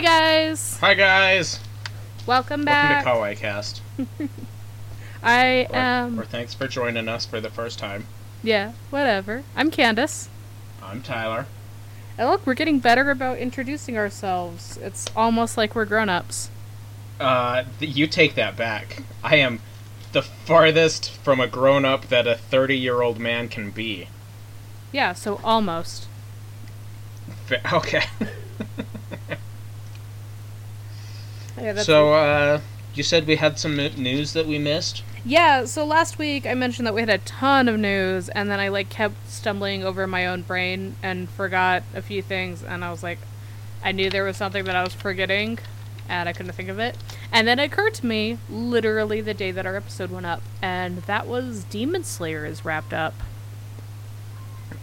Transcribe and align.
Hi 0.00 0.06
guys. 0.06 0.78
Hi 0.80 0.94
guys. 0.94 1.60
Welcome 2.26 2.64
Welcome 2.64 2.64
back. 2.64 3.04
to 3.04 3.10
Kawaii 3.10 3.36
Cast. 3.36 3.82
I 5.22 5.66
Or, 5.68 5.76
am. 5.76 6.18
or 6.18 6.24
thanks 6.24 6.54
for 6.54 6.66
joining 6.66 7.06
us 7.06 7.26
for 7.26 7.38
the 7.38 7.50
first 7.50 7.78
time. 7.78 8.06
yeah, 8.42 8.72
whatever. 8.88 9.42
I'm 9.54 9.70
Candace. 9.70 10.30
I'm 10.82 11.02
Tyler. 11.02 11.44
And 12.16 12.30
look, 12.30 12.46
we're 12.46 12.54
getting 12.54 12.78
better 12.78 13.10
about 13.10 13.36
introducing 13.36 13.98
ourselves. 13.98 14.78
It's 14.78 15.04
almost 15.14 15.58
like 15.58 15.74
we're 15.74 15.84
grown-ups. 15.84 16.48
Uh, 17.20 17.64
th- 17.78 17.94
you 17.94 18.06
take 18.06 18.36
that 18.36 18.56
back. 18.56 19.02
I 19.22 19.36
am 19.36 19.60
the 20.12 20.22
farthest 20.22 21.10
from 21.10 21.40
a 21.40 21.46
grown 21.46 21.84
up 21.84 22.06
that 22.06 22.26
a 22.26 22.36
30 22.36 22.74
year 22.78 23.02
old 23.02 23.18
man 23.18 23.50
can 23.50 23.68
be. 23.70 24.08
Yeah, 24.92 25.12
so 25.12 25.42
almost. 25.44 26.06
Okay. 27.70 28.04
Yeah, 31.60 31.72
that's 31.72 31.86
so, 31.86 32.12
uh, 32.14 32.60
you 32.94 33.02
said 33.02 33.26
we 33.26 33.36
had 33.36 33.58
some 33.58 33.76
news 33.76 34.32
that 34.32 34.46
we 34.46 34.58
missed? 34.58 35.02
Yeah, 35.24 35.66
so 35.66 35.84
last 35.84 36.18
week 36.18 36.46
I 36.46 36.54
mentioned 36.54 36.86
that 36.86 36.94
we 36.94 37.02
had 37.02 37.10
a 37.10 37.18
ton 37.18 37.68
of 37.68 37.78
news, 37.78 38.28
and 38.30 38.50
then 38.50 38.58
I 38.58 38.68
like 38.68 38.88
kept 38.88 39.30
stumbling 39.30 39.84
over 39.84 40.06
my 40.06 40.26
own 40.26 40.42
brain 40.42 40.96
and 41.02 41.28
forgot 41.28 41.82
a 41.94 42.00
few 42.00 42.22
things, 42.22 42.62
and 42.62 42.84
I 42.84 42.90
was 42.90 43.02
like, 43.02 43.18
I 43.84 43.92
knew 43.92 44.10
there 44.10 44.24
was 44.24 44.36
something 44.36 44.64
that 44.64 44.76
I 44.76 44.82
was 44.82 44.94
forgetting, 44.94 45.58
and 46.08 46.28
I 46.28 46.32
couldn't 46.32 46.52
think 46.52 46.70
of 46.70 46.78
it. 46.78 46.96
And 47.30 47.46
then 47.46 47.58
it 47.58 47.64
occurred 47.64 47.94
to 47.94 48.06
me, 48.06 48.38
literally 48.48 49.20
the 49.20 49.34
day 49.34 49.50
that 49.50 49.66
our 49.66 49.76
episode 49.76 50.10
went 50.10 50.26
up, 50.26 50.42
and 50.62 50.98
that 51.02 51.26
was 51.26 51.64
Demon 51.64 52.04
Slayer 52.04 52.46
is 52.46 52.64
wrapped 52.64 52.94
up. 52.94 53.14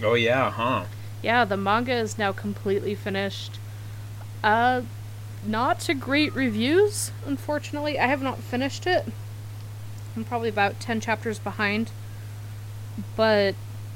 Oh, 0.04 0.13
yeah, 0.13 0.52
huh? 0.52 0.85
Yeah, 1.23 1.46
the 1.46 1.57
manga 1.57 1.94
is 1.94 2.20
now 2.20 2.32
completely 2.32 2.94
finished. 2.94 3.57
Uh, 4.44 4.82
not 5.47 5.79
to 5.81 5.93
great 5.93 6.33
reviews, 6.35 7.11
unfortunately. 7.25 7.99
I 7.99 8.07
have 8.07 8.21
not 8.21 8.39
finished 8.39 8.85
it. 8.85 9.05
I'm 10.15 10.23
probably 10.23 10.49
about 10.49 10.79
10 10.79 10.99
chapters 10.99 11.39
behind. 11.39 11.91
But, 13.15 13.55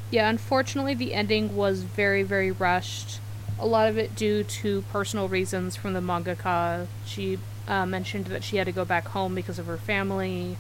yeah, 0.10 0.30
unfortunately, 0.30 0.94
the 0.94 1.14
ending 1.14 1.56
was 1.56 1.84
very, 1.84 2.24
very 2.24 2.52
rushed. 2.52 3.20
A 3.60 3.66
lot 3.66 3.90
of 3.90 3.98
it 3.98 4.16
due 4.16 4.44
to 4.44 4.84
personal 4.92 5.28
reasons 5.28 5.76
from 5.76 5.94
the 5.94 6.00
mangaka. 6.00 6.88
She 7.06 7.40
uh, 7.68 7.86
mentioned 7.86 8.26
that 8.28 8.44
she 8.44 8.58
had 8.58 8.66
to 8.66 8.72
go 8.72 8.86
back 8.86 9.10
home 9.10 9.36
because 9.36 9.60
of 9.60 9.66
her 9.66 9.78
family. 9.78 10.58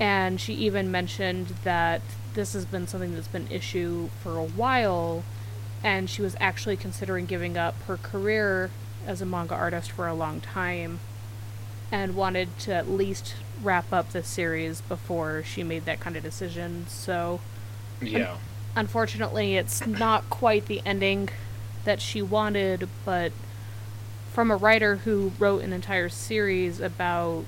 And 0.00 0.40
she 0.40 0.54
even 0.54 0.90
mentioned 0.90 1.48
that 1.64 2.02
this 2.34 2.52
has 2.52 2.64
been 2.64 2.86
something 2.86 3.14
that's 3.14 3.28
been 3.28 3.48
issue 3.50 4.08
for 4.22 4.36
a 4.36 4.44
while 4.44 5.24
and 5.82 6.10
she 6.10 6.22
was 6.22 6.36
actually 6.40 6.76
considering 6.76 7.26
giving 7.26 7.56
up 7.56 7.74
her 7.82 7.96
career 7.96 8.70
as 9.08 9.22
a 9.22 9.26
manga 9.26 9.54
artist 9.54 9.90
for 9.90 10.06
a 10.06 10.14
long 10.14 10.40
time 10.40 11.00
and 11.90 12.14
wanted 12.14 12.56
to 12.58 12.72
at 12.74 12.88
least 12.88 13.34
wrap 13.62 13.90
up 13.92 14.12
the 14.12 14.22
series 14.22 14.82
before 14.82 15.42
she 15.42 15.64
made 15.64 15.86
that 15.86 15.98
kind 15.98 16.16
of 16.16 16.22
decision. 16.22 16.84
So, 16.88 17.40
Yeah. 18.02 18.36
unfortunately, 18.76 19.56
it's 19.56 19.84
not 19.86 20.28
quite 20.28 20.66
the 20.66 20.82
ending 20.84 21.30
that 21.84 22.00
she 22.02 22.20
wanted, 22.20 22.88
but 23.06 23.32
from 24.32 24.50
a 24.50 24.56
writer 24.56 24.96
who 24.96 25.32
wrote 25.38 25.62
an 25.62 25.72
entire 25.72 26.10
series 26.10 26.78
about 26.78 27.44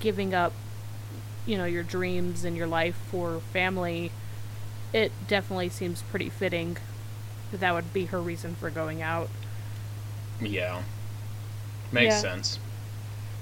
giving 0.00 0.34
up, 0.34 0.52
you 1.46 1.56
know, 1.56 1.64
your 1.64 1.82
dreams 1.82 2.44
and 2.44 2.56
your 2.56 2.66
life 2.66 2.94
for 3.10 3.40
family, 3.52 4.12
it 4.92 5.10
definitely 5.26 5.70
seems 5.70 6.02
pretty 6.02 6.28
fitting 6.28 6.76
that 7.50 7.60
that 7.60 7.72
would 7.74 7.92
be 7.94 8.04
her 8.06 8.20
reason 8.20 8.54
for 8.54 8.68
going 8.68 9.00
out. 9.00 9.30
Yeah. 10.40 10.82
Makes 11.92 12.14
Yeah. 12.14 12.20
sense. 12.20 12.58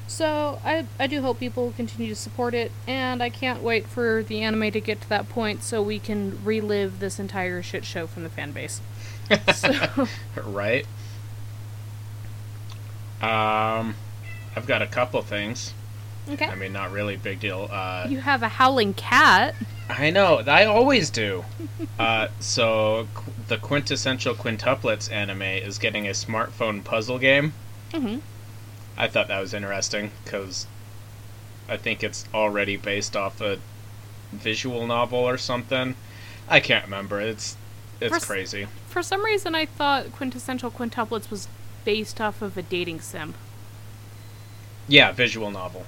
So 0.07 0.59
I 0.65 0.87
I 0.99 1.07
do 1.07 1.21
hope 1.21 1.39
people 1.39 1.73
continue 1.77 2.09
to 2.09 2.15
support 2.17 2.55
it, 2.55 2.73
and 2.87 3.23
I 3.23 3.29
can't 3.29 3.63
wait 3.63 3.87
for 3.87 4.23
the 4.23 4.41
anime 4.41 4.71
to 4.73 4.81
get 4.81 5.03
to 5.03 5.09
that 5.11 5.29
point 5.29 5.63
so 5.63 5.83
we 5.83 5.99
can 5.99 6.39
relive 6.45 6.99
this 6.99 7.19
entire 7.19 7.63
shit 7.63 7.85
show 7.85 8.07
from 8.07 8.23
the 8.23 8.31
fan 8.31 8.53
base. 8.53 8.81
So 9.55 10.09
right? 10.45 10.87
Um, 13.21 13.97
I've 14.57 14.67
got 14.67 14.81
a 14.81 14.87
couple 14.87 15.21
things. 15.23 15.75
okay, 16.31 16.47
I 16.47 16.55
mean, 16.55 16.73
not 16.73 16.93
really 16.93 17.17
big 17.17 17.41
deal. 17.41 17.69
Uh, 17.71 18.07
you 18.09 18.21
have 18.21 18.43
a 18.43 18.49
howling 18.49 18.95
cat. 18.95 19.55
I 19.89 20.11
know. 20.11 20.39
I 20.47 20.65
always 20.67 21.11
do. 21.11 21.45
uh, 21.99 22.29
so 22.41 23.09
qu- 23.15 23.33
the 23.49 23.57
quintessential 23.57 24.35
quintuplets 24.35 25.11
anime 25.11 25.43
is 25.43 25.79
getting 25.79 26.07
a 26.07 26.11
smartphone 26.13 26.85
puzzle 26.85 27.19
game. 27.19 27.53
hmm 27.93 28.19
I 28.97 29.07
thought 29.09 29.29
that 29.29 29.41
was 29.41 29.55
interesting 29.55 30.11
because 30.25 30.67
I 31.69 31.77
think 31.77 32.03
it's 32.03 32.25
already 32.35 32.77
based 32.77 33.17
off 33.17 33.41
a 33.41 33.59
visual 34.33 34.87
novel 34.87 35.21
or 35.21 35.39
something. 35.39 35.95
I 36.49 36.61
can't 36.61 36.85
remember. 36.85 37.21
It's 37.21 37.57
it's 38.01 38.13
First- 38.15 38.27
crazy. 38.27 38.67
For 38.89 39.03
some 39.03 39.25
reason, 39.25 39.55
I 39.55 39.67
thought 39.67 40.13
quintessential 40.13 40.71
quintuplets 40.71 41.31
was 41.31 41.49
based 41.85 42.21
off 42.21 42.43
of 42.43 42.57
a 42.57 42.63
dating 42.63 43.01
sim. 43.01 43.35
Yeah, 44.89 45.13
visual 45.13 45.51
novel. 45.51 45.87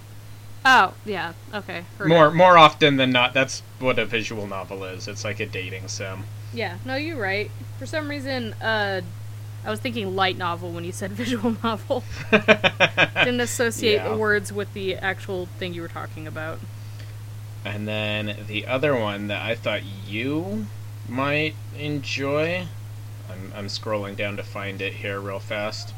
Oh 0.65 0.93
yeah, 1.07 1.33
okay. 1.55 1.85
More 2.05 2.29
it. 2.29 2.35
more 2.35 2.59
often 2.59 2.97
than 2.97 3.11
not, 3.11 3.33
that's 3.33 3.63
what 3.79 3.99
a 3.99 4.05
visual 4.05 4.47
novel 4.47 4.85
is. 4.85 5.09
It's 5.09 5.25
like 5.25 5.41
a 5.41 5.47
dating 5.47 5.89
sim. 5.89 6.25
Yeah, 6.53 6.77
no, 6.85 6.97
you're 6.97 7.17
right. 7.21 7.51
For 7.79 7.87
some 7.87 8.09
reason, 8.09 8.55
uh, 8.61 9.01
I 9.65 9.71
was 9.71 9.81
thinking 9.81 10.15
light 10.15 10.37
novel 10.37 10.71
when 10.73 10.85
you 10.85 10.93
said 10.93 11.13
visual 11.25 11.57
novel. 11.63 12.05
Didn't 12.31 13.41
associate 13.41 13.95
Yeah. 13.97 14.09
the 14.11 14.17
words 14.17 14.53
with 14.53 14.73
the 14.75 14.97
actual 14.97 15.47
thing 15.59 15.73
you 15.75 15.83
were 15.83 15.89
talking 15.89 16.27
about. 16.27 16.59
And 17.65 17.87
then 17.87 18.37
the 18.47 18.67
other 18.67 18.95
one 18.97 19.29
that 19.29 19.43
I 19.43 19.55
thought 19.55 19.83
you 20.09 20.67
might 21.09 21.55
enjoy. 21.79 22.67
I'm, 23.31 23.53
I'm 23.55 23.67
scrolling 23.67 24.17
down 24.17 24.37
to 24.39 24.43
find 24.43 24.81
it 24.83 24.95
here 24.95 25.21
real 25.21 25.39
fast. 25.41 25.93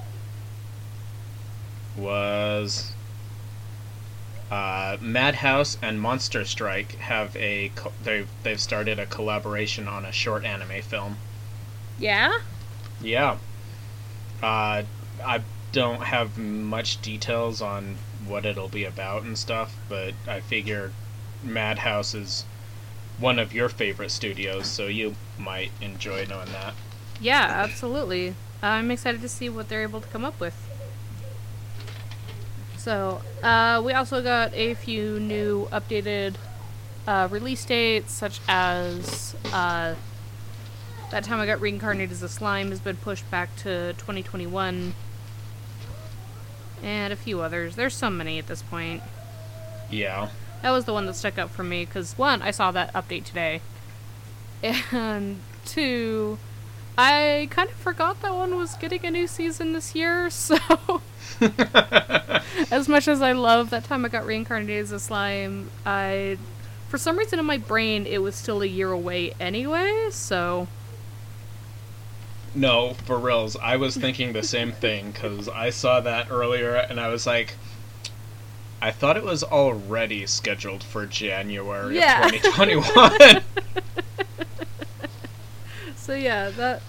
Was 1.96 2.92
uh, 4.52 4.98
Madhouse 5.00 5.78
and 5.80 5.98
Monster 5.98 6.44
Strike 6.44 6.96
have 6.96 7.34
a 7.36 7.70
co- 7.74 7.92
they've 8.04 8.28
they've 8.42 8.60
started 8.60 8.98
a 8.98 9.06
collaboration 9.06 9.88
on 9.88 10.04
a 10.04 10.12
short 10.12 10.44
anime 10.44 10.82
film. 10.82 11.16
Yeah. 11.98 12.38
Yeah. 13.00 13.38
Uh, 14.42 14.82
I 15.24 15.40
don't 15.72 16.02
have 16.02 16.36
much 16.36 17.00
details 17.00 17.62
on 17.62 17.96
what 18.26 18.44
it'll 18.44 18.68
be 18.68 18.84
about 18.84 19.22
and 19.22 19.38
stuff, 19.38 19.74
but 19.88 20.12
I 20.28 20.40
figure 20.40 20.92
Madhouse 21.42 22.14
is 22.14 22.44
one 23.18 23.38
of 23.38 23.54
your 23.54 23.70
favorite 23.70 24.10
studios, 24.10 24.66
so 24.66 24.86
you 24.86 25.14
might 25.38 25.70
enjoy 25.80 26.26
knowing 26.26 26.52
that. 26.52 26.74
Yeah, 27.22 27.46
absolutely. 27.48 28.34
I'm 28.60 28.90
excited 28.90 29.22
to 29.22 29.30
see 29.30 29.48
what 29.48 29.70
they're 29.70 29.82
able 29.82 30.02
to 30.02 30.08
come 30.08 30.26
up 30.26 30.38
with. 30.38 30.68
So, 32.82 33.22
uh, 33.44 33.80
we 33.84 33.92
also 33.92 34.20
got 34.24 34.52
a 34.54 34.74
few 34.74 35.20
new 35.20 35.68
updated 35.70 36.34
uh, 37.06 37.28
release 37.30 37.64
dates, 37.64 38.12
such 38.12 38.40
as 38.48 39.36
uh, 39.52 39.94
that 41.12 41.22
time 41.22 41.38
I 41.38 41.46
got 41.46 41.60
reincarnated 41.60 42.10
as 42.10 42.24
a 42.24 42.28
slime 42.28 42.70
has 42.70 42.80
been 42.80 42.96
pushed 42.96 43.30
back 43.30 43.54
to 43.58 43.92
2021, 43.98 44.94
and 46.82 47.12
a 47.12 47.14
few 47.14 47.40
others. 47.40 47.76
There's 47.76 47.94
so 47.94 48.10
many 48.10 48.40
at 48.40 48.48
this 48.48 48.62
point. 48.62 49.00
Yeah. 49.88 50.30
That 50.62 50.70
was 50.70 50.84
the 50.84 50.92
one 50.92 51.06
that 51.06 51.14
stuck 51.14 51.38
out 51.38 51.50
for 51.50 51.62
me 51.62 51.84
because 51.84 52.18
one, 52.18 52.42
I 52.42 52.50
saw 52.50 52.72
that 52.72 52.92
update 52.94 53.26
today, 53.26 53.60
and 54.90 55.38
two, 55.64 56.36
I 56.96 57.48
kind 57.50 57.68
of 57.70 57.74
forgot 57.76 58.20
that 58.22 58.34
one 58.34 58.56
was 58.56 58.74
getting 58.76 59.04
a 59.06 59.10
new 59.10 59.26
season 59.26 59.72
this 59.72 59.94
year. 59.94 60.28
So, 60.42 60.56
as 62.70 62.88
much 62.88 63.08
as 63.08 63.22
I 63.22 63.32
love 63.32 63.70
that 63.70 63.84
time 63.84 64.04
I 64.04 64.08
got 64.08 64.26
reincarnated 64.26 64.82
as 64.82 64.92
a 64.92 65.00
slime, 65.00 65.70
I, 65.86 66.36
for 66.88 66.98
some 66.98 67.18
reason 67.18 67.38
in 67.38 67.46
my 67.46 67.58
brain, 67.58 68.06
it 68.06 68.18
was 68.18 68.34
still 68.34 68.62
a 68.62 68.66
year 68.66 68.92
away 68.92 69.32
anyway. 69.40 70.08
So, 70.10 70.68
no, 72.54 72.94
for 73.06 73.18
reals, 73.18 73.56
I 73.56 73.76
was 73.76 73.96
thinking 73.96 74.32
the 74.32 74.42
same 74.42 74.72
thing 74.84 75.10
because 75.12 75.48
I 75.48 75.70
saw 75.70 76.00
that 76.00 76.30
earlier 76.30 76.74
and 76.74 77.00
I 77.00 77.08
was 77.08 77.26
like, 77.26 77.54
I 78.80 78.90
thought 78.90 79.16
it 79.16 79.24
was 79.24 79.42
already 79.42 80.26
scheduled 80.26 80.82
for 80.84 81.06
January 81.06 81.96
Yeah. 81.96 82.26
of 82.26 82.32
2021. 82.32 83.42
So 86.02 86.14
yeah, 86.14 86.50
that 86.50 86.82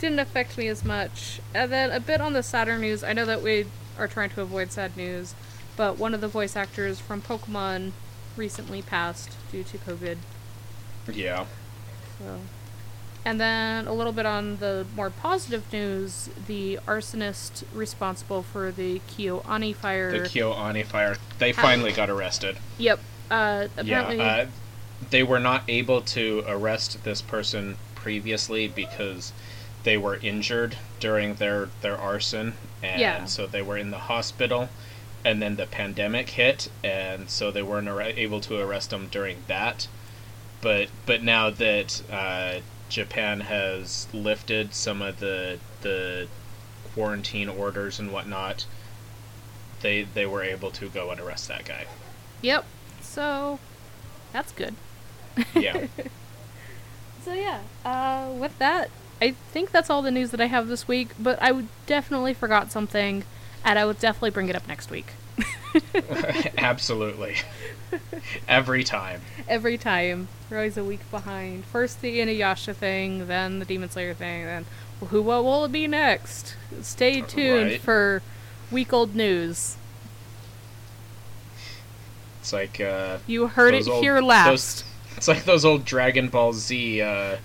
didn't 0.00 0.18
affect 0.18 0.58
me 0.58 0.66
as 0.66 0.84
much. 0.84 1.40
And 1.54 1.70
then 1.70 1.92
a 1.92 2.00
bit 2.00 2.20
on 2.20 2.32
the 2.32 2.42
sadder 2.42 2.76
news. 2.78 3.04
I 3.04 3.12
know 3.12 3.24
that 3.24 3.40
we 3.40 3.66
are 3.96 4.08
trying 4.08 4.30
to 4.30 4.42
avoid 4.42 4.72
sad 4.72 4.96
news, 4.96 5.34
but 5.76 5.98
one 5.98 6.14
of 6.14 6.20
the 6.20 6.28
voice 6.28 6.56
actors 6.56 6.98
from 6.98 7.22
Pokemon 7.22 7.92
recently 8.36 8.82
passed 8.82 9.30
due 9.52 9.62
to 9.62 9.78
COVID. 9.78 10.18
yeah. 11.12 11.46
So 12.18 12.40
And 13.24 13.40
then 13.40 13.86
a 13.86 13.92
little 13.92 14.12
bit 14.12 14.26
on 14.26 14.56
the 14.56 14.84
more 14.96 15.10
positive 15.10 15.72
news, 15.72 16.28
the 16.48 16.80
arsonist 16.88 17.62
responsible 17.72 18.42
for 18.42 18.72
the 18.72 19.00
KyoAni 19.08 19.76
fire. 19.76 20.10
The 20.10 20.28
KyoAni 20.28 20.84
fire. 20.84 21.16
They 21.38 21.52
finally 21.52 21.92
got 21.92 22.10
arrested. 22.10 22.58
Yep. 22.78 22.98
Uh, 23.30 23.68
apparently, 23.76 24.16
Yeah, 24.16 24.24
uh, 24.24 24.46
they 25.10 25.22
were 25.22 25.40
not 25.40 25.62
able 25.68 26.00
to 26.00 26.42
arrest 26.46 27.04
this 27.04 27.22
person 27.22 27.76
previously 28.06 28.68
because 28.68 29.32
they 29.82 29.96
were 29.96 30.14
injured 30.22 30.76
during 31.00 31.34
their 31.34 31.68
their 31.80 31.96
arson, 31.98 32.54
and 32.84 33.00
Yeah. 33.00 33.24
so 33.24 33.46
they 33.48 33.62
were 33.62 33.76
in 33.76 33.90
the 33.90 33.98
hospital. 34.12 34.68
And 35.24 35.42
then 35.42 35.56
the 35.56 35.66
pandemic 35.66 36.30
hit, 36.30 36.68
and 36.84 37.28
so 37.28 37.50
they 37.50 37.62
weren't 37.62 37.88
ar- 37.88 38.00
able 38.00 38.40
to 38.42 38.60
arrest 38.60 38.90
them 38.90 39.08
during 39.10 39.38
that. 39.48 39.88
But 40.60 40.86
but 41.04 41.20
now 41.24 41.50
that 41.50 42.02
uh, 42.08 42.60
Japan 42.88 43.40
has 43.40 44.06
lifted 44.12 44.72
some 44.72 45.02
of 45.02 45.18
the 45.18 45.58
the 45.82 46.28
quarantine 46.94 47.48
orders 47.48 47.98
and 47.98 48.12
whatnot, 48.12 48.66
they 49.80 50.02
they 50.02 50.26
were 50.26 50.44
able 50.44 50.70
to 50.70 50.88
go 50.88 51.10
and 51.10 51.18
arrest 51.20 51.48
that 51.48 51.64
guy. 51.64 51.86
yep. 52.40 52.64
So 53.00 53.58
that's 54.32 54.52
good. 54.52 54.74
Yeah. 55.56 55.86
So 57.26 57.32
yeah, 57.34 57.58
uh, 57.84 58.30
with 58.38 58.56
that, 58.60 58.88
I 59.20 59.32
think 59.52 59.72
that's 59.72 59.90
all 59.90 60.00
the 60.00 60.12
news 60.12 60.30
that 60.30 60.40
I 60.40 60.46
have 60.46 60.68
this 60.68 60.86
week. 60.86 61.08
But 61.18 61.42
I 61.42 61.50
would 61.50 61.66
definitely 61.86 62.34
forgot 62.34 62.70
something, 62.70 63.24
and 63.64 63.78
I 63.80 63.84
would 63.84 63.98
definitely 63.98 64.30
bring 64.30 64.48
it 64.48 64.54
up 64.54 64.68
next 64.68 64.92
week. 64.92 65.06
Absolutely. 66.56 67.34
Every 68.46 68.84
time. 68.84 69.22
Every 69.48 69.76
time, 69.76 70.28
we're 70.48 70.58
always 70.58 70.76
a 70.76 70.84
week 70.84 71.00
behind. 71.10 71.64
First 71.64 72.00
the 72.00 72.20
Inuyasha 72.20 72.76
thing, 72.76 73.26
then 73.26 73.58
the 73.58 73.64
Demon 73.64 73.90
Slayer 73.90 74.14
thing, 74.14 74.44
then 74.44 74.64
who 75.08 75.20
what 75.20 75.42
will 75.42 75.64
it 75.64 75.72
be 75.72 75.88
next? 75.88 76.54
Stay 76.82 77.22
tuned 77.22 77.70
Right. 77.72 77.80
for 77.80 78.22
week 78.70 78.92
old 78.92 79.16
news. 79.16 79.76
It's 82.40 82.52
like 82.52 82.80
uh 82.80 83.18
You 83.26 83.48
heard 83.48 83.74
it 83.74 83.88
old- 83.88 84.00
here 84.04 84.14
those- 84.20 84.24
last. 84.28 84.84
it's 85.18 85.28
like 85.28 85.44
those 85.44 85.64
old 85.64 85.84
Dragon 85.84 86.28
Ball 86.28 86.52
Z 86.52 87.00
uh 87.00 87.36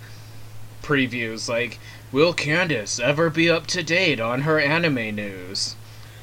previews 0.82 1.48
like 1.48 1.78
will 2.10 2.32
Candace 2.32 2.98
ever 2.98 3.30
be 3.30 3.48
up 3.48 3.66
to 3.68 3.82
date 3.82 4.20
on 4.20 4.42
her 4.42 4.60
anime 4.60 5.14
news? 5.14 5.76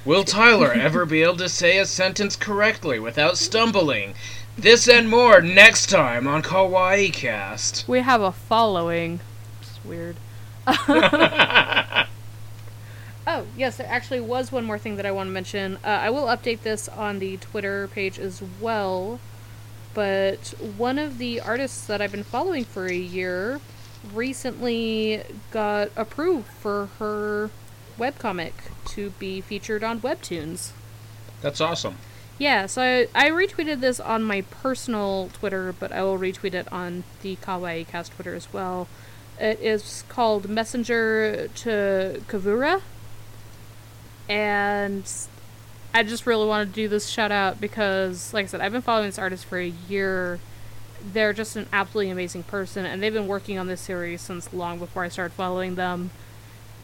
Will 0.05 0.23
Tyler 0.23 0.71
ever 0.73 1.05
be 1.05 1.23
able 1.23 1.37
to 1.37 1.49
say 1.49 1.77
a 1.77 1.85
sentence 1.85 2.35
correctly 2.35 2.99
without 2.99 3.37
stumbling? 3.37 4.13
This 4.57 4.87
and 4.87 5.09
more 5.09 5.41
next 5.41 5.87
time 5.89 6.27
on 6.27 6.43
Kawaii 6.43 7.11
Cast. 7.13 7.87
We 7.87 8.01
have 8.01 8.21
a 8.21 8.31
following. 8.31 9.19
It's 9.61 9.79
weird. 9.85 10.17
Oh, 13.31 13.45
yes, 13.55 13.77
there 13.77 13.85
actually 13.87 14.21
was 14.21 14.51
one 14.51 14.65
more 14.65 14.79
thing 14.79 14.95
that 14.95 15.05
I 15.05 15.11
want 15.11 15.27
to 15.27 15.31
mention. 15.31 15.77
Uh, 15.83 15.87
I 15.89 16.09
will 16.09 16.25
update 16.25 16.63
this 16.63 16.89
on 16.89 17.19
the 17.19 17.37
Twitter 17.37 17.87
page 17.87 18.17
as 18.17 18.41
well. 18.59 19.19
But 19.93 20.53
one 20.77 20.99
of 20.99 21.17
the 21.17 21.41
artists 21.41 21.85
that 21.87 22.01
I've 22.01 22.11
been 22.11 22.23
following 22.23 22.63
for 22.65 22.85
a 22.85 22.95
year 22.95 23.59
recently 24.13 25.23
got 25.51 25.89
approved 25.95 26.47
for 26.47 26.89
her 26.99 27.49
webcomic 27.97 28.53
to 28.85 29.09
be 29.11 29.41
featured 29.41 29.83
on 29.83 29.99
Webtoons. 29.99 30.71
That's 31.41 31.59
awesome. 31.59 31.97
Yeah, 32.37 32.67
so 32.67 32.81
I, 32.81 33.07
I 33.13 33.29
retweeted 33.29 33.81
this 33.81 33.99
on 33.99 34.23
my 34.23 34.41
personal 34.41 35.29
Twitter, 35.33 35.73
but 35.77 35.91
I 35.91 36.03
will 36.03 36.17
retweet 36.17 36.53
it 36.53 36.71
on 36.71 37.03
the 37.21 37.35
Kawaii 37.35 37.85
Cast 37.85 38.13
Twitter 38.13 38.33
as 38.33 38.51
well. 38.53 38.87
It 39.37 39.59
is 39.59 40.03
called 40.07 40.49
Messenger 40.49 41.49
to 41.55 42.21
Kavura. 42.27 42.81
And 44.29 45.03
I 45.93 46.03
just 46.03 46.27
really 46.27 46.45
want 46.45 46.69
to 46.69 46.73
do 46.73 46.87
this 46.87 47.07
shout 47.09 47.31
out 47.31 47.59
because, 47.59 48.33
like 48.33 48.43
I 48.43 48.47
said, 48.47 48.61
I've 48.61 48.71
been 48.71 48.81
following 48.81 49.07
this 49.07 49.17
artist 49.17 49.45
for 49.45 49.57
a 49.57 49.73
year. 49.87 50.39
They're 51.13 51.33
just 51.33 51.55
an 51.55 51.67
absolutely 51.73 52.11
amazing 52.11 52.43
person, 52.43 52.85
and 52.85 53.01
they've 53.01 53.13
been 53.13 53.27
working 53.27 53.57
on 53.57 53.67
this 53.67 53.81
series 53.81 54.21
since 54.21 54.53
long 54.53 54.77
before 54.77 55.03
I 55.03 55.07
started 55.07 55.33
following 55.33 55.75
them. 55.75 56.11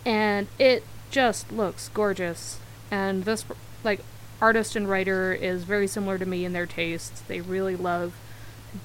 And 0.05 0.47
it 0.57 0.83
just 1.11 1.51
looks 1.51 1.89
gorgeous. 1.89 2.59
And 2.89 3.25
this, 3.25 3.45
like, 3.83 4.01
artist 4.41 4.75
and 4.75 4.89
writer 4.89 5.33
is 5.33 5.65
very 5.65 5.87
similar 5.87 6.17
to 6.17 6.25
me 6.25 6.43
in 6.43 6.53
their 6.53 6.65
tastes. 6.65 7.21
They 7.21 7.41
really 7.41 7.75
love 7.75 8.13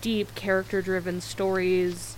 deep, 0.02 0.34
character 0.34 0.82
driven 0.82 1.22
stories 1.22 2.17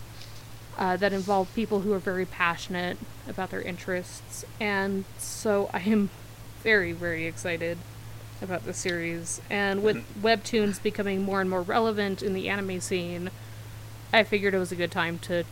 uh, 0.76 0.96
that 0.96 1.12
involve 1.12 1.54
people 1.54 1.80
who 1.80 1.92
are 1.92 2.00
very 2.00 2.26
passionate 2.26 2.98
about 3.28 3.50
their 3.50 3.62
interests. 3.62 4.44
And 4.58 5.04
so 5.18 5.70
I 5.72 5.80
am 5.80 6.10
very, 6.62 6.92
very 6.92 7.26
excited 7.26 7.78
about 8.42 8.64
the 8.64 8.74
series. 8.74 9.40
And 9.48 9.82
with 9.82 10.04
webtoons 10.20 10.82
becoming 10.82 11.22
more 11.22 11.40
and 11.40 11.48
more 11.48 11.62
relevant 11.62 12.22
in 12.22 12.34
the 12.34 12.48
anime 12.48 12.80
scene, 12.80 13.30
I 14.12 14.24
figured 14.24 14.54
it 14.54 14.58
was 14.58 14.72
a 14.72 14.76
good 14.76 14.90
time 14.90 15.18
to 15.20 15.44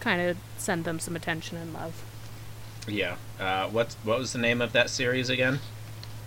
kind 0.00 0.20
of 0.20 0.36
send 0.58 0.84
them 0.84 0.98
some 0.98 1.16
attention 1.16 1.56
and 1.56 1.72
love. 1.72 2.02
Yeah. 2.86 3.16
Uh 3.40 3.68
what 3.68 3.96
what 4.04 4.18
was 4.18 4.32
the 4.32 4.38
name 4.38 4.60
of 4.60 4.72
that 4.72 4.90
series 4.90 5.28
again? 5.28 5.60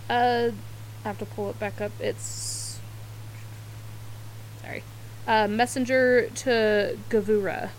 Uh, 0.08 0.50
I 1.04 1.08
have 1.08 1.18
to 1.18 1.24
pull 1.24 1.50
it 1.50 1.58
back 1.60 1.80
up. 1.80 1.92
It's 2.00 2.80
sorry, 4.60 4.82
uh, 5.26 5.46
Messenger 5.46 6.28
to 6.34 6.98
Gavura. 7.08 7.70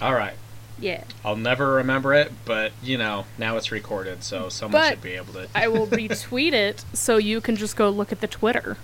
All 0.00 0.14
right. 0.14 0.34
Yeah, 0.82 1.04
I'll 1.24 1.36
never 1.36 1.74
remember 1.74 2.12
it, 2.12 2.32
but 2.44 2.72
you 2.82 2.98
know, 2.98 3.24
now 3.38 3.56
it's 3.56 3.70
recorded, 3.70 4.24
so 4.24 4.48
someone 4.48 4.82
But 4.82 4.90
should 4.90 5.02
be 5.02 5.12
able 5.12 5.32
to. 5.34 5.48
I 5.54 5.68
will 5.68 5.86
retweet 6.02 6.52
it 6.52 6.84
so 6.92 7.16
you 7.18 7.40
can 7.40 7.54
just 7.54 7.76
go 7.76 7.88
look 7.88 8.10
at 8.10 8.20
the 8.20 8.26
Twitter, 8.26 8.76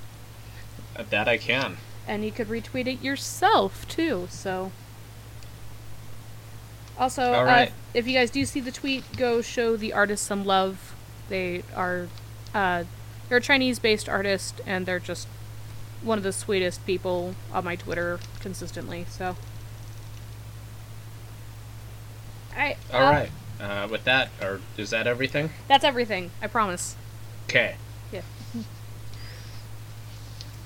that 0.96 1.26
I 1.26 1.36
can. 1.38 1.78
and 2.06 2.24
you 2.24 2.30
could 2.30 2.46
retweet 2.48 2.86
it 2.86 3.02
yourself 3.02 3.86
too. 3.88 4.28
So. 4.30 4.70
Also, 6.98 7.32
All 7.32 7.48
uh, 7.48 7.66
if 7.94 8.06
you 8.08 8.14
guys 8.14 8.30
do 8.30 8.44
see 8.44 8.60
the 8.60 8.72
tweet, 8.72 9.04
go 9.16 9.40
show 9.40 9.76
the 9.76 9.92
artist 9.92 10.24
some 10.24 10.44
love. 10.44 10.94
They 11.28 11.62
are, 11.76 12.08
uh, 12.54 12.84
they're 13.28 13.38
a 13.38 13.40
Chinese-based 13.40 14.08
artist, 14.08 14.60
and 14.66 14.84
they're 14.84 14.98
just 14.98 15.28
one 16.02 16.18
of 16.18 16.24
the 16.24 16.32
sweetest 16.32 16.84
people 16.86 17.34
on 17.52 17.64
my 17.64 17.76
Twitter 17.76 18.18
consistently. 18.40 19.06
So, 19.08 19.36
I 22.58 22.76
All 22.92 23.00
right. 23.02 23.30
Uh, 23.60 23.88
with 23.90 24.04
that, 24.04 24.30
or 24.42 24.60
is 24.76 24.90
that 24.90 25.06
everything? 25.06 25.50
That's 25.66 25.84
everything. 25.84 26.30
I 26.42 26.46
promise. 26.46 26.96
Okay. 27.48 27.76
Yeah. 28.12 28.22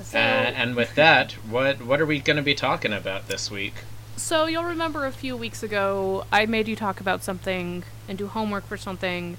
So, 0.03 0.19
Uh, 0.19 0.23
and 0.23 0.75
with 0.75 0.97
that, 0.97 1.33
what 1.49 1.81
what 1.81 2.01
are 2.01 2.07
we 2.07 2.19
going 2.19 2.37
to 2.37 2.43
be 2.43 2.55
talking 2.57 2.93
about 2.93 3.29
this 3.29 3.51
week? 3.51 3.75
so 4.17 4.47
you'll 4.47 4.65
remember 4.65 5.07
a 5.07 5.13
few 5.13 5.37
weeks 5.37 5.63
ago, 5.63 6.25
I 6.33 6.45
made 6.47 6.69
you 6.69 6.77
talk 6.77 7.01
about 7.01 7.23
something 7.25 7.83
and 8.09 8.19
do 8.19 8.27
homework 8.27 8.67
for 8.67 8.77
something 8.77 9.37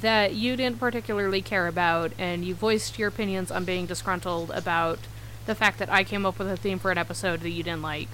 that 0.00 0.34
you 0.34 0.56
didn't 0.56 0.78
particularly 0.78 1.42
care 1.42 1.66
about, 1.66 2.12
and 2.18 2.44
you 2.44 2.54
voiced 2.54 2.98
your 2.98 3.08
opinions 3.08 3.50
on 3.50 3.64
being 3.64 3.86
disgruntled 3.86 4.50
about 4.52 4.98
the 5.46 5.54
fact 5.54 5.78
that 5.78 5.90
I 5.90 6.04
came 6.04 6.24
up 6.24 6.38
with 6.38 6.48
a 6.50 6.56
theme 6.56 6.78
for 6.78 6.90
an 6.90 6.98
episode 6.98 7.40
that 7.40 7.50
you 7.50 7.62
didn't 7.62 7.82
like. 7.82 8.08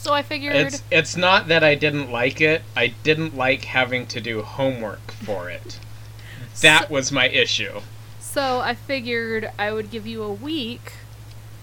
So 0.00 0.14
I 0.14 0.22
figured. 0.22 0.56
It's 0.56 0.82
it's 0.90 1.14
not 1.16 1.48
that 1.48 1.62
I 1.62 1.74
didn't 1.74 2.10
like 2.10 2.40
it. 2.40 2.62
I 2.74 2.88
didn't 3.02 3.36
like 3.36 3.66
having 3.66 4.06
to 4.06 4.20
do 4.20 4.40
homework 4.42 5.12
for 5.12 5.50
it. 5.50 5.78
That 6.62 6.88
So- 6.88 6.94
was 6.94 7.12
my 7.12 7.28
issue. 7.28 7.80
So 8.18 8.60
I 8.60 8.74
figured 8.74 9.50
I 9.58 9.72
would 9.72 9.90
give 9.90 10.06
you 10.06 10.22
a 10.22 10.32
week 10.32 10.92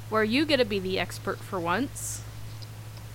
where 0.10 0.24
you 0.24 0.46
get 0.46 0.58
to 0.58 0.66
be 0.66 0.80
the 0.80 1.00
expert 1.00 1.40
for 1.40 1.60
once. 1.60 2.22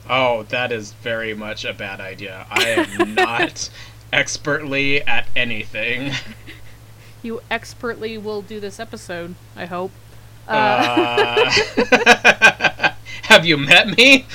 Oh, 0.09 0.43
that 0.45 0.73
is 0.73 0.93
very 0.93 1.35
much 1.35 1.65
a 1.65 1.73
bad 1.73 2.01
idea. 2.01 2.47
I 2.51 2.65
am 2.71 3.15
not 3.29 3.71
expertly 4.13 5.03
at 5.07 5.27
anything. 5.37 6.13
You 7.25 7.41
expertly 7.49 8.19
will 8.19 8.43
do 8.43 8.59
this 8.59 8.81
episode, 8.81 9.37
I 9.57 9.67
hope. 9.67 9.93
Uh, 10.49 11.49
Uh, 11.77 12.93
have 13.23 13.47
you 13.47 13.57
met 13.57 13.97
me? 13.97 14.27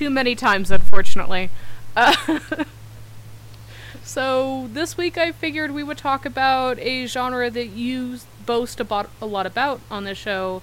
Too 0.00 0.08
many 0.08 0.34
times, 0.34 0.70
unfortunately. 0.70 1.50
Uh, 1.94 2.40
so 4.02 4.66
this 4.72 4.96
week 4.96 5.18
I 5.18 5.30
figured 5.30 5.72
we 5.72 5.82
would 5.82 5.98
talk 5.98 6.24
about 6.24 6.78
a 6.78 7.04
genre 7.04 7.50
that 7.50 7.66
you 7.66 8.18
boast 8.46 8.80
about 8.80 9.10
a 9.20 9.26
lot 9.26 9.44
about 9.44 9.82
on 9.90 10.04
the 10.04 10.14
show, 10.14 10.62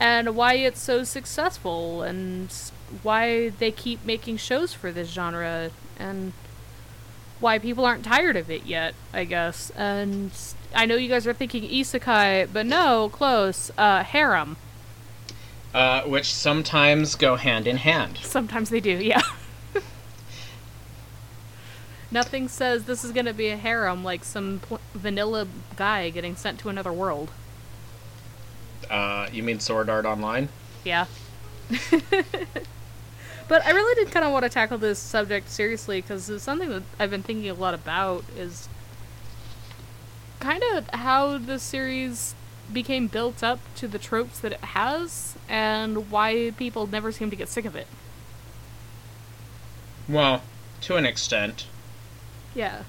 and 0.00 0.34
why 0.34 0.54
it's 0.54 0.80
so 0.80 1.04
successful, 1.04 2.00
and 2.00 2.50
why 3.02 3.50
they 3.50 3.70
keep 3.70 4.06
making 4.06 4.38
shows 4.38 4.72
for 4.72 4.90
this 4.90 5.10
genre, 5.10 5.70
and 5.98 6.32
why 7.40 7.58
people 7.58 7.84
aren't 7.84 8.06
tired 8.06 8.36
of 8.36 8.50
it 8.50 8.64
yet. 8.64 8.94
I 9.12 9.24
guess. 9.24 9.68
And 9.76 10.30
I 10.74 10.86
know 10.86 10.94
you 10.94 11.10
guys 11.10 11.26
are 11.26 11.34
thinking 11.34 11.64
isekai, 11.64 12.48
but 12.50 12.64
no, 12.64 13.10
close. 13.10 13.70
Uh, 13.76 14.02
harem. 14.02 14.56
Uh, 15.74 16.02
which 16.02 16.32
sometimes 16.32 17.14
go 17.14 17.36
hand 17.36 17.66
in 17.66 17.78
hand. 17.78 18.18
Sometimes 18.22 18.68
they 18.68 18.80
do, 18.80 18.90
yeah. 18.90 19.22
Nothing 22.10 22.46
says 22.48 22.84
this 22.84 23.04
is 23.04 23.12
gonna 23.12 23.32
be 23.32 23.48
a 23.48 23.56
harem 23.56 24.04
like 24.04 24.22
some 24.22 24.60
pl- 24.60 24.80
vanilla 24.92 25.48
guy 25.76 26.10
getting 26.10 26.36
sent 26.36 26.60
to 26.60 26.68
another 26.68 26.92
world. 26.92 27.30
Uh, 28.90 29.28
you 29.32 29.42
mean 29.42 29.60
Sword 29.60 29.88
Art 29.88 30.04
Online? 30.04 30.50
Yeah. 30.84 31.06
but 33.48 33.64
I 33.64 33.70
really 33.70 33.94
did 33.94 34.12
kind 34.12 34.26
of 34.26 34.32
want 34.32 34.42
to 34.42 34.50
tackle 34.50 34.76
this 34.76 34.98
subject 34.98 35.48
seriously 35.48 36.02
because 36.02 36.28
it's 36.28 36.44
something 36.44 36.68
that 36.68 36.82
I've 36.98 37.10
been 37.10 37.22
thinking 37.22 37.48
a 37.48 37.54
lot 37.54 37.72
about 37.72 38.24
is 38.36 38.68
kind 40.38 40.62
of 40.74 40.86
how 40.90 41.38
the 41.38 41.58
series 41.58 42.34
became 42.72 43.06
built 43.06 43.42
up 43.42 43.60
to 43.76 43.88
the 43.88 43.98
tropes 43.98 44.38
that 44.40 44.52
it 44.52 44.60
has 44.60 45.36
and 45.48 46.10
why 46.10 46.52
people 46.56 46.86
never 46.86 47.12
seem 47.12 47.30
to 47.30 47.36
get 47.36 47.48
sick 47.48 47.64
of 47.64 47.76
it. 47.76 47.86
Well, 50.08 50.42
to 50.82 50.96
an 50.96 51.06
extent. 51.06 51.66
Yeah. 52.54 52.82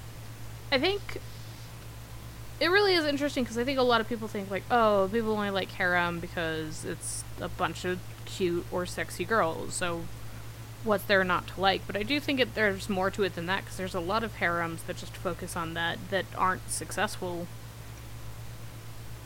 I 0.72 0.78
think 0.78 1.20
it 2.60 2.68
really 2.68 2.94
is 2.94 3.04
interesting 3.04 3.44
because 3.44 3.58
I 3.58 3.64
think 3.64 3.78
a 3.78 3.82
lot 3.82 4.00
of 4.00 4.08
people 4.08 4.28
think 4.28 4.50
like, 4.50 4.64
oh, 4.70 5.08
people 5.12 5.32
only 5.32 5.50
like 5.50 5.70
harem 5.72 6.20
because 6.20 6.84
it's 6.84 7.24
a 7.40 7.48
bunch 7.48 7.84
of 7.84 7.98
cute 8.24 8.66
or 8.70 8.86
sexy 8.86 9.24
girls. 9.24 9.74
So 9.74 10.04
what's 10.84 11.04
there 11.04 11.24
not 11.24 11.46
to 11.48 11.60
like? 11.60 11.86
But 11.86 11.96
I 11.96 12.02
do 12.02 12.20
think 12.20 12.40
it, 12.40 12.54
there's 12.54 12.88
more 12.88 13.10
to 13.10 13.22
it 13.22 13.34
than 13.34 13.46
that 13.46 13.64
because 13.64 13.76
there's 13.76 13.94
a 13.94 14.00
lot 14.00 14.22
of 14.22 14.36
harems 14.36 14.82
that 14.84 14.96
just 14.96 15.16
focus 15.16 15.56
on 15.56 15.74
that 15.74 15.98
that 16.10 16.26
aren't 16.36 16.70
successful. 16.70 17.46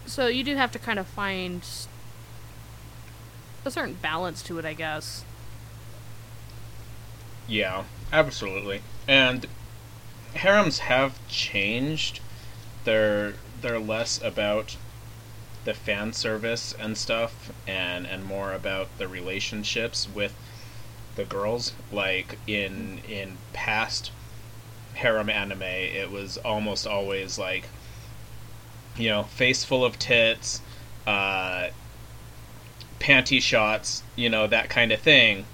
So 0.08 0.26
you 0.26 0.42
do 0.42 0.56
have 0.56 0.72
to 0.72 0.78
kind 0.78 0.98
of 0.98 1.06
find 1.06 1.62
a 3.64 3.70
certain 3.70 3.94
balance 3.94 4.42
to 4.44 4.58
it, 4.58 4.64
I 4.64 4.72
guess. 4.74 5.24
Yeah, 7.46 7.84
absolutely. 8.12 8.82
And 9.06 9.46
harems 10.34 10.80
have 10.80 11.18
changed. 11.28 12.20
They're 12.84 13.34
they're 13.60 13.78
less 13.78 14.20
about 14.22 14.76
the 15.64 15.74
fan 15.74 16.12
service 16.12 16.74
and 16.78 16.96
stuff 16.96 17.52
and 17.66 18.06
and 18.06 18.24
more 18.24 18.52
about 18.52 18.96
the 18.98 19.08
relationships 19.08 20.08
with 20.08 20.34
the 21.16 21.24
girls 21.24 21.74
like 21.92 22.38
in 22.46 23.00
in 23.08 23.36
past 23.52 24.12
harem 24.94 25.28
anime 25.28 25.62
it 25.62 26.10
was 26.10 26.38
almost 26.38 26.86
always 26.86 27.38
like 27.38 27.68
you 28.98 29.08
know 29.08 29.22
face 29.24 29.64
full 29.64 29.84
of 29.84 29.98
tits 29.98 30.60
uh 31.06 31.68
panty 32.98 33.40
shots 33.40 34.02
you 34.16 34.28
know 34.28 34.46
that 34.46 34.68
kind 34.68 34.92
of 34.92 35.00
thing 35.00 35.44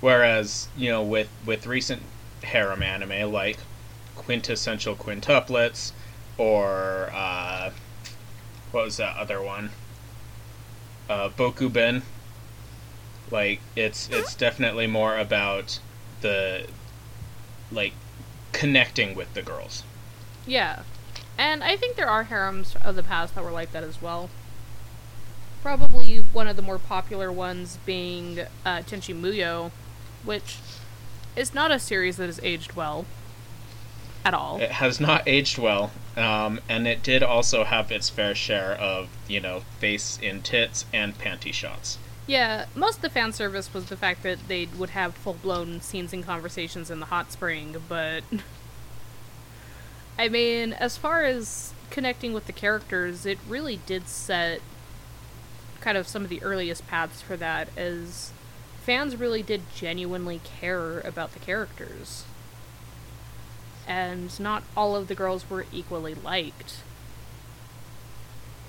whereas 0.00 0.68
you 0.76 0.90
know 0.90 1.02
with 1.02 1.28
with 1.44 1.66
recent 1.66 2.02
harem 2.42 2.82
anime 2.82 3.32
like 3.32 3.58
quintessential 4.14 4.94
quintuplets 4.94 5.92
or 6.38 7.10
uh 7.14 7.70
what 8.76 8.84
was 8.84 8.98
that 8.98 9.16
other 9.16 9.40
one? 9.40 9.70
Uh, 11.08 11.30
Bokuben. 11.30 12.02
Like 13.30 13.60
it's 13.74 14.08
it's 14.10 14.34
definitely 14.34 14.86
more 14.86 15.16
about 15.16 15.80
the 16.20 16.66
like 17.72 17.94
connecting 18.52 19.14
with 19.14 19.32
the 19.32 19.40
girls. 19.40 19.82
Yeah. 20.46 20.82
And 21.38 21.62
I 21.62 21.76
think 21.76 21.96
there 21.96 22.08
are 22.08 22.24
harems 22.24 22.76
of 22.82 22.96
the 22.96 23.02
past 23.02 23.34
that 23.34 23.44
were 23.44 23.50
like 23.50 23.72
that 23.72 23.84
as 23.84 24.00
well. 24.00 24.30
Probably 25.62 26.18
one 26.18 26.48
of 26.48 26.56
the 26.56 26.62
more 26.62 26.78
popular 26.78 27.30
ones 27.30 27.78
being 27.84 28.40
uh, 28.64 28.82
Tenchi 28.82 29.14
Muyo, 29.14 29.70
which 30.24 30.58
is 31.34 31.52
not 31.52 31.70
a 31.70 31.78
series 31.78 32.16
that 32.16 32.26
has 32.26 32.40
aged 32.42 32.74
well 32.74 33.04
at 34.24 34.34
all. 34.34 34.60
It 34.60 34.72
has 34.72 35.00
not 35.00 35.26
aged 35.26 35.58
well, 35.58 35.92
um, 36.16 36.60
and 36.68 36.86
it 36.86 37.02
did 37.02 37.22
also 37.22 37.64
have 37.64 37.92
its 37.92 38.08
fair 38.08 38.34
share 38.34 38.72
of 38.72 39.08
you 39.28 39.40
know 39.40 39.62
face 39.78 40.18
in 40.20 40.42
tits 40.42 40.84
and 40.92 41.16
panty 41.18 41.52
shots. 41.52 41.98
Yeah, 42.26 42.66
most 42.74 42.96
of 42.96 43.02
the 43.02 43.10
fan 43.10 43.32
service 43.32 43.72
was 43.72 43.86
the 43.86 43.96
fact 43.96 44.24
that 44.24 44.38
they 44.48 44.66
would 44.76 44.90
have 44.90 45.14
full 45.14 45.34
blown 45.34 45.80
scenes 45.80 46.12
and 46.12 46.24
conversations 46.24 46.90
in 46.90 47.00
the 47.00 47.06
hot 47.06 47.30
spring, 47.32 47.76
but. 47.88 48.24
I 50.18 50.28
mean, 50.28 50.72
as 50.72 50.96
far 50.96 51.24
as 51.24 51.72
connecting 51.90 52.32
with 52.32 52.46
the 52.46 52.52
characters, 52.52 53.26
it 53.26 53.38
really 53.48 53.80
did 53.86 54.08
set 54.08 54.60
kind 55.80 55.96
of 55.96 56.08
some 56.08 56.24
of 56.24 56.28
the 56.30 56.42
earliest 56.42 56.86
paths 56.86 57.20
for 57.20 57.36
that, 57.36 57.68
as 57.76 58.32
fans 58.82 59.16
really 59.16 59.42
did 59.42 59.62
genuinely 59.74 60.40
care 60.44 61.00
about 61.00 61.32
the 61.32 61.38
characters. 61.38 62.24
And 63.86 64.38
not 64.40 64.64
all 64.76 64.96
of 64.96 65.08
the 65.08 65.14
girls 65.14 65.48
were 65.48 65.66
equally 65.72 66.14
liked. 66.14 66.78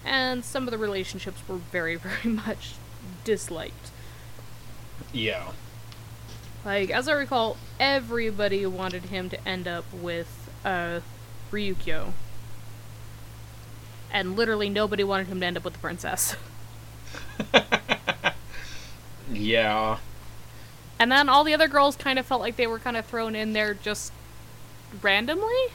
And 0.06 0.46
some 0.46 0.66
of 0.66 0.72
the 0.72 0.77
relationships 0.77 1.42
were 1.48 1.58
very, 1.58 1.96
very 2.08 2.32
much 2.32 2.75
disliked. 3.24 3.92
Yeah. 5.13 5.51
Like, 6.66 6.89
as 6.89 7.08
I 7.08 7.13
recall, 7.13 7.58
everybody 7.80 8.66
wanted 8.66 9.04
him 9.06 9.30
to 9.30 9.48
end 9.48 9.68
up 9.68 9.86
with 9.94 10.50
uh, 10.66 11.00
Ryoko. 11.51 12.13
And 14.12 14.36
literally 14.36 14.70
nobody 14.70 15.04
wanted 15.04 15.27
him 15.27 15.39
to 15.42 15.46
end 15.46 15.58
up 15.58 15.63
with 15.63 15.74
the 15.74 15.80
princess. 15.80 16.36
yeah. 19.32 19.98
And 21.00 21.12
then 21.12 21.30
all 21.30 21.44
the 21.44 21.54
other 21.54 21.68
girls 21.68 21.96
kind 21.96 22.18
of 22.18 22.25
felt 22.25 22.42
like 22.42 22.56
they 22.56 22.68
were 22.68 22.80
kind 22.80 22.98
of 22.98 23.06
thrown 23.06 23.36
in 23.36 23.54
there 23.54 23.74
just 23.74 24.12
randomly. 25.01 25.68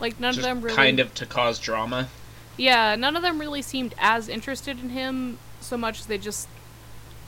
Like 0.00 0.18
none 0.18 0.34
Just 0.34 0.38
of 0.38 0.54
them 0.56 0.62
really 0.62 0.76
kind 0.76 1.00
of 1.00 1.14
to 1.14 1.26
cause 1.26 1.58
drama. 1.58 2.08
Yeah, 2.56 2.96
none 2.96 3.16
of 3.16 3.22
them 3.22 3.38
really 3.38 3.62
seemed 3.62 3.94
as 3.98 4.28
interested 4.28 4.80
in 4.82 4.90
him 4.90 5.38
so 5.60 5.76
much 5.76 6.00
as 6.00 6.06
they 6.06 6.18
just 6.18 6.48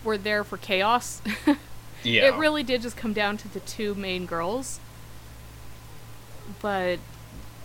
were 0.04 0.19
there 0.19 0.42
for 0.42 0.57
chaos. 0.57 1.23
Yeah. 2.04 2.28
It 2.28 2.37
really 2.37 2.62
did 2.62 2.83
just 2.83 2.97
come 2.97 3.12
down 3.12 3.37
to 3.38 3.49
the 3.49 3.61
two 3.61 3.95
main 3.95 4.26
girls. 4.26 4.81
But 6.61 6.99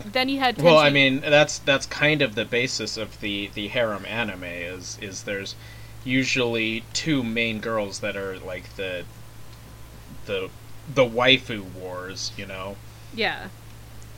then 0.04 0.28
you 0.28 0.38
had 0.38 0.60
Well, 0.60 0.78
I 0.78 0.90
mean, 0.90 1.20
that's 1.20 1.58
that's 1.58 1.86
kind 1.86 2.22
of 2.22 2.34
the 2.34 2.44
basis 2.44 2.96
of 2.96 3.20
the 3.20 3.48
the 3.54 3.68
harem 3.68 4.04
anime 4.06 4.44
is 4.44 4.98
is 5.00 5.24
there's 5.24 5.56
usually 6.04 6.84
two 6.92 7.22
main 7.22 7.60
girls 7.60 8.00
that 8.00 8.16
are 8.16 8.38
like 8.38 8.76
the 8.76 9.04
the 10.26 10.50
the 10.92 11.04
waifu 11.04 11.62
wars, 11.62 12.32
you 12.36 12.46
know. 12.46 12.76
yeah. 13.12 13.48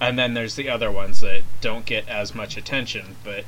And 0.00 0.18
then 0.18 0.34
there's 0.34 0.54
the 0.54 0.68
other 0.68 0.90
ones 0.90 1.20
that 1.20 1.42
don't 1.60 1.84
get 1.84 2.08
as 2.08 2.34
much 2.34 2.56
attention, 2.56 3.16
but 3.22 3.44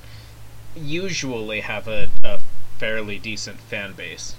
usually 0.75 1.61
have 1.61 1.88
a, 1.88 2.11
a 2.25 2.40
fairly 2.78 3.19
decent 3.19 3.61
fan 3.61 3.92
base. 3.95 4.37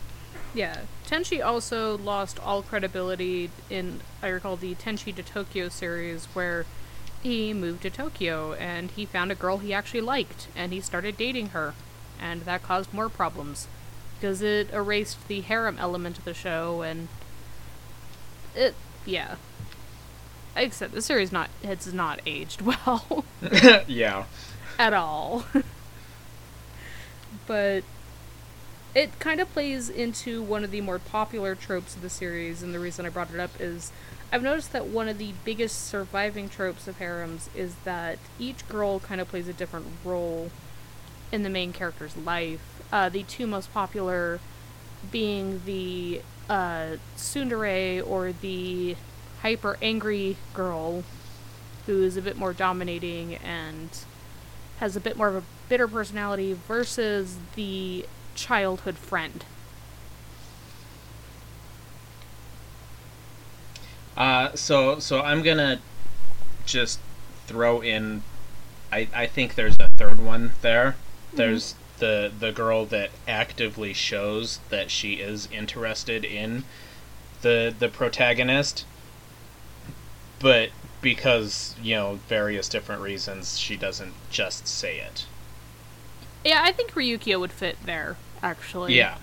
Yeah. 0.54 0.82
Tenchi 1.14 1.46
also 1.46 1.96
lost 1.96 2.40
all 2.40 2.64
credibility 2.64 3.52
in, 3.70 4.02
I 4.24 4.30
recall, 4.30 4.56
the 4.56 4.74
Tenchi 4.74 5.14
to 5.16 5.22
Tokyo 5.22 5.70
series, 5.70 6.26
where 6.34 6.66
he 7.22 7.54
moved 7.54 7.84
to 7.84 7.92
Tokyo 7.92 8.54
and 8.54 8.90
he 8.90 9.06
found 9.06 9.32
a 9.32 9.36
girl 9.36 9.60
he 9.60 9.76
actually 9.76 10.02
liked 10.02 10.48
and 10.56 10.74
he 10.74 10.82
started 10.82 11.16
dating 11.16 11.50
her. 11.50 11.76
And 12.20 12.42
that 12.42 12.64
caused 12.64 12.92
more 12.96 13.10
problems. 13.10 13.68
Because 14.16 14.42
it 14.42 14.74
erased 14.74 15.28
the 15.28 15.42
harem 15.42 15.78
element 15.78 16.18
of 16.18 16.26
the 16.26 16.34
show 16.34 16.82
and. 16.82 17.10
It. 18.56 18.74
Yeah. 19.06 19.36
I 20.56 20.62
except 20.62 20.94
the 20.94 21.02
series 21.02 21.32
not 21.32 21.50
it's 21.62 21.92
not 21.94 22.22
aged 22.26 22.62
well 22.64 23.26
yeah. 23.88 24.26
at 24.80 24.94
all. 24.94 25.46
but 27.48 27.84
it 28.96 29.20
kind 29.20 29.40
of 29.40 29.52
plays 29.54 29.90
into 29.90 30.42
one 30.42 30.64
of 30.64 30.72
the 30.72 30.82
more 30.82 31.00
popular 31.00 31.56
tropes 31.56 31.96
of 31.96 32.02
the 32.02 32.10
series, 32.10 32.62
and 32.62 32.74
the 32.74 32.80
reason 32.80 33.06
I 33.06 33.10
brought 33.10 33.34
it 33.34 33.40
up 33.40 33.52
is 33.60 33.92
I've 34.32 34.44
noticed 34.44 34.72
that 34.74 34.88
one 34.88 35.08
of 35.08 35.18
the 35.18 35.34
biggest 35.44 35.88
surviving 35.88 36.50
tropes 36.50 36.88
of 36.88 36.98
harems 36.98 37.50
is 37.56 37.76
that 37.86 38.18
each 38.40 38.68
girl 38.68 39.00
kind 39.00 39.22
of 39.22 39.28
plays 39.28 39.48
a 39.48 39.54
different 39.54 39.88
role 40.04 40.52
in 41.32 41.44
the 41.44 41.50
main 41.50 41.74
character's 41.74 42.18
life. 42.18 42.82
Uh, 42.92 43.10
the 43.10 43.24
two 43.24 43.48
most 43.48 43.74
popular 43.74 44.40
being 45.12 45.62
the 45.66 46.22
uh, 46.50 46.98
tsundere 47.18 48.06
or 48.06 48.32
the 48.32 48.96
hyper 49.42 49.78
angry 49.82 50.38
girl 50.54 51.04
who 51.86 52.04
is 52.04 52.16
a 52.16 52.22
bit 52.22 52.38
more 52.38 52.54
dominating 52.54 53.36
and 53.36 53.90
has 54.78 54.96
a 54.96 55.00
bit 55.00 55.18
more 55.18 55.28
of 55.28 55.36
a 55.36 55.44
bitter 55.70 55.88
personality 55.88 56.54
versus 56.54 57.38
the 57.56 58.06
childhood 58.36 58.98
friend. 58.98 59.46
Uh, 64.16 64.56
so 64.56 65.00
so 65.00 65.22
I'm 65.22 65.42
gonna 65.42 65.80
just 66.66 67.00
throw 67.48 67.82
in. 67.82 68.24
I 68.92 69.08
I 69.14 69.28
think 69.28 69.56
there's 69.56 69.76
a 69.80 69.90
third 69.90 70.20
one 70.20 70.52
there. 70.62 70.96
There's 71.34 71.76
the 71.98 72.32
the 72.38 72.52
girl 72.52 72.86
that 72.86 73.10
actively 73.28 73.94
shows 73.94 74.60
that 74.70 74.92
she 74.92 75.14
is 75.14 75.48
interested 75.52 76.24
in 76.24 76.66
the 77.42 77.74
the 77.78 77.90
protagonist, 77.90 78.86
but 80.40 80.70
because 81.02 81.76
you 81.82 81.96
know 81.96 82.20
various 82.28 82.70
different 82.70 83.02
reasons, 83.02 83.58
she 83.58 83.76
doesn't 83.76 84.14
just 84.30 84.68
say 84.68 85.00
it. 85.00 85.26
Yeah, 86.44 86.62
I 86.64 86.72
think 86.72 86.92
Ryukiya 86.94 87.40
would 87.40 87.52
fit 87.52 87.78
there, 87.86 88.18
actually. 88.42 88.96
Yeah, 88.98 89.18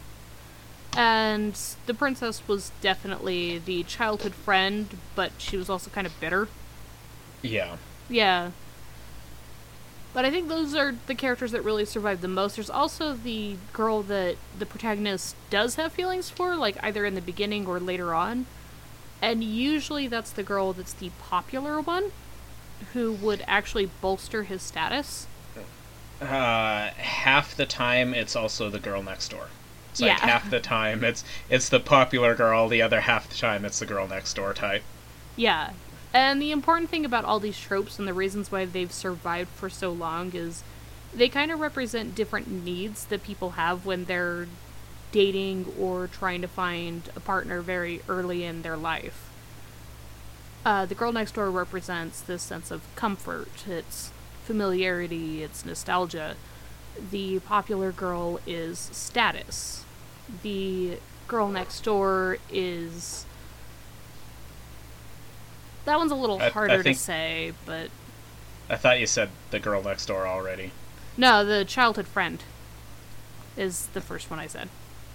And 0.96 1.54
the 1.86 1.94
princess 1.94 2.42
was 2.48 2.72
definitely 2.80 3.58
the 3.58 3.82
childhood 3.84 4.34
friend, 4.34 4.96
but 5.14 5.32
she 5.38 5.56
was 5.56 5.68
also 5.68 5.90
kind 5.90 6.06
of 6.06 6.18
bitter. 6.20 6.48
yeah, 7.42 7.76
Yeah. 8.08 8.50
But 10.12 10.24
I 10.24 10.30
think 10.32 10.48
those 10.48 10.74
are 10.74 10.92
the 11.06 11.14
characters 11.14 11.52
that 11.52 11.62
really 11.62 11.84
survive 11.84 12.20
the 12.20 12.26
most. 12.26 12.56
There's 12.56 12.68
also 12.68 13.12
the 13.14 13.56
girl 13.72 14.02
that 14.02 14.34
the 14.58 14.66
protagonist 14.66 15.36
does 15.50 15.76
have 15.76 15.92
feelings 15.92 16.28
for, 16.28 16.56
like 16.56 16.76
either 16.82 17.04
in 17.04 17.14
the 17.14 17.20
beginning 17.20 17.64
or 17.68 17.78
later 17.78 18.12
on. 18.12 18.46
And 19.22 19.44
usually 19.44 20.08
that's 20.08 20.32
the 20.32 20.42
girl 20.42 20.72
that's 20.72 20.94
the 20.94 21.10
popular 21.20 21.80
one 21.80 22.10
who 22.92 23.12
would 23.12 23.44
actually 23.46 23.86
bolster 24.00 24.42
his 24.42 24.62
status. 24.62 25.28
Uh, 26.20 26.90
half 26.90 27.56
the 27.56 27.66
time 27.66 28.14
it's 28.14 28.36
also 28.36 28.68
the 28.70 28.78
girl 28.78 29.02
next 29.02 29.28
door. 29.30 29.48
It's 29.90 30.00
like 30.00 30.18
Yeah. 30.18 30.20
half 30.26 30.50
the 30.50 30.60
time 30.60 31.02
it's 31.02 31.24
it's 31.48 31.68
the 31.68 31.80
popular 31.80 32.34
girl, 32.34 32.68
the 32.68 32.82
other 32.82 33.00
half 33.00 33.28
the 33.28 33.36
time 33.36 33.64
it's 33.64 33.78
the 33.78 33.86
girl 33.86 34.06
next 34.06 34.34
door 34.34 34.52
type. 34.54 34.82
Yeah. 35.36 35.70
And 36.12 36.42
the 36.42 36.50
important 36.50 36.90
thing 36.90 37.04
about 37.04 37.24
all 37.24 37.38
these 37.40 37.58
tropes 37.58 37.98
and 37.98 38.06
the 38.06 38.14
reasons 38.14 38.50
why 38.50 38.64
they've 38.64 38.92
survived 38.92 39.50
for 39.50 39.70
so 39.70 39.92
long 39.92 40.32
is 40.34 40.62
they 41.14 41.28
kind 41.28 41.50
of 41.50 41.60
represent 41.60 42.14
different 42.14 42.48
needs 42.48 43.04
that 43.06 43.22
people 43.22 43.50
have 43.52 43.86
when 43.86 44.04
they're 44.04 44.46
dating 45.12 45.72
or 45.78 46.06
trying 46.06 46.40
to 46.40 46.48
find 46.48 47.10
a 47.16 47.20
partner 47.20 47.60
very 47.60 48.00
early 48.08 48.44
in 48.44 48.62
their 48.62 48.76
life. 48.76 49.28
Uh, 50.64 50.84
the 50.84 50.94
girl 50.94 51.10
next 51.12 51.32
door 51.34 51.50
represents 51.50 52.20
this 52.20 52.42
sense 52.42 52.70
of 52.70 52.82
comfort, 52.94 53.64
it's 53.66 54.10
familiarity, 54.54 55.44
it's 55.44 55.64
nostalgia. 55.64 56.34
The 57.12 57.38
popular 57.38 57.92
girl 57.92 58.40
is 58.48 58.80
status. 58.90 59.84
The 60.42 60.98
girl 61.28 61.48
next 61.48 61.84
door 61.84 62.38
is 62.52 63.24
that 65.84 65.96
one's 65.98 66.10
a 66.10 66.16
little 66.16 66.40
I- 66.42 66.46
I 66.46 66.50
harder 66.50 66.82
think- 66.82 66.96
to 66.96 67.02
say, 67.02 67.52
but 67.64 67.90
I 68.68 68.74
thought 68.74 68.98
you 68.98 69.06
said 69.06 69.30
the 69.52 69.60
girl 69.60 69.84
next 69.84 70.06
door 70.06 70.26
already. 70.26 70.72
no, 71.16 71.44
the 71.44 71.64
childhood 71.64 72.08
friend 72.08 72.42
is 73.56 73.86
the 73.92 74.00
first 74.00 74.30
one 74.30 74.40
I 74.40 74.48
said. 74.48 74.68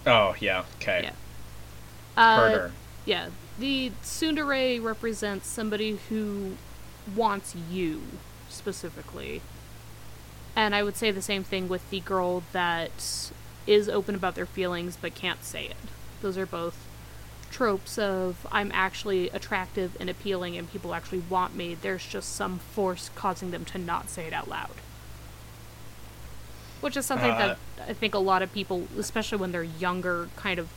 Oh 0.06 0.34
yeah, 0.40 0.64
okay. 0.80 1.10
Yeah. 2.16 2.22
Uh. 2.22 2.70
Yeah, 3.04 3.28
the 3.58 3.92
tsundere 4.02 4.82
represents 4.82 5.46
somebody 5.46 5.98
who 6.08 6.56
wants 7.14 7.54
you 7.70 8.00
specifically. 8.56 9.42
And 10.54 10.74
I 10.74 10.82
would 10.82 10.96
say 10.96 11.10
the 11.10 11.22
same 11.22 11.44
thing 11.44 11.68
with 11.68 11.88
the 11.90 12.00
girl 12.00 12.42
that 12.52 13.30
is 13.66 13.88
open 13.88 14.14
about 14.14 14.34
their 14.34 14.46
feelings 14.46 14.96
but 15.00 15.14
can't 15.14 15.44
say 15.44 15.66
it. 15.66 15.76
Those 16.22 16.38
are 16.38 16.46
both 16.46 16.76
tropes 17.50 17.98
of 17.98 18.46
I'm 18.50 18.70
actually 18.74 19.28
attractive 19.30 19.96
and 20.00 20.10
appealing 20.10 20.56
and 20.56 20.70
people 20.70 20.94
actually 20.94 21.22
want 21.28 21.54
me. 21.54 21.74
There's 21.74 22.06
just 22.06 22.34
some 22.34 22.58
force 22.58 23.10
causing 23.14 23.50
them 23.50 23.64
to 23.66 23.78
not 23.78 24.08
say 24.10 24.26
it 24.26 24.32
out 24.32 24.48
loud. 24.48 24.70
Which 26.80 26.96
is 26.96 27.06
something 27.06 27.30
Uh, 27.30 27.38
that 27.38 27.58
I 27.88 27.92
think 27.92 28.14
a 28.14 28.18
lot 28.18 28.42
of 28.42 28.52
people, 28.52 28.86
especially 28.98 29.38
when 29.38 29.52
they're 29.52 29.62
younger, 29.62 30.28
kind 30.36 30.58
of 30.58 30.68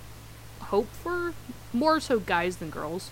hope 0.59 0.87
for. 1.03 1.33
More 1.71 1.99
so 1.99 2.19
guys 2.19 2.57
than 2.57 2.69
girls. 2.69 3.11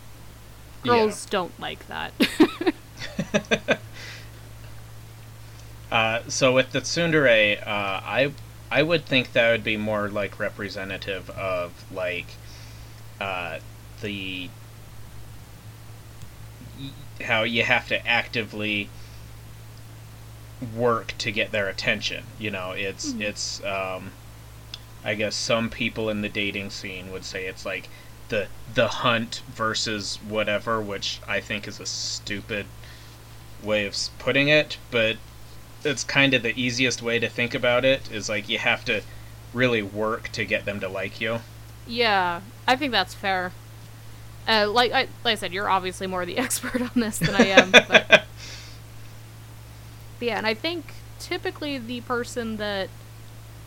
Yeah. 0.83 0.93
Girls 0.93 1.25
don't 1.25 1.57
like 1.59 1.87
that. 1.87 2.13
Uh, 5.91 6.19
so 6.27 6.53
with 6.53 6.71
the 6.71 6.81
tsundere, 6.81 7.61
uh, 7.65 8.01
I 8.03 8.31
I 8.69 8.83
would 8.83 9.05
think 9.05 9.31
that 9.33 9.51
would 9.51 9.63
be 9.63 9.77
more 9.77 10.09
like 10.09 10.39
representative 10.39 11.29
of 11.31 11.71
like 11.91 12.27
uh, 13.21 13.59
the 14.01 14.49
how 17.23 17.43
you 17.43 17.63
have 17.63 17.87
to 17.87 18.05
actively 18.07 18.89
work 20.75 21.13
to 21.19 21.31
get 21.31 21.51
their 21.51 21.67
attention. 21.69 22.25
You 22.39 22.51
know, 22.51 22.71
it's 22.71 23.13
Mhm. 23.13 23.21
it's 23.21 23.63
um, 23.63 24.11
I 25.03 25.15
guess 25.15 25.35
some 25.35 25.69
people 25.69 26.09
in 26.09 26.21
the 26.21 26.29
dating 26.29 26.71
scene 26.71 27.11
would 27.11 27.23
say 27.23 27.45
it's 27.45 27.65
like 27.65 27.87
the 28.29 28.47
the 28.73 28.87
hunt 28.89 29.41
versus 29.47 30.19
whatever, 30.27 30.81
which 30.81 31.19
I 31.27 31.39
think 31.39 31.67
is 31.67 31.79
a 31.79 31.85
stupid 31.85 32.65
way 33.63 33.85
of 33.85 33.95
putting 34.19 34.49
it, 34.49 34.77
but 34.91 35.17
it's 35.87 36.03
kind 36.03 36.33
of 36.33 36.43
the 36.43 36.59
easiest 36.59 37.01
way 37.01 37.19
to 37.19 37.29
think 37.29 37.53
about 37.55 37.85
it 37.85 38.11
is 38.11 38.29
like 38.29 38.49
you 38.49 38.59
have 38.59 38.85
to 38.85 39.01
really 39.53 39.81
work 39.81 40.29
to 40.33 40.45
get 40.45 40.65
them 40.65 40.79
to 40.81 40.89
like 40.89 41.19
you. 41.21 41.39
yeah, 41.85 42.41
I 42.67 42.75
think 42.75 42.91
that's 42.91 43.13
fair. 43.13 43.51
Uh, 44.47 44.69
like 44.69 44.91
I 44.91 45.07
like 45.23 45.33
I 45.33 45.35
said, 45.35 45.53
you're 45.53 45.69
obviously 45.69 46.07
more 46.07 46.25
the 46.25 46.37
expert 46.45 46.81
on 46.81 46.91
this 46.95 47.19
than 47.19 47.35
I 47.35 47.47
am. 47.47 47.71
But, 47.71 47.87
but 47.87 48.23
yeah, 50.19 50.37
and 50.37 50.47
I 50.47 50.53
think 50.53 50.93
typically 51.19 51.77
the 51.77 52.01
person 52.01 52.57
that 52.57 52.89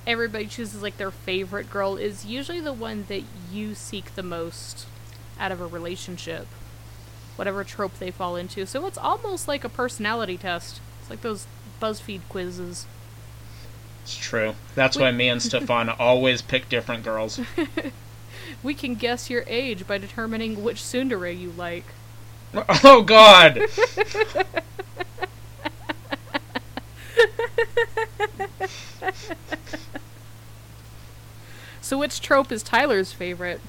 everybody 0.07 0.47
chooses 0.47 0.83
like 0.83 0.97
their 0.97 1.11
favorite 1.11 1.71
girl 1.71 1.97
is 1.97 2.25
usually 2.25 2.61
the 2.61 2.73
one 2.73 3.05
that 3.09 3.23
you 3.51 3.75
seek 3.75 4.15
the 4.15 4.23
most 4.23 4.87
out 5.39 5.53
of 5.53 5.61
a 5.61 5.67
relationship. 5.67 6.47
Whatever 7.37 7.65
trope 7.65 7.99
they 7.99 8.11
fall 8.11 8.37
into. 8.37 8.67
So 8.67 8.87
it's 8.87 8.99
almost 8.99 9.49
like 9.49 9.65
a 9.65 9.69
personality 9.69 10.37
test. 10.37 10.81
It's 11.01 11.11
like 11.11 11.23
those 11.23 11.47
BuzzFeed 11.81 12.21
quizzes. 12.29 12.87
It's 14.03 14.17
true. 14.17 14.55
That's 14.75 14.97
We- 14.97 15.03
why 15.03 15.11
me 15.13 15.29
and 15.29 15.43
Stefan 15.43 15.89
always 15.99 16.43
pick 16.43 16.69
different 16.69 17.03
girls. 17.05 17.41
We 18.63 18.75
can 18.75 18.95
guess 18.97 19.31
your 19.31 19.45
age 19.47 19.87
by 19.87 19.97
determining 19.99 20.63
which 20.63 20.79
tsundere 20.79 21.39
you 21.39 21.53
like. 21.53 21.85
Oh 22.85 23.03
God! 23.03 23.63
So 31.81 31.99
which 31.99 32.21
trope 32.21 32.53
is 32.53 32.63
Tyler's 32.63 33.13
favorite? 33.13 33.61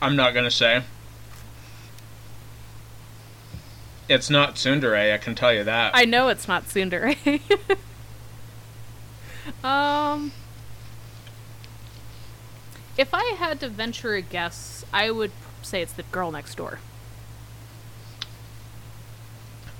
I'm 0.00 0.16
not 0.16 0.34
gonna 0.34 0.50
say. 0.50 0.82
It's 4.08 4.30
not 4.30 4.54
tsundere, 4.54 5.12
I 5.12 5.18
can 5.18 5.34
tell 5.34 5.52
you 5.52 5.64
that. 5.64 5.92
I 5.94 6.04
know 6.04 6.28
it's 6.28 6.46
not 6.46 6.64
tsundere. 6.64 7.16
um 9.64 10.32
If 12.96 13.12
I 13.12 13.24
had 13.38 13.60
to 13.60 13.68
venture 13.68 14.14
a 14.14 14.22
guess, 14.22 14.84
I 14.92 15.10
would 15.10 15.32
say 15.62 15.82
it's 15.82 15.92
the 15.92 16.04
girl 16.04 16.30
next 16.30 16.56
door. 16.56 16.78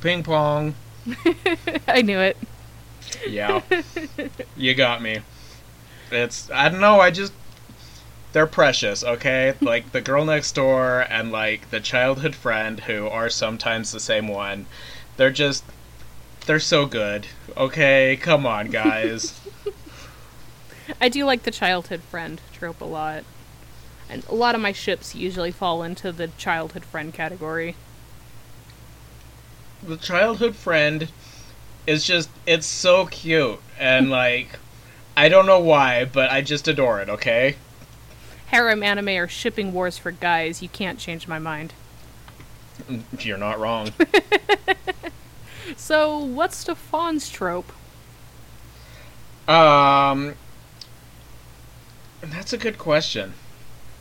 Ping 0.01 0.23
pong. 0.23 0.75
I 1.89 2.03
knew 2.03 2.19
it. 2.19 2.37
Yeah. 3.27 3.63
you 4.57 4.75
got 4.75 5.01
me. 5.01 5.21
It's 6.11 6.51
I 6.51 6.69
don't 6.69 6.81
know, 6.81 7.01
I 7.01 7.11
just 7.11 7.33
they're 8.37 8.47
precious, 8.47 9.03
okay? 9.03 9.55
Like 9.63 9.93
the 9.93 10.03
girl 10.03 10.27
next 10.27 10.53
door 10.53 11.07
and 11.09 11.33
like 11.33 11.71
the 11.71 11.81
childhood 11.81 12.35
friend 12.35 12.81
who 12.81 13.07
are 13.07 13.31
sometimes 13.31 13.93
the 13.93 13.99
same 13.99 14.29
one. 14.29 14.67
They're 15.17 15.31
just 15.31 15.65
they're 16.45 16.61
so 16.61 16.85
good. 16.85 17.29
Okay, 17.57 18.19
come 18.21 18.45
on, 18.45 18.69
guys. 18.69 19.41
I 21.01 21.09
do 21.09 21.25
like 21.25 21.45
the 21.45 21.51
childhood 21.51 22.03
friend 22.03 22.39
trope 22.53 22.83
a 22.83 22.85
lot. 22.85 23.25
And 24.07 24.23
a 24.27 24.35
lot 24.35 24.55
of 24.55 24.61
my 24.61 24.73
ships 24.73 25.15
usually 25.15 25.51
fall 25.51 25.83
into 25.83 26.13
the 26.13 26.29
childhood 26.29 26.85
friend 26.85 27.15
category. 27.15 27.75
the 29.83 29.97
childhood 29.97 30.57
friend 30.57 31.09
is 31.87 32.05
just 32.05 32.29
it's 32.45 32.67
so 32.67 33.07
cute 33.07 33.61
and 33.79 34.11
like 34.11 34.59
I 35.17 35.31
don't 35.31 35.47
know 35.47 35.61
why, 35.61 36.05
but 36.05 36.31
I 36.31 36.43
just 36.43 36.69
adore 36.69 37.01
it, 37.01 37.09
okay? 37.09 37.57
Harem 38.47 38.83
anime 38.83 39.09
or 39.09 39.29
shipping 39.29 39.73
wars 39.73 39.99
for 39.99 40.11
guys, 40.11 40.63
you 40.63 40.69
can't 40.69 40.99
change 40.99 41.27
my 41.29 41.39
mind. 41.39 41.73
You're 43.19 43.39
not 43.39 43.59
wrong. 43.59 43.93
So, 45.77 46.19
what's 46.19 46.59
Stefan's 46.59 47.29
trope? 47.29 47.73
um 49.49 50.35
That's 52.21 52.53
a 52.53 52.59
good 52.59 52.79
question. 52.79 53.35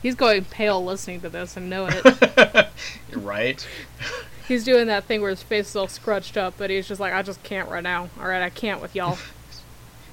He's 0.01 0.15
going 0.15 0.45
pale 0.45 0.84
listening 0.84 1.21
to 1.21 1.29
this 1.29 1.58
and 1.58 1.69
know 1.69 1.88
it. 1.89 2.67
Right. 3.13 3.65
he's 4.47 4.63
doing 4.63 4.88
that 4.88 5.05
thing 5.05 5.21
where 5.21 5.29
his 5.29 5.41
face 5.41 5.69
is 5.69 5.75
all 5.75 5.88
scrunched 5.88 6.38
up, 6.38 6.55
but 6.58 6.69
he's 6.69 6.88
just 6.88 6.99
like, 6.99 7.13
I 7.13 7.21
just 7.21 7.41
can't 7.43 7.69
right 7.69 7.84
now. 7.84 8.10
Alright, 8.19 8.41
I 8.41 8.49
can't 8.49 8.81
with 8.81 8.95
y'all. 8.95 9.17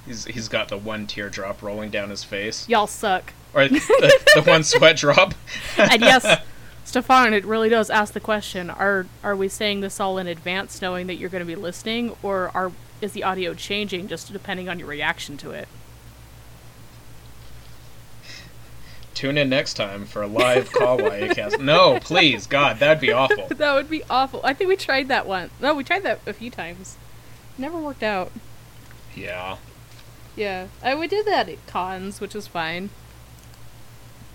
He's 0.05 0.25
he's 0.25 0.47
got 0.47 0.69
the 0.69 0.77
one 0.77 1.05
teardrop 1.05 1.61
rolling 1.61 1.89
down 1.89 2.09
his 2.09 2.23
face. 2.23 2.67
Y'all 2.67 2.87
suck. 2.87 3.33
Or 3.53 3.67
the, 3.67 4.23
the 4.35 4.41
one 4.41 4.63
sweat 4.63 4.97
drop. 4.97 5.35
And 5.77 6.01
yes, 6.01 6.41
Stefan, 6.85 7.33
it 7.33 7.45
really 7.45 7.69
does 7.69 7.89
ask 7.89 8.13
the 8.13 8.19
question: 8.19 8.69
Are 8.69 9.05
are 9.23 9.35
we 9.35 9.47
saying 9.47 9.81
this 9.81 9.99
all 9.99 10.17
in 10.17 10.27
advance, 10.27 10.81
knowing 10.81 11.07
that 11.07 11.15
you're 11.15 11.29
going 11.29 11.41
to 11.41 11.45
be 11.45 11.55
listening, 11.55 12.15
or 12.23 12.51
are 12.53 12.71
is 13.01 13.13
the 13.13 13.23
audio 13.23 13.53
changing 13.53 14.07
just 14.07 14.31
depending 14.31 14.69
on 14.69 14.79
your 14.79 14.87
reaction 14.87 15.37
to 15.37 15.51
it? 15.51 15.67
Tune 19.13 19.37
in 19.37 19.49
next 19.49 19.75
time 19.75 20.05
for 20.05 20.23
a 20.23 20.27
live 20.27 20.69
Kawaii 20.71 21.33
cast. 21.35 21.59
No, 21.59 21.99
please, 21.99 22.47
God, 22.47 22.79
that'd 22.79 22.99
be 22.99 23.11
awful. 23.11 23.47
that 23.49 23.73
would 23.73 23.89
be 23.89 24.03
awful. 24.09 24.41
I 24.43 24.53
think 24.53 24.67
we 24.67 24.75
tried 24.75 25.07
that 25.09 25.27
one. 25.27 25.51
No, 25.61 25.75
we 25.75 25.83
tried 25.83 26.03
that 26.03 26.19
a 26.25 26.33
few 26.33 26.49
times. 26.49 26.97
Never 27.57 27.77
worked 27.77 28.03
out. 28.03 28.31
Yeah. 29.15 29.57
Yeah, 30.35 30.67
I 30.81 30.95
we 30.95 31.07
did 31.07 31.27
that 31.27 31.47
at 31.47 31.65
cons, 31.67 32.19
which 32.19 32.35
is 32.35 32.47
fine. 32.47 32.89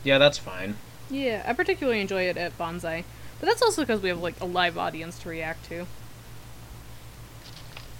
Yeah, 0.05 0.19
that's 0.19 0.39
fine. 0.39 0.77
Yeah, 1.11 1.43
I 1.47 1.53
particularly 1.53 2.01
enjoy 2.01 2.23
it 2.23 2.37
at 2.37 2.57
Bonsai, 2.59 3.05
but 3.41 3.47
that's 3.47 3.63
also 3.63 3.83
because 3.83 4.01
we 4.01 4.09
have 4.09 4.21
like 4.21 4.41
a 4.41 4.45
live 4.45 4.77
audience 4.77 5.19
to 5.21 5.29
react 5.29 5.65
to. 5.69 5.87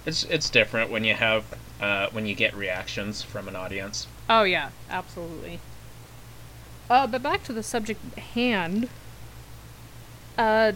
It's 0.05 0.23
it's 0.25 0.49
different 0.49 0.89
when 0.89 1.03
you 1.03 1.13
have 1.13 1.45
uh, 1.81 2.07
when 2.11 2.25
you 2.25 2.35
get 2.35 2.55
reactions 2.55 3.21
from 3.21 3.47
an 3.47 3.55
audience. 3.55 4.07
Oh 4.29 4.43
yeah, 4.43 4.69
absolutely. 4.89 5.59
Uh, 6.89 7.05
but 7.07 7.21
back 7.21 7.43
to 7.43 7.53
the 7.53 7.63
subject 7.63 8.01
at 8.17 8.23
hand. 8.23 8.89
Uh, 10.37 10.71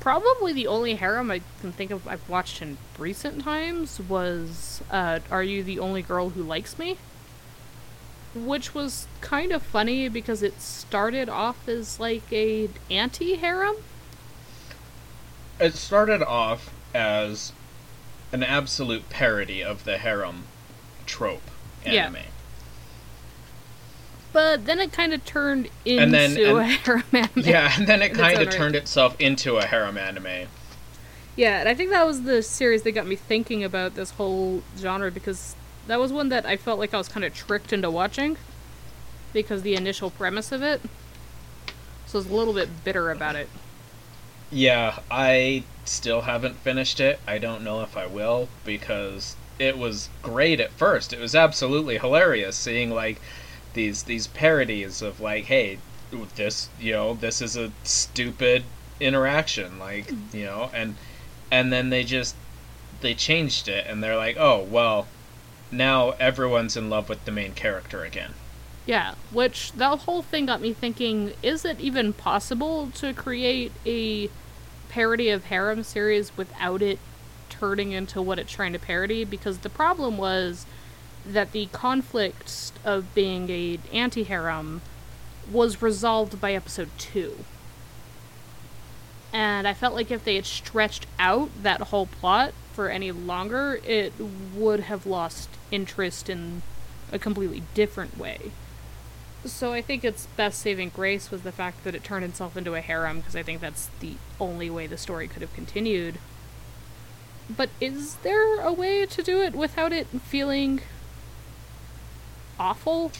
probably 0.00 0.52
the 0.52 0.66
only 0.66 0.94
harem 0.94 1.30
I 1.30 1.42
can 1.60 1.72
think 1.72 1.90
of 1.90 2.06
I've 2.08 2.28
watched 2.28 2.62
in 2.62 2.78
recent 2.98 3.42
times 3.42 4.00
was 4.00 4.82
uh, 4.90 5.20
"Are 5.30 5.42
You 5.42 5.62
the 5.62 5.78
Only 5.78 6.02
Girl 6.02 6.30
Who 6.30 6.42
Likes 6.42 6.78
Me," 6.78 6.96
which 8.34 8.74
was 8.74 9.06
kind 9.20 9.52
of 9.52 9.62
funny 9.62 10.08
because 10.08 10.42
it 10.42 10.60
started 10.60 11.28
off 11.28 11.68
as 11.68 12.00
like 12.00 12.30
a 12.32 12.68
anti-harem. 12.90 13.76
It 15.60 15.74
started 15.74 16.22
off 16.22 16.70
as 16.94 17.52
an 18.32 18.42
absolute 18.42 19.08
parody 19.10 19.62
of 19.62 19.84
the 19.84 19.98
harem 19.98 20.44
trope 21.06 21.42
anime. 21.84 22.14
Yeah. 22.14 22.22
But 24.32 24.64
then 24.64 24.80
it 24.80 24.92
kind 24.92 25.12
of 25.12 25.24
turned 25.26 25.68
into 25.84 26.02
And 26.02 26.14
then- 26.14 26.36
a 26.38 26.64
harem 26.64 27.04
anime. 27.12 27.30
Yeah, 27.36 27.72
and 27.76 27.86
then 27.86 28.00
it 28.02 28.14
kind 28.14 28.38
of 28.40 28.46
right. 28.48 28.50
turned 28.56 28.74
itself 28.74 29.14
into 29.20 29.58
a 29.58 29.66
harem 29.66 29.98
anime. 29.98 30.48
Yeah, 31.36 31.60
and 31.60 31.68
I 31.68 31.74
think 31.74 31.90
that 31.90 32.06
was 32.06 32.22
the 32.22 32.42
series 32.42 32.82
that 32.82 32.92
got 32.92 33.06
me 33.06 33.16
thinking 33.16 33.62
about 33.64 33.94
this 33.94 34.10
whole 34.12 34.62
genre 34.78 35.10
because 35.10 35.54
that 35.86 36.00
was 36.00 36.12
one 36.12 36.28
that 36.28 36.46
I 36.46 36.56
felt 36.56 36.78
like 36.78 36.94
I 36.94 36.98
was 36.98 37.08
kind 37.08 37.24
of 37.24 37.34
tricked 37.34 37.72
into 37.72 37.90
watching 37.90 38.36
because 39.32 39.62
the 39.62 39.74
initial 39.74 40.10
premise 40.10 40.52
of 40.52 40.62
it. 40.62 40.80
So 42.06 42.18
I 42.18 42.22
was 42.22 42.30
a 42.30 42.34
little 42.34 42.54
bit 42.54 42.84
bitter 42.84 43.10
about 43.10 43.36
it. 43.36 43.48
Yeah, 44.50 44.98
I 45.10 45.64
still 45.84 46.22
haven't 46.22 46.56
finished 46.56 47.00
it. 47.00 47.18
I 47.26 47.38
don't 47.38 47.64
know 47.64 47.82
if 47.82 47.96
I 47.96 48.06
will 48.06 48.48
because 48.64 49.34
it 49.58 49.78
was 49.78 50.08
great 50.22 50.60
at 50.60 50.72
first. 50.72 51.12
It 51.12 51.20
was 51.20 51.34
absolutely 51.34 51.98
hilarious 51.98 52.56
seeing 52.56 52.90
like 52.90 53.20
these 53.74 54.02
these 54.02 54.26
parodies 54.26 55.02
of 55.02 55.20
like, 55.20 55.44
hey, 55.44 55.78
this 56.36 56.68
you 56.78 56.92
know 56.92 57.14
this 57.14 57.40
is 57.40 57.56
a 57.56 57.72
stupid 57.82 58.64
interaction, 59.00 59.78
like 59.78 60.12
you 60.32 60.44
know, 60.44 60.70
and 60.74 60.96
and 61.50 61.72
then 61.72 61.90
they 61.90 62.04
just 62.04 62.34
they 63.00 63.14
changed 63.14 63.68
it 63.68 63.86
and 63.86 64.02
they're 64.02 64.16
like, 64.16 64.36
oh 64.38 64.62
well, 64.70 65.06
now 65.72 66.10
everyone's 66.20 66.76
in 66.76 66.90
love 66.90 67.08
with 67.08 67.24
the 67.24 67.32
main 67.32 67.52
character 67.52 68.04
again. 68.04 68.34
Yeah, 68.84 69.14
which 69.30 69.72
that 69.72 70.00
whole 70.00 70.22
thing 70.22 70.46
got 70.46 70.60
me 70.60 70.72
thinking 70.72 71.32
is 71.42 71.64
it 71.64 71.80
even 71.80 72.12
possible 72.12 72.90
to 72.94 73.14
create 73.14 73.72
a 73.86 74.28
parody 74.88 75.30
of 75.30 75.46
harem 75.46 75.82
series 75.82 76.36
without 76.36 76.82
it 76.82 76.98
turning 77.48 77.92
into 77.92 78.20
what 78.20 78.38
it's 78.38 78.52
trying 78.52 78.72
to 78.72 78.78
parody? 78.78 79.24
Because 79.24 79.58
the 79.58 79.70
problem 79.70 80.18
was 80.18 80.66
that 81.24 81.52
the 81.52 81.66
conflict 81.66 82.72
of 82.84 83.14
being 83.14 83.48
a 83.50 83.78
anti 83.92 84.24
harem 84.24 84.82
was 85.50 85.80
resolved 85.80 86.40
by 86.40 86.52
episode 86.52 86.90
two. 86.98 87.44
And 89.32 89.66
I 89.66 89.74
felt 89.74 89.94
like 89.94 90.10
if 90.10 90.24
they 90.24 90.34
had 90.34 90.44
stretched 90.44 91.06
out 91.18 91.50
that 91.62 91.80
whole 91.80 92.06
plot 92.06 92.52
for 92.72 92.88
any 92.88 93.12
longer, 93.12 93.80
it 93.84 94.12
would 94.54 94.80
have 94.80 95.06
lost 95.06 95.48
interest 95.70 96.28
in 96.28 96.62
a 97.10 97.18
completely 97.18 97.62
different 97.74 98.16
way. 98.18 98.52
So 99.44 99.72
I 99.72 99.82
think 99.82 100.04
its 100.04 100.26
best 100.36 100.60
saving 100.60 100.90
grace 100.90 101.30
was 101.30 101.42
the 101.42 101.52
fact 101.52 101.84
that 101.84 101.94
it 101.94 102.04
turned 102.04 102.24
itself 102.24 102.56
into 102.56 102.74
a 102.74 102.80
harem 102.80 103.18
because 103.18 103.34
I 103.34 103.42
think 103.42 103.60
that's 103.60 103.90
the 104.00 104.14
only 104.40 104.70
way 104.70 104.86
the 104.86 104.96
story 104.96 105.26
could 105.26 105.42
have 105.42 105.52
continued. 105.52 106.18
But 107.54 107.70
is 107.80 108.14
there 108.16 108.60
a 108.60 108.72
way 108.72 109.04
to 109.04 109.22
do 109.22 109.42
it 109.42 109.54
without 109.54 109.92
it 109.92 110.06
feeling 110.06 110.80
awful? 112.58 113.10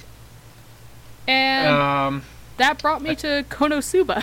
And 1.26 1.74
Um, 1.74 2.22
that 2.56 2.80
brought 2.80 3.02
me 3.02 3.16
to 3.16 3.44
Konosuba. 3.48 4.22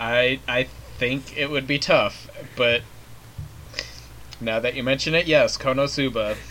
I 0.00 0.40
I 0.48 0.64
think 0.98 1.36
it 1.36 1.48
would 1.50 1.66
be 1.66 1.78
tough, 1.78 2.28
but 2.56 2.82
now 4.40 4.60
that 4.60 4.74
you 4.74 4.82
mention 4.82 5.14
it, 5.14 5.26
yes, 5.26 5.56
Konosuba. 5.56 6.36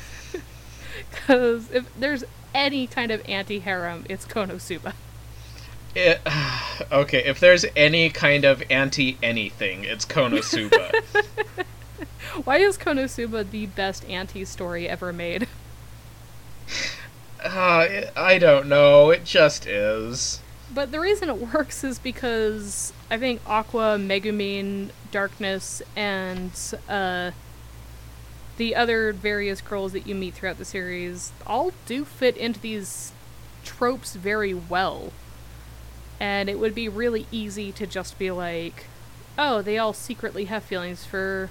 Because 1.12 1.72
if 1.72 1.86
there's 1.98 2.24
any 2.54 2.88
kind 2.88 3.12
of 3.12 3.22
anti 3.28 3.60
harem, 3.60 4.06
it's 4.10 4.26
Konosuba. 4.26 4.94
It, 5.96 6.22
okay, 6.92 7.24
if 7.26 7.40
there's 7.40 7.66
any 7.76 8.10
kind 8.10 8.44
of 8.46 8.64
anti 8.70 9.18
anything, 9.24 9.84
it's 9.86 10.06
Konosuba. 10.06 10.94
Why 12.44 12.58
is 12.58 12.78
Konosuba 12.78 13.50
the 13.50 13.68
best 13.68 14.06
anti 14.10 14.44
story 14.46 14.90
ever 14.90 15.14
made? 15.14 15.48
uh, 17.44 17.86
it- 17.90 18.14
I 18.16 18.38
don't 18.38 18.68
know. 18.68 19.10
It 19.10 19.24
just 19.26 19.66
is. 19.66 20.42
But 20.74 20.92
the 20.92 21.00
reason 21.00 21.30
it 21.30 21.54
works 21.54 21.84
is 21.84 22.00
because 22.00 22.92
I 23.10 23.18
think 23.18 23.40
Aqua, 23.48 23.98
Megumin, 23.98 24.90
Darkness, 25.12 25.82
and 25.96 26.52
uh, 26.90 27.32
the 28.58 28.76
other 28.76 29.12
various 29.12 29.62
girls 29.62 29.92
that 29.94 30.08
you 30.08 30.16
meet 30.16 30.34
throughout 30.34 30.58
the 30.58 30.66
series 30.66 31.32
all 31.46 31.72
do 31.86 32.06
fit 32.06 32.38
into 32.38 32.60
these 32.60 33.12
tropes 33.64 34.16
very 34.16 34.54
well. 34.54 35.12
And 36.20 36.50
it 36.50 36.60
would 36.60 36.74
be 36.74 36.88
really 36.88 37.28
easy 37.32 37.72
to 37.74 37.86
just 37.86 38.18
be 38.18 38.32
like, 38.32 38.86
oh, 39.38 39.62
they 39.62 39.78
all 39.78 39.94
secretly 39.94 40.46
have 40.46 40.64
feelings 40.64 41.06
for 41.06 41.50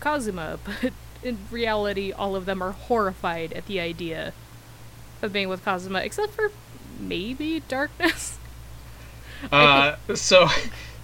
Kazuma, 0.00 0.58
but 0.64 0.92
in 1.22 1.38
reality, 1.50 2.12
all 2.12 2.34
of 2.34 2.46
them 2.46 2.62
are 2.62 2.72
horrified 2.72 3.52
at 3.52 3.66
the 3.66 3.80
idea 3.80 4.32
of 5.20 5.32
being 5.32 5.48
with 5.48 5.64
Kazuma, 5.64 5.98
except 6.00 6.32
for 6.32 6.50
maybe 6.98 7.62
Darkness. 7.68 8.38
Uh, 9.52 9.94
so, 10.16 10.48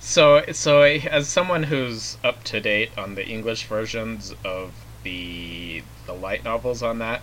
so, 0.01 0.43
so, 0.51 0.83
as 0.83 1.29
someone 1.29 1.63
who's 1.63 2.19
up 2.25 2.43
to 2.43 2.61
date 2.61 2.91
on 2.99 3.15
the 3.15 3.25
English 3.25 3.67
versions 3.67 4.35
of 4.45 4.84
the 5.05 5.83
the 6.07 6.13
light 6.13 6.43
novels 6.45 6.83
on 6.83 6.99
that, 6.99 7.23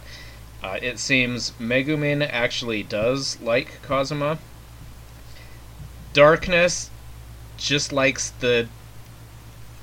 uh, 0.64 0.78
it 0.82 0.98
seems 1.00 1.52
Megumin 1.60 2.28
actually 2.32 2.84
does 2.84 3.40
like 3.42 3.80
Kazuma. 3.84 4.40
Darkness 6.14 6.90
just 7.58 7.92
likes 7.94 8.32
the 8.40 8.68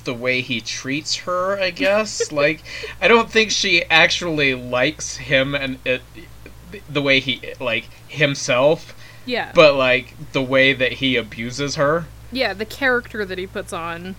the 0.04 0.14
way 0.14 0.40
he 0.40 0.60
treats 0.60 1.16
her, 1.16 1.58
I 1.60 1.70
guess. 1.84 2.32
like, 2.32 2.62
I 3.00 3.08
don't 3.08 3.30
think 3.30 3.50
she 3.50 3.84
actually 3.84 4.54
likes 4.54 5.16
him 5.16 5.54
and 5.54 5.78
it, 5.84 6.00
the 6.88 7.02
way 7.02 7.20
he 7.20 7.40
like 7.60 7.84
himself 8.08 8.94
Yeah. 9.26 9.52
but 9.54 9.74
like 9.74 10.14
the 10.32 10.42
way 10.42 10.72
that 10.72 10.92
he 10.94 11.16
abuses 11.16 11.74
her. 11.76 12.06
yeah, 12.32 12.52
the 12.54 12.64
character 12.64 13.24
that 13.24 13.38
he 13.38 13.46
puts 13.46 13.72
on. 13.72 14.16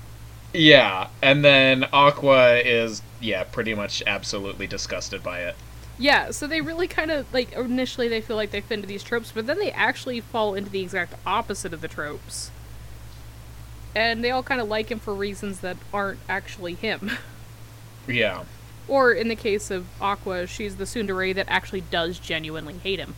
Yeah, 0.53 1.09
and 1.21 1.43
then 1.45 1.85
Aqua 1.93 2.57
is 2.57 3.01
yeah, 3.19 3.43
pretty 3.43 3.73
much 3.75 4.01
absolutely 4.07 4.67
disgusted 4.67 5.21
by 5.23 5.41
it. 5.41 5.55
Yeah, 5.97 6.31
so 6.31 6.47
they 6.47 6.61
really 6.61 6.87
kind 6.87 7.11
of 7.11 7.31
like 7.33 7.51
initially 7.53 8.07
they 8.07 8.21
feel 8.21 8.35
like 8.37 8.51
they 8.51 8.61
fit 8.61 8.75
into 8.75 8.87
these 8.87 9.03
tropes, 9.03 9.31
but 9.31 9.45
then 9.47 9.59
they 9.59 9.71
actually 9.71 10.21
fall 10.21 10.55
into 10.55 10.69
the 10.71 10.81
exact 10.81 11.13
opposite 11.25 11.73
of 11.73 11.81
the 11.81 11.87
tropes. 11.87 12.51
And 13.95 14.23
they 14.23 14.31
all 14.31 14.41
kind 14.43 14.59
of 14.61 14.67
like 14.67 14.89
him 14.89 14.99
for 14.99 15.13
reasons 15.15 15.59
that 15.61 15.77
aren't 15.93 16.21
actually 16.27 16.75
him. 16.75 17.11
Yeah. 18.07 18.45
or 18.87 19.13
in 19.13 19.27
the 19.29 19.35
case 19.37 19.71
of 19.71 19.87
Aqua, 20.01 20.47
she's 20.47 20.77
the 20.77 20.83
tsundere 20.85 21.33
that 21.35 21.47
actually 21.47 21.81
does 21.81 22.19
genuinely 22.19 22.77
hate 22.79 22.99
him. 22.99 23.17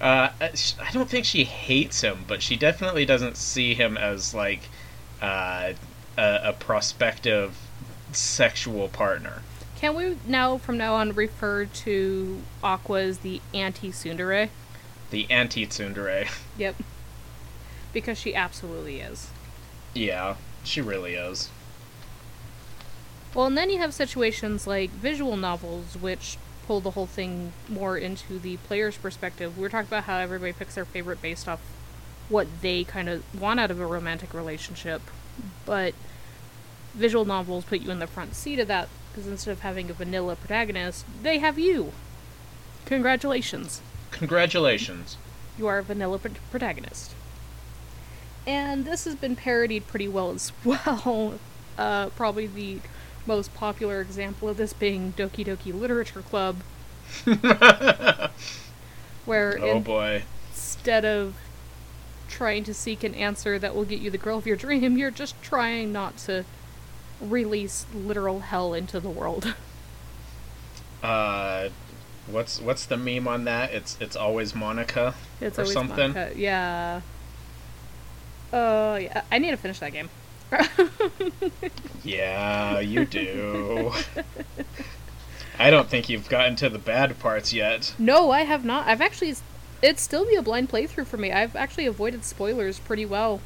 Uh, 0.00 0.30
I 0.40 0.90
don't 0.92 1.08
think 1.10 1.24
she 1.24 1.44
hates 1.44 2.00
him, 2.02 2.24
but 2.28 2.42
she 2.42 2.56
definitely 2.56 3.04
doesn't 3.04 3.36
see 3.36 3.74
him 3.74 3.96
as 3.96 4.32
like 4.34 4.70
uh, 5.22 5.72
a, 6.16 6.40
a 6.44 6.52
prospective 6.52 7.56
sexual 8.12 8.88
partner. 8.88 9.42
Can 9.76 9.94
we 9.94 10.16
now 10.26 10.58
from 10.58 10.76
now 10.76 10.94
on 10.94 11.12
refer 11.12 11.64
to 11.64 12.42
Aqua 12.64 13.02
as 13.02 13.18
the 13.18 13.40
anti 13.54 13.90
tsundere? 13.92 14.48
The 15.10 15.30
anti 15.30 15.66
tsundere. 15.66 16.28
Yep. 16.58 16.74
because 17.92 18.18
she 18.18 18.34
absolutely 18.34 19.00
is. 19.00 19.30
Yeah, 19.94 20.34
she 20.64 20.80
really 20.80 21.14
is. 21.14 21.50
Well, 23.32 23.46
and 23.46 23.56
then 23.56 23.70
you 23.70 23.78
have 23.78 23.94
situations 23.94 24.66
like 24.66 24.90
visual 24.90 25.36
novels, 25.36 25.96
which 25.96 26.36
pull 26.66 26.80
the 26.80 26.90
whole 26.90 27.06
thing 27.06 27.52
more 27.68 27.96
into 27.96 28.38
the 28.40 28.56
player's 28.58 28.96
perspective. 28.96 29.56
We 29.56 29.62
were 29.62 29.68
talking 29.68 29.86
about 29.88 30.04
how 30.04 30.18
everybody 30.18 30.52
picks 30.52 30.74
their 30.74 30.84
favorite 30.84 31.22
based 31.22 31.46
off 31.48 31.60
what 32.28 32.46
they 32.60 32.84
kind 32.84 33.08
of 33.08 33.22
want 33.40 33.58
out 33.60 33.70
of 33.70 33.80
a 33.80 33.86
romantic 33.86 34.34
relationship, 34.34 35.00
but 35.64 35.94
visual 36.94 37.24
novels 37.24 37.64
put 37.64 37.80
you 37.80 37.90
in 37.90 37.98
the 37.98 38.06
front 38.06 38.34
seat 38.34 38.58
of 38.58 38.68
that 38.68 38.88
because 39.10 39.26
instead 39.26 39.52
of 39.52 39.60
having 39.60 39.88
a 39.90 39.92
vanilla 39.92 40.36
protagonist, 40.36 41.04
they 41.22 41.38
have 41.38 41.58
you. 41.58 41.92
Congratulations. 42.84 43.80
Congratulations. 44.10 45.16
You 45.58 45.66
are 45.66 45.78
a 45.78 45.82
vanilla 45.82 46.18
pr- 46.18 46.28
protagonist. 46.50 47.14
And 48.46 48.84
this 48.84 49.04
has 49.04 49.14
been 49.14 49.36
parodied 49.36 49.86
pretty 49.86 50.08
well 50.08 50.30
as 50.30 50.52
well. 50.64 51.38
Uh, 51.76 52.08
probably 52.10 52.46
the 52.46 52.78
most 53.26 53.52
popular 53.54 54.00
example 54.00 54.48
of 54.48 54.56
this 54.56 54.72
being 54.72 55.12
Doki 55.12 55.44
Doki 55.46 55.78
Literature 55.78 56.22
Club, 56.22 56.56
where 59.24 59.58
oh 59.60 59.76
in- 59.76 59.82
boy. 59.82 60.22
instead 60.50 61.04
of 61.04 61.34
trying 62.28 62.64
to 62.64 62.74
seek 62.74 63.02
an 63.04 63.14
answer 63.14 63.58
that 63.58 63.74
will 63.74 63.84
get 63.84 64.00
you 64.00 64.10
the 64.10 64.18
girl 64.18 64.38
of 64.38 64.46
your 64.46 64.56
dream, 64.56 64.96
you're 64.96 65.10
just 65.10 65.40
trying 65.42 65.92
not 65.92 66.16
to 66.18 66.44
release 67.20 67.86
literal 67.94 68.40
hell 68.40 68.74
into 68.74 69.00
the 69.00 69.10
world. 69.10 69.54
Uh, 71.00 71.68
what's 72.26 72.60
what's 72.60 72.84
the 72.84 72.96
meme 72.96 73.28
on 73.28 73.44
that? 73.44 73.72
It's 73.72 73.96
it's 74.00 74.16
always 74.16 74.52
Monika 74.52 75.14
It's 75.40 75.56
or 75.56 75.62
always 75.62 75.72
something. 75.72 76.12
Monika. 76.12 76.36
Yeah. 76.36 77.02
Oh 78.52 78.96
yeah, 78.96 79.22
I 79.30 79.38
need 79.38 79.52
to 79.52 79.56
finish 79.56 79.78
that 79.78 79.92
game. 79.92 80.10
Yeah, 82.04 82.80
you 82.80 83.04
do. 83.04 83.92
I 85.58 85.70
don't 85.70 85.88
think 85.88 86.08
you've 86.08 86.28
gotten 86.28 86.56
to 86.56 86.68
the 86.68 86.78
bad 86.78 87.18
parts 87.18 87.52
yet. 87.52 87.94
No, 87.98 88.30
I 88.30 88.42
have 88.42 88.64
not. 88.64 88.86
I've 88.86 89.00
actually. 89.02 89.34
It'd 89.82 89.98
still 89.98 90.26
be 90.26 90.34
a 90.34 90.42
blind 90.42 90.70
playthrough 90.70 91.06
for 91.06 91.16
me. 91.16 91.32
I've 91.32 91.54
actually 91.54 91.86
avoided 91.86 92.24
spoilers 92.24 92.78
pretty 92.78 93.06
well, 93.06 93.40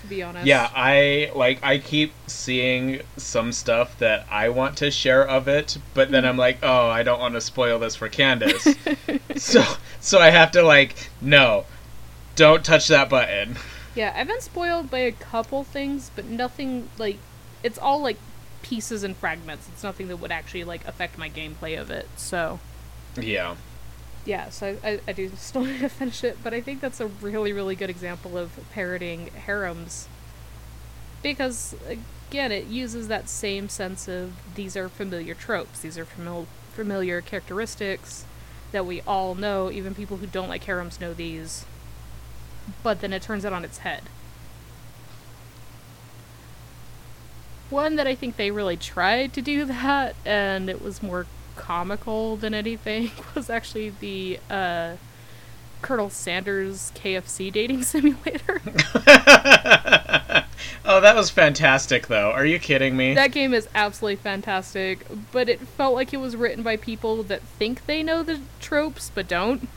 to 0.00 0.06
be 0.06 0.22
honest. 0.22 0.46
Yeah, 0.46 0.70
I 0.74 1.30
like 1.34 1.62
I 1.62 1.78
keep 1.78 2.12
seeing 2.26 3.02
some 3.16 3.52
stuff 3.52 3.98
that 3.98 4.26
I 4.30 4.48
want 4.48 4.78
to 4.78 4.90
share 4.90 5.26
of 5.26 5.48
it, 5.48 5.76
but 5.94 6.10
then 6.10 6.24
I'm 6.24 6.36
like, 6.36 6.58
"Oh, 6.62 6.88
I 6.88 7.02
don't 7.02 7.20
want 7.20 7.34
to 7.34 7.40
spoil 7.40 7.78
this 7.78 7.96
for 7.96 8.08
Candace." 8.08 8.74
so 9.36 9.62
so 10.00 10.18
I 10.18 10.30
have 10.30 10.52
to 10.52 10.62
like, 10.62 11.10
"No. 11.20 11.66
Don't 12.36 12.64
touch 12.64 12.88
that 12.88 13.10
button." 13.10 13.56
Yeah, 13.94 14.14
I've 14.16 14.28
been 14.28 14.40
spoiled 14.40 14.90
by 14.90 15.00
a 15.00 15.12
couple 15.12 15.64
things, 15.64 16.10
but 16.14 16.24
nothing 16.24 16.88
like. 16.96 17.18
It's 17.62 17.78
all 17.78 18.00
like 18.00 18.16
pieces 18.62 19.02
and 19.04 19.16
fragments. 19.16 19.68
It's 19.68 19.82
nothing 19.82 20.08
that 20.08 20.16
would 20.16 20.32
actually 20.32 20.64
like 20.64 20.86
affect 20.86 21.18
my 21.18 21.28
gameplay 21.28 21.78
of 21.78 21.90
it. 21.90 22.08
So 22.16 22.60
Yeah. 23.16 23.56
Yeah, 24.24 24.50
so 24.50 24.76
I, 24.84 25.00
I, 25.08 25.12
do 25.12 25.30
still 25.36 25.64
need 25.64 25.80
to 25.80 25.88
finish 25.88 26.22
it, 26.24 26.38
but 26.42 26.52
I 26.52 26.60
think 26.60 26.80
that's 26.80 27.00
a 27.00 27.06
really 27.06 27.52
really 27.52 27.74
good 27.74 27.90
example 27.90 28.36
of 28.36 28.58
parroting 28.72 29.28
harems 29.46 30.08
because 31.22 31.74
again, 32.30 32.52
it 32.52 32.66
uses 32.66 33.08
that 33.08 33.28
same 33.28 33.68
sense 33.68 34.06
of 34.06 34.32
these 34.54 34.76
are 34.76 34.88
familiar 34.88 35.34
tropes. 35.34 35.80
These 35.80 35.98
are 35.98 36.04
famil- 36.04 36.46
familiar 36.72 37.20
characteristics 37.20 38.24
that 38.70 38.86
we 38.86 39.00
all 39.02 39.34
know. 39.34 39.70
Even 39.70 39.96
people 39.96 40.18
who 40.18 40.26
don't 40.26 40.48
like 40.48 40.62
harems 40.64 41.00
know 41.00 41.12
these. 41.12 41.64
But 42.84 43.00
then 43.00 43.12
it 43.12 43.22
turns 43.22 43.44
it 43.44 43.52
on 43.52 43.64
its 43.64 43.78
head. 43.78 44.04
One 47.68 47.96
that 47.96 48.06
I 48.06 48.14
think 48.14 48.36
they 48.36 48.52
really 48.52 48.76
tried 48.76 49.32
to 49.34 49.42
do 49.42 49.64
that, 49.66 50.14
and 50.24 50.70
it 50.70 50.80
was 50.80 51.02
more 51.02 51.26
comical 51.60 52.36
than 52.36 52.54
anything, 52.54 53.10
was 53.34 53.50
actually 53.50 53.90
the 54.00 54.40
uh, 54.48 54.96
Colonel 55.82 56.08
Sanders 56.08 56.90
KFC 56.96 57.52
dating 57.52 57.82
simulator. 57.92 58.62
oh, 60.84 61.00
that 61.00 61.14
was 61.14 61.28
fantastic 61.30 62.06
though. 62.06 62.30
Are 62.30 62.46
you 62.46 62.58
kidding 62.58 62.96
me? 62.96 63.14
that 63.14 63.32
game 63.32 63.52
is 63.52 63.68
absolutely 63.74 64.16
fantastic, 64.16 65.06
but 65.32 65.48
it 65.50 65.60
felt 65.60 65.94
like 65.94 66.14
it 66.14 66.16
was 66.18 66.34
written 66.34 66.62
by 66.62 66.76
people 66.76 67.22
that 67.24 67.42
think 67.42 67.84
they 67.86 68.02
know 68.02 68.22
the 68.22 68.40
tropes 68.60 69.10
but 69.14 69.28
don't. 69.28 69.68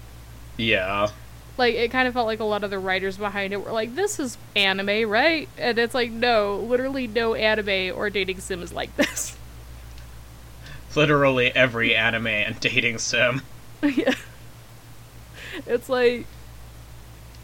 yeah. 0.57 1.09
Like 1.55 1.75
it 1.75 1.91
kind 1.91 2.07
of 2.07 2.15
felt 2.15 2.25
like 2.25 2.39
a 2.39 2.45
lot 2.45 2.63
of 2.63 2.71
the 2.71 2.79
writers 2.79 3.17
behind 3.17 3.53
it 3.53 3.63
were 3.63 3.71
like, 3.71 3.93
"This 3.93 4.19
is 4.19 4.39
anime, 4.55 5.07
right?" 5.07 5.47
And 5.55 5.77
it's 5.77 5.93
like, 5.93 6.09
no, 6.09 6.57
literally 6.57 7.05
no 7.05 7.35
anime 7.35 7.95
or 7.95 8.09
dating 8.09 8.39
sim 8.39 8.63
is 8.63 8.73
like 8.73 8.95
this. 8.97 9.37
Literally 10.95 11.53
every 11.55 11.95
anime 11.95 12.27
and 12.27 12.59
dating 12.59 12.97
sim. 12.99 13.41
yeah. 13.81 14.13
It's 15.67 15.89
like 15.89 16.25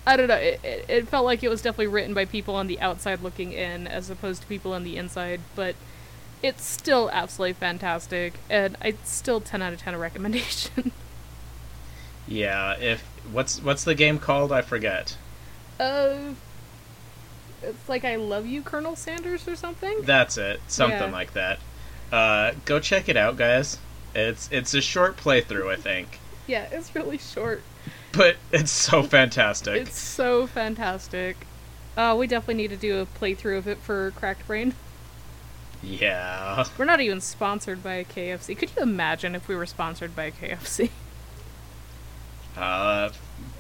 I 0.08 0.18
don't 0.18 0.28
know. 0.28 0.36
It, 0.36 0.60
it, 0.64 0.86
it 0.90 1.08
felt 1.08 1.26
like 1.26 1.44
it 1.44 1.50
was 1.50 1.62
definitely 1.62 1.88
written 1.88 2.14
by 2.16 2.26
people 2.26 2.56
on 2.56 2.68
the 2.68 2.80
outside 2.80 3.22
looking 3.22 3.52
in, 3.52 3.86
as 3.86 4.10
opposed 4.10 4.42
to 4.42 4.48
people 4.48 4.74
on 4.74 4.84
the 4.84 4.98
inside. 4.98 5.42
But 5.56 5.76
it's 6.42 6.64
still 6.66 7.10
absolutely 7.12 7.54
fantastic, 7.54 8.34
and 8.50 8.76
I 8.82 8.96
still 9.04 9.40
ten 9.42 9.62
out 9.62 9.74
of 9.74 9.80
ten 9.80 9.94
a 9.94 10.00
recommendation. 10.00 10.92
Yeah, 12.28 12.74
if 12.78 13.02
what's 13.32 13.60
what's 13.64 13.84
the 13.84 13.96
game 13.96 14.20
called? 14.20 14.52
I 14.52 14.62
forget. 14.62 15.18
uh, 15.80 16.16
it's 17.64 17.90
like 17.90 18.06
I 18.06 18.18
love 18.18 18.46
you, 18.46 18.62
Colonel 18.62 18.96
Sanders, 18.96 19.48
or 19.48 19.56
something. 19.56 20.02
That's 20.04 20.38
it. 20.38 20.60
Something 20.68 21.00
Yeah. 21.00 21.12
like 21.12 21.34
that. 21.34 21.58
Uh, 22.12 22.52
go 22.66 22.80
check 22.80 23.08
it 23.10 23.18
out, 23.18 23.38
guys. 23.38 23.78
It's 24.16 24.50
it's 24.52 24.74
a 24.74 24.82
short 24.82 25.18
playthrough, 25.18 25.72
I 25.72 25.76
think, 25.76 26.20
Yeah, 26.48 26.68
it's 26.72 26.96
really 26.96 27.18
short. 27.20 27.62
but 28.12 28.38
it's 28.52 28.72
so 28.72 29.04
fantastic. 29.04 29.82
It's 29.82 29.98
so 30.00 30.48
fantastic. 30.48 31.38
Uh, 31.96 32.16
we 32.18 32.26
definitely 32.28 32.56
need 32.56 32.70
to 32.72 32.78
do 32.78 33.00
a 33.00 33.06
playthrough 33.06 33.58
of 33.58 33.68
it 33.68 33.78
for 33.80 34.12
Cracked 34.12 34.48
Brain. 34.48 34.74
Yeah. 35.84 36.66
We're 36.78 36.86
not 36.86 37.00
even 37.02 37.22
sponsored 37.22 37.84
by 37.84 37.94
a 37.96 38.04
KFC. 38.04 38.58
Could 38.58 38.72
you 38.76 38.82
imagine 38.84 39.36
if 39.36 39.48
we 39.48 39.56
were 39.56 39.66
sponsored 39.66 40.16
by 40.16 40.26
a 40.26 40.32
KFC? 40.32 40.90
Uh, 42.58 43.10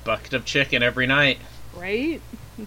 bucket 0.04 0.34
of 0.34 0.46
chicken 0.46 0.84
every 0.84 1.08
night. 1.08 1.38
Right? 1.76 2.22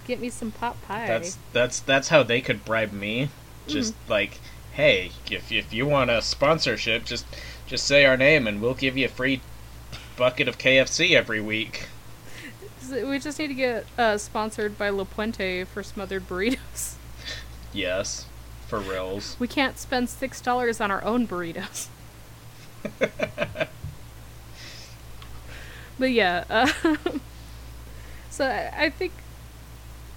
Get 0.07 0.21
me 0.21 0.31
some 0.31 0.53
pot 0.53 0.81
pie. 0.87 1.07
That's 1.07 1.37
that's 1.53 1.81
that's 1.81 2.09
how 2.09 2.23
they 2.23 2.41
could 2.41 2.65
bribe 2.65 2.93
me. 2.93 3.29
Just 3.67 3.93
Mm-hmm. 3.95 4.11
like, 4.13 4.41
hey, 4.73 5.13
if 5.31 5.53
if 5.53 5.73
you 5.73 5.87
want 5.87 6.11
a 6.11 6.21
sponsorship, 6.23 7.05
just 7.05 7.27
just 7.67 7.87
say 7.87 8.05
our 8.05 8.17
name 8.17 8.47
and 8.47 8.61
we'll 8.61 8.75
give 8.75 8.97
you 8.97 9.07
a 9.07 9.09
free 9.09 9.41
bucket 10.17 10.49
of 10.49 10.59
KFC 10.59 11.13
every 11.13 11.41
week. 11.41 11.87
We 12.91 13.19
just 13.19 13.39
need 13.39 13.49
to 13.49 13.55
get 13.55 13.87
uh, 13.97 14.19
sponsored 14.19 14.77
by 14.77 14.91
La 14.91 15.05
Puente 15.05 15.65
for 15.65 15.83
smothered 15.83 16.29
burritos. 16.29 16.97
Yes, 17.75 18.27
for 18.67 18.81
reals. 18.81 19.35
We 19.39 19.49
can't 19.49 19.79
spend 19.79 20.11
six 20.11 20.43
dollars 20.43 20.79
on 20.79 20.91
our 20.91 21.03
own 21.03 21.27
burritos. 21.27 21.87
but 25.99 26.11
yeah, 26.11 26.45
uh, 26.51 26.71
so 28.31 28.45
I, 28.45 28.73
I 28.77 28.91
think 28.91 29.13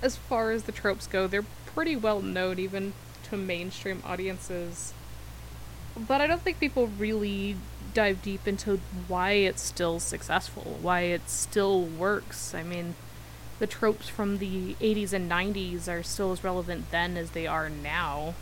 as 0.02 0.18
far 0.18 0.52
as 0.52 0.64
the 0.64 0.74
tropes 0.74 1.08
go, 1.08 1.28
they're 1.28 1.46
pretty 1.66 1.96
well 1.96 2.22
known 2.22 2.60
even 2.60 2.92
to 3.30 3.38
mainstream 3.38 4.02
audiences. 4.06 4.94
But 6.08 6.22
I 6.22 6.28
don't 6.28 6.42
think 6.42 6.60
people 6.60 6.88
really 6.88 7.56
dive 7.94 8.22
deep 8.22 8.48
into 8.48 8.80
why 9.08 9.32
it's 9.32 9.62
still 9.62 10.00
successful, 10.00 10.78
why 10.82 11.02
it 11.02 11.30
still 11.30 11.82
works. 11.82 12.54
I 12.54 12.64
mean, 12.64 12.96
the 13.60 13.68
tropes 13.68 14.10
from 14.10 14.38
the 14.40 14.76
80s 14.82 15.14
and 15.14 15.30
90s 15.30 15.88
are 15.88 16.04
still 16.04 16.32
as 16.32 16.44
relevant 16.44 16.92
then 16.92 17.16
as 17.18 17.32
they 17.32 17.48
are 17.48 17.70
now. 17.70 18.34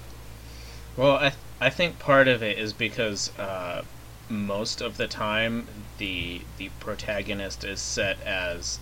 Well, 0.98 1.16
I 1.18 1.34
I 1.62 1.70
think 1.70 2.00
part 2.00 2.28
of 2.28 2.44
it 2.44 2.58
is 2.58 2.74
because 2.74 3.38
uh, 3.40 3.84
most 4.30 4.82
of 4.82 4.98
the 4.98 5.08
time 5.08 5.68
the 5.98 6.42
the 6.58 6.70
protagonist 6.80 7.64
is 7.64 7.80
set 7.80 8.20
as, 8.22 8.80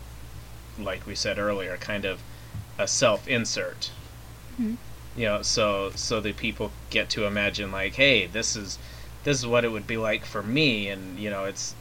like 0.79 1.05
we 1.05 1.15
said 1.15 1.37
earlier, 1.37 1.77
kind 1.77 2.05
of 2.05 2.21
a 2.77 2.87
self 2.87 3.27
insert. 3.27 3.91
Mhm. 4.59 4.77
You 5.15 5.25
know, 5.25 5.41
so 5.41 5.91
so 5.95 6.21
the 6.21 6.33
people 6.33 6.71
get 6.89 7.09
to 7.11 7.25
imagine 7.25 7.71
like, 7.71 7.95
hey, 7.95 8.27
this 8.27 8.55
is 8.55 8.79
this 9.23 9.37
is 9.37 9.45
what 9.45 9.65
it 9.65 9.71
would 9.71 9.87
be 9.87 9.97
like 9.97 10.25
for 10.25 10.41
me, 10.41 10.87
and 10.87 11.19
you 11.19 11.29
know, 11.29 11.45
it's 11.45 11.75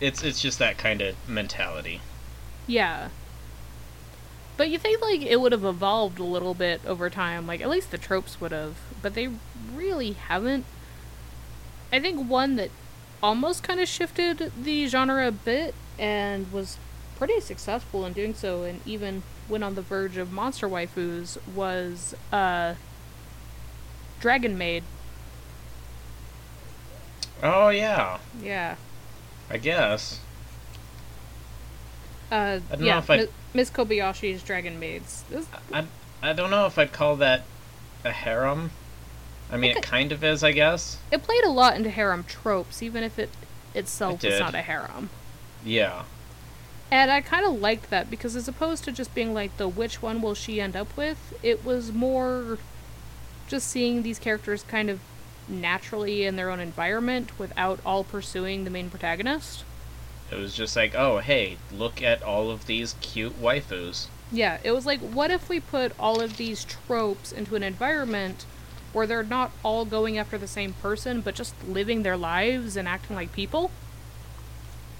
it's 0.00 0.22
it's 0.22 0.40
just 0.40 0.58
that 0.58 0.78
kind 0.78 1.00
of 1.00 1.16
mentality. 1.28 2.00
Yeah. 2.66 3.08
But 4.56 4.68
you 4.68 4.78
think 4.78 5.00
like 5.00 5.22
it 5.22 5.40
would 5.40 5.52
have 5.52 5.64
evolved 5.64 6.18
a 6.18 6.24
little 6.24 6.54
bit 6.54 6.82
over 6.86 7.08
time, 7.08 7.46
like 7.46 7.60
at 7.60 7.70
least 7.70 7.90
the 7.90 7.98
tropes 7.98 8.40
would 8.40 8.52
have, 8.52 8.76
but 9.00 9.14
they 9.14 9.30
really 9.74 10.12
haven't. 10.12 10.66
I 11.92 12.00
think 12.00 12.28
one 12.28 12.56
that 12.56 12.70
almost 13.22 13.62
kind 13.62 13.80
of 13.80 13.88
shifted 13.88 14.52
the 14.60 14.86
genre 14.88 15.28
a 15.28 15.32
bit 15.32 15.74
and 15.98 16.52
was 16.52 16.78
pretty 17.16 17.40
successful 17.40 18.04
in 18.04 18.12
doing 18.12 18.34
so 18.34 18.64
and 18.64 18.80
even 18.84 19.22
went 19.52 19.62
on 19.62 19.74
the 19.76 19.82
verge 19.82 20.16
of 20.16 20.32
monster 20.32 20.66
waifus 20.68 21.36
was 21.54 22.16
uh, 22.32 22.74
Dragon 24.18 24.56
Maid. 24.58 24.82
Oh 27.42 27.68
yeah, 27.68 28.18
Yeah. 28.40 28.76
I 29.50 29.58
guess. 29.58 30.18
Uh, 32.30 32.34
I 32.70 32.76
don't 32.76 32.86
yeah, 32.86 32.92
know 32.94 32.98
if 32.98 33.10
I- 33.10 33.28
Miss 33.52 33.68
Kobayashi's 33.70 34.42
Dragon 34.42 34.80
Maids. 34.80 35.22
This- 35.28 35.46
I 35.72 35.84
I 36.22 36.32
don't 36.32 36.50
know 36.50 36.66
if 36.66 36.78
I'd 36.78 36.92
call 36.92 37.16
that 37.16 37.42
a 38.04 38.10
harem. 38.12 38.70
I 39.50 39.58
mean, 39.58 39.76
it 39.76 39.82
kind 39.82 40.12
of 40.12 40.24
is, 40.24 40.42
I 40.42 40.52
guess. 40.52 40.96
It 41.10 41.22
played 41.24 41.44
a 41.44 41.50
lot 41.50 41.76
into 41.76 41.90
harem 41.90 42.24
tropes, 42.24 42.82
even 42.82 43.02
if 43.02 43.18
it 43.18 43.28
itself 43.74 44.24
It 44.24 44.30
was 44.30 44.40
not 44.40 44.54
a 44.54 44.62
harem. 44.62 45.10
Yeah. 45.64 46.04
And 46.92 47.10
I 47.10 47.22
kind 47.22 47.46
of 47.46 47.58
liked 47.58 47.88
that 47.88 48.10
because 48.10 48.36
as 48.36 48.46
opposed 48.48 48.84
to 48.84 48.92
just 48.92 49.14
being 49.14 49.32
like 49.32 49.56
the 49.56 49.66
which 49.66 50.02
one 50.02 50.20
will 50.20 50.34
she 50.34 50.60
end 50.60 50.76
up 50.76 50.94
with, 50.94 51.32
it 51.42 51.64
was 51.64 51.90
more 51.90 52.58
just 53.48 53.68
seeing 53.68 54.02
these 54.02 54.18
characters 54.18 54.62
kind 54.62 54.90
of 54.90 55.00
naturally 55.48 56.26
in 56.26 56.36
their 56.36 56.50
own 56.50 56.60
environment 56.60 57.38
without 57.38 57.80
all 57.86 58.04
pursuing 58.04 58.64
the 58.64 58.70
main 58.70 58.90
protagonist. 58.90 59.64
It 60.30 60.36
was 60.36 60.54
just 60.54 60.76
like, 60.76 60.94
oh, 60.94 61.20
hey, 61.20 61.56
look 61.72 62.02
at 62.02 62.22
all 62.22 62.50
of 62.50 62.66
these 62.66 62.94
cute 63.00 63.40
waifus. 63.40 64.08
Yeah, 64.30 64.58
it 64.62 64.72
was 64.72 64.84
like, 64.84 65.00
what 65.00 65.30
if 65.30 65.48
we 65.48 65.60
put 65.60 65.92
all 65.98 66.20
of 66.20 66.36
these 66.36 66.62
tropes 66.62 67.32
into 67.32 67.56
an 67.56 67.62
environment 67.62 68.44
where 68.92 69.06
they're 69.06 69.22
not 69.22 69.50
all 69.62 69.86
going 69.86 70.18
after 70.18 70.36
the 70.36 70.46
same 70.46 70.74
person, 70.74 71.22
but 71.22 71.34
just 71.34 71.54
living 71.66 72.02
their 72.02 72.18
lives 72.18 72.76
and 72.76 72.86
acting 72.86 73.16
like 73.16 73.32
people? 73.32 73.70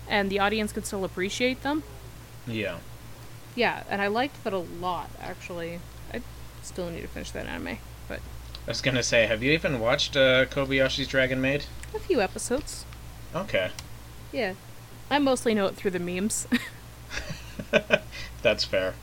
And 0.08 0.30
the 0.30 0.38
audience 0.38 0.72
could 0.72 0.84
still 0.86 1.04
appreciate 1.04 1.62
them? 1.62 1.82
Yeah. 2.46 2.78
Yeah, 3.54 3.84
and 3.88 4.00
I 4.02 4.06
liked 4.08 4.42
that 4.44 4.52
a 4.52 4.58
lot, 4.58 5.10
actually. 5.20 5.80
I 6.12 6.20
still 6.62 6.90
need 6.90 7.02
to 7.02 7.08
finish 7.08 7.30
that 7.32 7.46
anime, 7.46 7.78
but 8.08 8.20
I 8.66 8.70
was 8.70 8.80
gonna 8.80 9.02
say, 9.02 9.26
have 9.26 9.42
you 9.42 9.52
even 9.52 9.80
watched 9.80 10.16
uh, 10.16 10.46
Kobayashi's 10.46 11.08
Dragon 11.08 11.40
Maid? 11.40 11.64
a 11.94 11.98
few 11.98 12.20
episodes. 12.20 12.84
Okay. 13.34 13.70
Yeah. 14.32 14.54
I 15.10 15.18
mostly 15.18 15.52
know 15.54 15.66
it 15.66 15.76
through 15.76 15.90
the 15.90 15.98
memes. 15.98 16.46
That's 18.42 18.64
fair. 18.64 18.94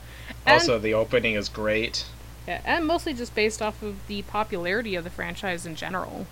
And- 0.46 0.54
also, 0.60 0.78
the 0.78 0.94
opening 0.94 1.34
is 1.34 1.48
great. 1.48 2.04
yeah, 2.48 2.60
and 2.64 2.86
mostly 2.86 3.14
just 3.14 3.34
based 3.34 3.62
off 3.62 3.82
of 3.82 4.06
the 4.08 4.22
popularity 4.22 4.94
of 4.96 5.04
the 5.04 5.10
franchise 5.10 5.66
in 5.66 5.76
general. 5.76 6.26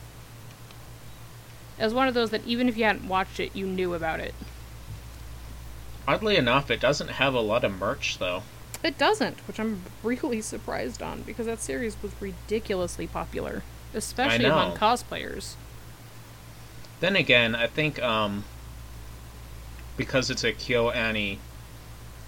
It 1.78 1.84
was 1.84 1.94
one 1.94 2.08
of 2.08 2.14
those 2.14 2.30
that 2.30 2.44
even 2.44 2.68
if 2.68 2.76
you 2.76 2.84
hadn't 2.84 3.06
watched 3.06 3.38
it, 3.38 3.54
you 3.54 3.66
knew 3.66 3.94
about 3.94 4.18
it. 4.20 4.34
Oddly 6.08 6.36
enough, 6.36 6.70
it 6.70 6.80
doesn't 6.80 7.08
have 7.10 7.34
a 7.34 7.40
lot 7.40 7.64
of 7.64 7.78
merch, 7.78 8.16
though. 8.16 8.42
It 8.82 8.96
doesn't, 8.96 9.40
which 9.46 9.60
I'm 9.60 9.82
really 10.02 10.40
surprised 10.40 11.02
on 11.02 11.20
because 11.20 11.44
that 11.44 11.60
series 11.60 12.02
was 12.02 12.12
ridiculously 12.18 13.06
popular, 13.06 13.62
especially 13.92 14.46
among 14.46 14.78
cosplayers. 14.78 15.56
Then 17.00 17.14
again, 17.14 17.54
I 17.54 17.66
think 17.66 18.02
um, 18.02 18.44
because 19.98 20.30
it's 20.30 20.44
a 20.44 20.52
KyoAni 20.54 21.36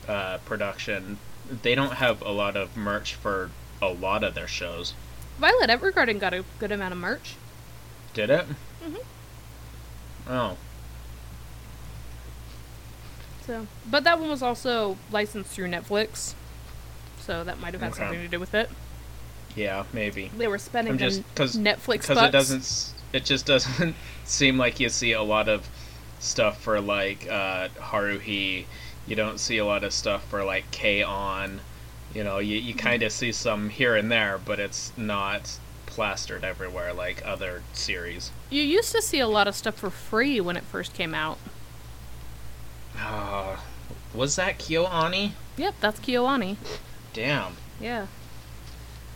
uh, 0.06 0.38
production, 0.44 1.16
they 1.62 1.74
don't 1.74 1.94
have 1.94 2.20
a 2.20 2.32
lot 2.32 2.56
of 2.56 2.76
merch 2.76 3.14
for 3.14 3.50
a 3.80 3.88
lot 3.88 4.22
of 4.22 4.34
their 4.34 4.48
shows. 4.48 4.92
Violet 5.38 5.70
Evergarden 5.70 6.20
got 6.20 6.34
a 6.34 6.44
good 6.58 6.70
amount 6.70 6.92
of 6.92 6.98
merch. 6.98 7.36
Did 8.12 8.28
it? 8.28 8.44
Mhm. 8.84 8.98
Oh, 10.28 10.56
So, 13.50 13.66
but 13.90 14.04
that 14.04 14.20
one 14.20 14.28
was 14.30 14.42
also 14.42 14.96
licensed 15.10 15.50
through 15.50 15.66
Netflix, 15.66 16.34
so 17.18 17.42
that 17.42 17.58
might 17.58 17.72
have 17.74 17.80
had 17.82 17.90
Okay. 17.90 17.98
something 17.98 18.20
to 18.22 18.28
do 18.28 18.38
with 18.38 18.54
it. 18.54 18.70
yeah, 19.56 19.82
maybe. 19.92 20.30
They 20.38 20.46
were 20.46 20.56
spending 20.56 20.92
I'm 20.92 20.98
just 20.98 21.28
because 21.34 21.56
Netflix 21.56 22.02
because 22.02 22.22
it 22.22 22.30
doesn't 22.30 22.92
it 23.12 23.24
just 23.24 23.46
doesn't 23.46 23.96
seem 24.24 24.56
like 24.56 24.78
you 24.78 24.88
see 24.88 25.10
a 25.10 25.22
lot 25.22 25.48
of 25.48 25.68
stuff 26.20 26.60
for 26.62 26.80
like 26.80 27.26
uh, 27.28 27.70
Haruhi. 27.80 28.66
You 29.08 29.16
don't 29.16 29.40
see 29.40 29.58
a 29.58 29.64
lot 29.64 29.82
of 29.82 29.92
stuff 29.92 30.22
for 30.28 30.44
like 30.44 30.70
K-On. 30.70 31.60
You 32.14 32.22
know, 32.22 32.38
you 32.38 32.56
you 32.56 32.72
kind 32.74 33.02
of 33.02 33.10
see 33.10 33.32
some 33.32 33.68
here 33.68 33.96
and 33.96 34.12
there, 34.12 34.38
but 34.38 34.60
it's 34.60 34.92
not 34.96 35.58
plastered 35.86 36.44
everywhere 36.44 36.92
like 36.92 37.20
other 37.26 37.62
series. 37.72 38.30
You 38.48 38.62
used 38.62 38.92
to 38.92 39.02
see 39.02 39.18
a 39.18 39.26
lot 39.26 39.48
of 39.48 39.56
stuff 39.56 39.74
for 39.74 39.90
free 39.90 40.40
when 40.40 40.56
it 40.56 40.62
first 40.62 40.94
came 40.94 41.16
out. 41.16 41.38
Uh, 43.00 43.56
was 44.14 44.36
that 44.36 44.58
KyoAni? 44.58 45.32
Yep, 45.56 45.74
that's 45.80 46.00
KyoAni. 46.00 46.56
Damn. 47.12 47.56
Yeah. 47.80 48.06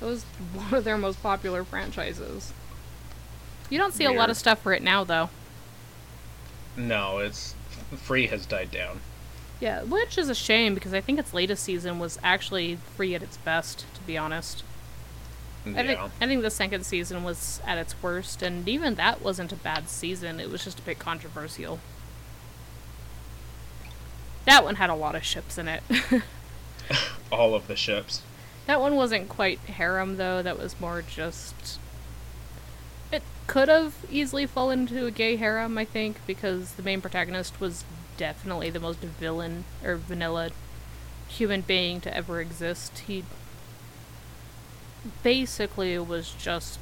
It 0.00 0.04
was 0.04 0.24
one 0.52 0.74
of 0.74 0.84
their 0.84 0.98
most 0.98 1.22
popular 1.22 1.64
franchises. 1.64 2.52
You 3.70 3.78
don't 3.78 3.94
see 3.94 4.04
a 4.04 4.12
lot 4.12 4.30
of 4.30 4.36
stuff 4.36 4.60
for 4.62 4.72
it 4.72 4.82
now, 4.82 5.04
though. 5.04 5.30
No, 6.76 7.18
it's 7.18 7.54
free 7.96 8.26
has 8.26 8.46
died 8.46 8.70
down. 8.70 9.00
Yeah, 9.60 9.82
which 9.82 10.18
is 10.18 10.28
a 10.28 10.34
shame 10.34 10.74
because 10.74 10.92
I 10.92 11.00
think 11.00 11.18
its 11.18 11.32
latest 11.32 11.62
season 11.62 11.98
was 11.98 12.18
actually 12.22 12.76
free 12.96 13.14
at 13.14 13.22
its 13.22 13.36
best, 13.38 13.86
to 13.94 14.00
be 14.02 14.18
honest. 14.18 14.62
I 15.66 15.86
think 15.86 15.98
I 16.20 16.26
think 16.26 16.42
the 16.42 16.50
second 16.50 16.84
season 16.84 17.24
was 17.24 17.62
at 17.66 17.78
its 17.78 17.94
worst, 18.02 18.42
and 18.42 18.68
even 18.68 18.96
that 18.96 19.22
wasn't 19.22 19.50
a 19.52 19.56
bad 19.56 19.88
season. 19.88 20.38
It 20.38 20.50
was 20.50 20.62
just 20.62 20.78
a 20.80 20.82
bit 20.82 20.98
controversial. 20.98 21.78
That 24.46 24.64
one 24.64 24.76
had 24.76 24.90
a 24.90 24.94
lot 24.94 25.14
of 25.14 25.24
ships 25.24 25.58
in 25.58 25.68
it. 25.68 25.82
All 27.32 27.54
of 27.54 27.66
the 27.66 27.76
ships. 27.76 28.22
that 28.66 28.80
one 28.80 28.94
wasn't 28.94 29.28
quite 29.28 29.58
harem 29.60 30.16
though. 30.16 30.42
That 30.42 30.58
was 30.58 30.78
more 30.80 31.02
just. 31.02 31.78
It 33.12 33.22
could 33.46 33.68
have 33.68 33.94
easily 34.10 34.46
fallen 34.46 34.80
into 34.80 35.06
a 35.06 35.10
gay 35.10 35.36
harem, 35.36 35.78
I 35.78 35.84
think, 35.84 36.18
because 36.26 36.72
the 36.72 36.82
main 36.82 37.00
protagonist 37.00 37.60
was 37.60 37.84
definitely 38.16 38.70
the 38.70 38.80
most 38.80 38.98
villain 39.00 39.64
or 39.82 39.96
vanilla 39.96 40.50
human 41.28 41.62
being 41.62 42.00
to 42.02 42.14
ever 42.16 42.40
exist. 42.40 42.98
He 43.00 43.24
basically 45.22 45.98
was 45.98 46.32
just 46.32 46.78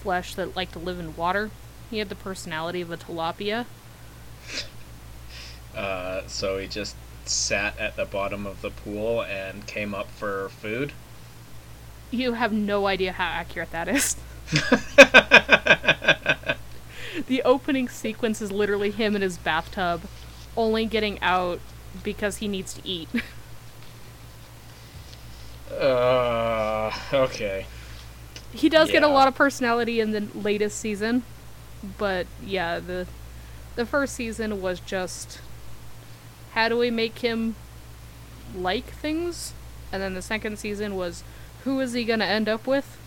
flesh 0.00 0.34
that 0.34 0.56
liked 0.56 0.72
to 0.72 0.78
live 0.78 0.98
in 0.98 1.16
water. 1.16 1.50
He 1.90 1.98
had 1.98 2.08
the 2.08 2.14
personality 2.14 2.80
of 2.80 2.90
a 2.90 2.96
tilapia. 2.96 3.66
Uh, 5.76 6.22
so 6.26 6.58
he 6.58 6.66
just 6.66 6.96
sat 7.24 7.78
at 7.78 7.96
the 7.96 8.04
bottom 8.04 8.46
of 8.46 8.62
the 8.62 8.70
pool 8.70 9.22
and 9.22 9.66
came 9.66 9.94
up 9.94 10.10
for 10.10 10.48
food. 10.48 10.92
You 12.10 12.34
have 12.34 12.52
no 12.52 12.86
idea 12.86 13.12
how 13.12 13.24
accurate 13.24 13.70
that 13.70 13.88
is. 13.88 14.16
The 17.26 17.42
opening 17.44 17.88
sequence 17.88 18.42
is 18.42 18.50
literally 18.50 18.90
him 18.90 19.14
in 19.16 19.22
his 19.22 19.38
bathtub, 19.38 20.02
only 20.56 20.86
getting 20.86 21.20
out 21.20 21.60
because 22.02 22.38
he 22.38 22.48
needs 22.48 22.74
to 22.74 22.86
eat. 22.86 23.08
uh, 25.70 26.90
okay. 27.12 27.66
he 28.52 28.68
does 28.68 28.90
get 28.90 29.02
a 29.02 29.08
lot 29.08 29.28
of 29.28 29.34
personality 29.34 30.00
in 30.00 30.10
the 30.10 30.26
latest 30.34 30.78
season, 30.78 31.22
but 31.96 32.26
yeah, 32.44 32.78
the 32.78 33.06
the 33.76 33.86
first 33.86 34.14
season 34.14 34.60
was 34.60 34.80
just 34.80 35.40
how 36.54 36.68
do 36.68 36.76
we 36.76 36.90
make 36.90 37.18
him 37.18 37.54
like 38.54 38.86
things? 38.86 39.52
And 39.90 40.02
then 40.02 40.14
the 40.14 40.22
second 40.22 40.58
season 40.58 40.94
was 40.96 41.24
who 41.64 41.80
is 41.80 41.92
he 41.92 42.04
going 42.04 42.20
to 42.20 42.26
end 42.26 42.48
up 42.48 42.66
with? 42.66 42.98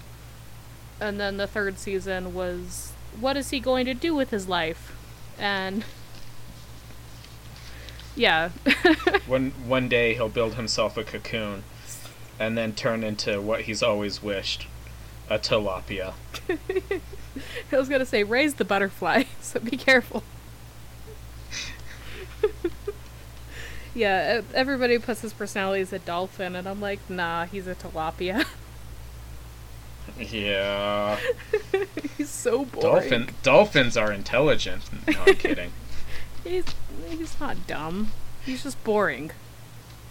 And 1.00 1.20
then 1.20 1.38
the 1.38 1.48
third 1.48 1.78
season 1.80 2.34
was 2.34 2.94
what 3.20 3.38
is 3.38 3.50
he 3.50 3.60
going 3.60 3.86
to 3.86 3.94
do 3.94 4.14
with 4.14 4.30
his 4.30 4.48
life? 4.48 4.96
And 5.38 5.84
yeah. 8.16 8.50
One 9.28 9.52
one 9.68 9.90
day 9.90 10.14
he'll 10.14 10.30
build 10.30 10.56
himself 10.56 10.98
a 10.98 11.04
cocoon, 11.04 11.64
and 12.40 12.58
then 12.58 12.74
turn 12.74 13.04
into 13.04 13.42
what 13.42 13.62
he's 13.62 13.84
always 13.84 14.24
wished, 14.24 14.68
a 15.30 15.38
tilapia. 15.38 16.14
I 17.72 17.78
was 17.78 17.90
gonna 17.90 18.06
say 18.06 18.24
raise 18.24 18.56
the 18.56 18.66
butterfly, 18.66 19.24
so 19.42 19.60
be 19.60 19.78
careful. 19.78 20.24
Yeah, 23.96 24.42
everybody 24.54 25.00
puts 25.00 25.22
his 25.22 25.34
personality 25.34 25.82
as 25.82 25.94
a 25.94 26.00
dolphin, 26.00 26.56
and 26.56 26.68
I'm 26.68 26.82
like, 26.82 27.00
nah, 27.10 27.46
he's 27.46 27.66
a 27.66 27.76
tilapia. 27.76 28.46
Yeah. 30.20 31.20
he's 32.18 32.30
so 32.30 32.66
boring. 32.66 32.82
Dolphin 32.82 33.30
dolphins 33.44 33.98
are 33.98 34.12
intelligent. 34.12 34.84
No, 35.08 35.20
I'm 35.26 35.36
kidding. 35.36 35.72
He's 36.44 36.66
he's 37.10 37.40
not 37.40 37.66
dumb. 37.66 38.12
He's 38.46 38.62
just 38.62 38.82
boring. 38.84 39.32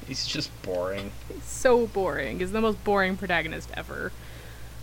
He's 0.06 0.26
just 0.26 0.50
boring. 0.62 1.12
He's 1.32 1.44
so 1.44 1.86
boring. 1.86 2.40
He's 2.40 2.50
the 2.50 2.60
most 2.60 2.82
boring 2.82 3.16
protagonist 3.16 3.70
ever. 3.74 4.10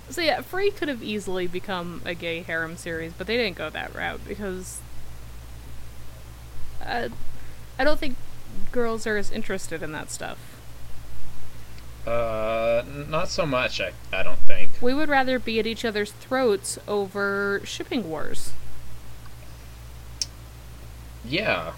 So 0.10 0.22
yeah, 0.22 0.42
Free 0.42 0.72
could 0.72 0.88
have 0.88 1.04
easily 1.04 1.46
become 1.46 2.02
a 2.06 2.14
gay 2.14 2.42
harem 2.42 2.78
series, 2.78 3.12
but 3.12 3.28
they 3.28 3.36
didn't 3.36 3.58
go 3.58 3.70
that 3.70 3.94
route 3.94 4.22
because 4.26 4.80
uh, 6.82 7.10
I 7.78 7.84
don't 7.84 8.00
think 8.00 8.16
girls 8.72 9.06
are 9.08 9.18
as 9.18 9.32
interested 9.32 9.84
in 9.84 9.92
that 9.92 10.12
stuff. 10.12 10.38
Uh, 12.06 12.84
not 13.10 13.30
so 13.30 13.46
much. 13.46 13.80
I 13.80 13.94
I 14.12 14.24
don't 14.24 14.40
think. 14.40 14.72
We 14.82 14.94
would 14.94 15.10
rather 15.10 15.38
be 15.38 15.60
at 15.60 15.68
each 15.68 15.86
other's 15.86 16.12
throats 16.14 16.80
over 16.88 17.62
shipping 17.64 18.10
wars. 18.10 18.54
Yeah. 21.24 21.74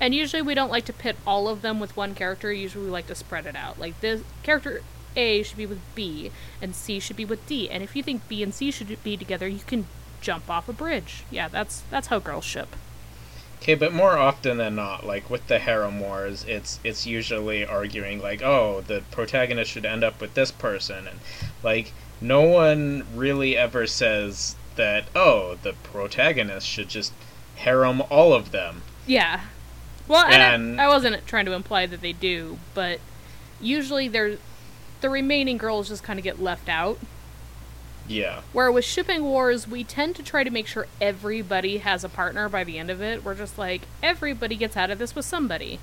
And 0.00 0.14
usually 0.14 0.42
we 0.42 0.54
don't 0.54 0.70
like 0.70 0.84
to 0.86 0.92
pit 0.92 1.16
all 1.26 1.48
of 1.48 1.62
them 1.62 1.80
with 1.80 1.96
one 1.96 2.14
character. 2.14 2.52
Usually 2.52 2.84
we 2.84 2.90
like 2.90 3.06
to 3.06 3.14
spread 3.14 3.46
it 3.46 3.56
out. 3.56 3.78
Like 3.78 3.98
this 4.00 4.22
character 4.42 4.82
A 5.16 5.42
should 5.42 5.56
be 5.56 5.66
with 5.66 5.80
B 5.94 6.30
and 6.60 6.74
C 6.74 7.00
should 7.00 7.16
be 7.16 7.24
with 7.24 7.46
D. 7.46 7.70
And 7.70 7.82
if 7.82 7.96
you 7.96 8.02
think 8.02 8.28
B 8.28 8.42
and 8.42 8.52
C 8.52 8.70
should 8.70 9.02
be 9.02 9.16
together, 9.16 9.48
you 9.48 9.60
can 9.66 9.86
jump 10.20 10.50
off 10.50 10.68
a 10.68 10.72
bridge. 10.74 11.24
Yeah, 11.30 11.48
that's 11.48 11.82
that's 11.90 12.08
how 12.08 12.18
girls 12.18 12.44
ship. 12.44 12.76
Okay, 13.60 13.74
but 13.74 13.92
more 13.92 14.18
often 14.18 14.58
than 14.58 14.74
not, 14.74 15.06
like 15.06 15.30
with 15.30 15.46
the 15.46 15.58
harem 15.58 16.00
wars, 16.00 16.44
it's 16.46 16.80
it's 16.84 17.06
usually 17.06 17.64
arguing 17.64 18.20
like, 18.20 18.42
oh, 18.42 18.82
the 18.86 19.02
protagonist 19.10 19.70
should 19.70 19.86
end 19.86 20.04
up 20.04 20.20
with 20.20 20.34
this 20.34 20.50
person, 20.50 21.08
and 21.08 21.20
like 21.62 21.92
no 22.20 22.42
one 22.42 23.04
really 23.14 23.56
ever 23.56 23.86
says 23.86 24.56
that, 24.76 25.04
oh, 25.14 25.56
the 25.62 25.72
protagonist 25.82 26.66
should 26.66 26.88
just 26.88 27.12
harem 27.56 28.02
all 28.10 28.32
of 28.34 28.50
them. 28.50 28.82
Yeah. 29.06 29.40
Well, 30.06 30.26
and, 30.26 30.80
I, 30.80 30.84
I 30.84 30.88
wasn't 30.88 31.26
trying 31.26 31.46
to 31.46 31.52
imply 31.52 31.86
that 31.86 32.00
they 32.00 32.12
do, 32.12 32.58
but 32.74 33.00
usually 33.60 34.08
they're 34.08 34.36
the 35.00 35.10
remaining 35.10 35.58
girls 35.58 35.88
just 35.88 36.02
kind 36.02 36.18
of 36.18 36.24
get 36.24 36.40
left 36.40 36.68
out. 36.68 36.98
Yeah. 38.06 38.42
Where 38.52 38.70
with 38.70 38.84
shipping 38.84 39.24
wars, 39.24 39.66
we 39.66 39.82
tend 39.82 40.16
to 40.16 40.22
try 40.22 40.44
to 40.44 40.50
make 40.50 40.66
sure 40.66 40.86
everybody 41.00 41.78
has 41.78 42.04
a 42.04 42.08
partner 42.08 42.48
by 42.48 42.64
the 42.64 42.78
end 42.78 42.90
of 42.90 43.00
it. 43.00 43.24
We're 43.24 43.34
just 43.34 43.56
like 43.58 43.82
everybody 44.02 44.56
gets 44.56 44.76
out 44.76 44.90
of 44.90 44.98
this 44.98 45.14
with 45.14 45.24
somebody. 45.24 45.78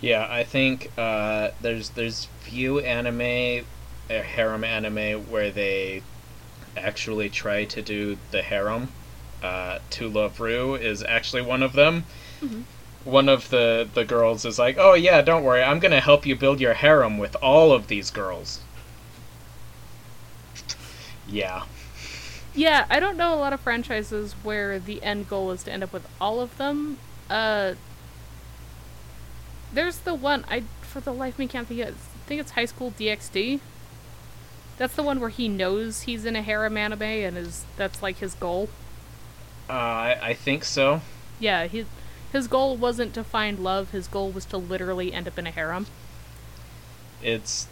Yeah, 0.00 0.26
I 0.28 0.44
think 0.44 0.90
uh, 0.98 1.50
there's 1.60 1.90
there's 1.90 2.26
few 2.40 2.80
anime, 2.80 3.64
uh, 4.10 4.22
harem 4.22 4.64
anime 4.64 5.30
where 5.30 5.50
they 5.50 6.02
actually 6.76 7.28
try 7.30 7.64
to 7.66 7.80
do 7.82 8.18
the 8.30 8.42
harem. 8.42 8.88
Uh, 9.42 9.78
To 9.90 10.08
Love 10.08 10.40
Ru 10.40 10.74
is 10.74 11.02
actually 11.02 11.42
one 11.42 11.62
of 11.62 11.72
them. 11.72 12.04
One 13.04 13.28
of 13.28 13.50
the 13.50 13.88
the 13.94 14.04
girls 14.04 14.44
is 14.44 14.58
like, 14.58 14.76
"Oh 14.78 14.94
yeah, 14.94 15.22
don't 15.22 15.42
worry, 15.42 15.62
I'm 15.62 15.78
gonna 15.80 16.00
help 16.00 16.26
you 16.26 16.36
build 16.36 16.60
your 16.60 16.74
harem 16.74 17.18
with 17.18 17.34
all 17.42 17.72
of 17.72 17.88
these 17.88 18.10
girls." 18.10 18.60
Yeah, 21.32 21.64
Yeah, 22.54 22.86
I 22.90 23.00
don't 23.00 23.16
know 23.16 23.34
a 23.34 23.36
lot 23.36 23.52
of 23.52 23.60
franchises 23.60 24.34
where 24.42 24.78
the 24.78 25.02
end 25.02 25.28
goal 25.28 25.50
is 25.52 25.64
to 25.64 25.72
end 25.72 25.82
up 25.82 25.92
with 25.92 26.06
all 26.20 26.40
of 26.40 26.56
them. 26.58 26.98
Uh, 27.30 27.74
there's 29.72 29.98
the 30.00 30.14
one 30.14 30.44
I 30.48 30.64
for 30.82 31.00
the 31.00 31.12
life 31.12 31.34
of 31.34 31.38
me 31.40 31.48
can't 31.48 31.66
think 31.68 31.80
of. 31.80 31.88
I 31.88 32.26
think 32.26 32.40
it's 32.40 32.52
High 32.52 32.66
School 32.66 32.92
DxD. 32.92 33.60
That's 34.76 34.94
the 34.94 35.02
one 35.02 35.18
where 35.20 35.30
he 35.30 35.48
knows 35.48 36.02
he's 36.02 36.24
in 36.26 36.36
a 36.36 36.42
harem 36.42 36.76
anime 36.76 37.02
and 37.02 37.38
is 37.38 37.66
that's 37.76 38.02
like 38.02 38.18
his 38.18 38.34
goal. 38.34 38.70
uh, 39.68 39.72
I, 39.72 40.18
I 40.22 40.34
think 40.34 40.64
so. 40.64 41.00
Yeah, 41.38 41.66
his 41.66 41.86
his 42.32 42.48
goal 42.48 42.76
wasn't 42.76 43.14
to 43.14 43.24
find 43.24 43.58
love. 43.58 43.90
His 43.90 44.08
goal 44.08 44.32
was 44.32 44.46
to 44.46 44.56
literally 44.58 45.12
end 45.12 45.28
up 45.28 45.38
in 45.38 45.46
a 45.46 45.50
harem. 45.50 45.88
It's 47.20 47.68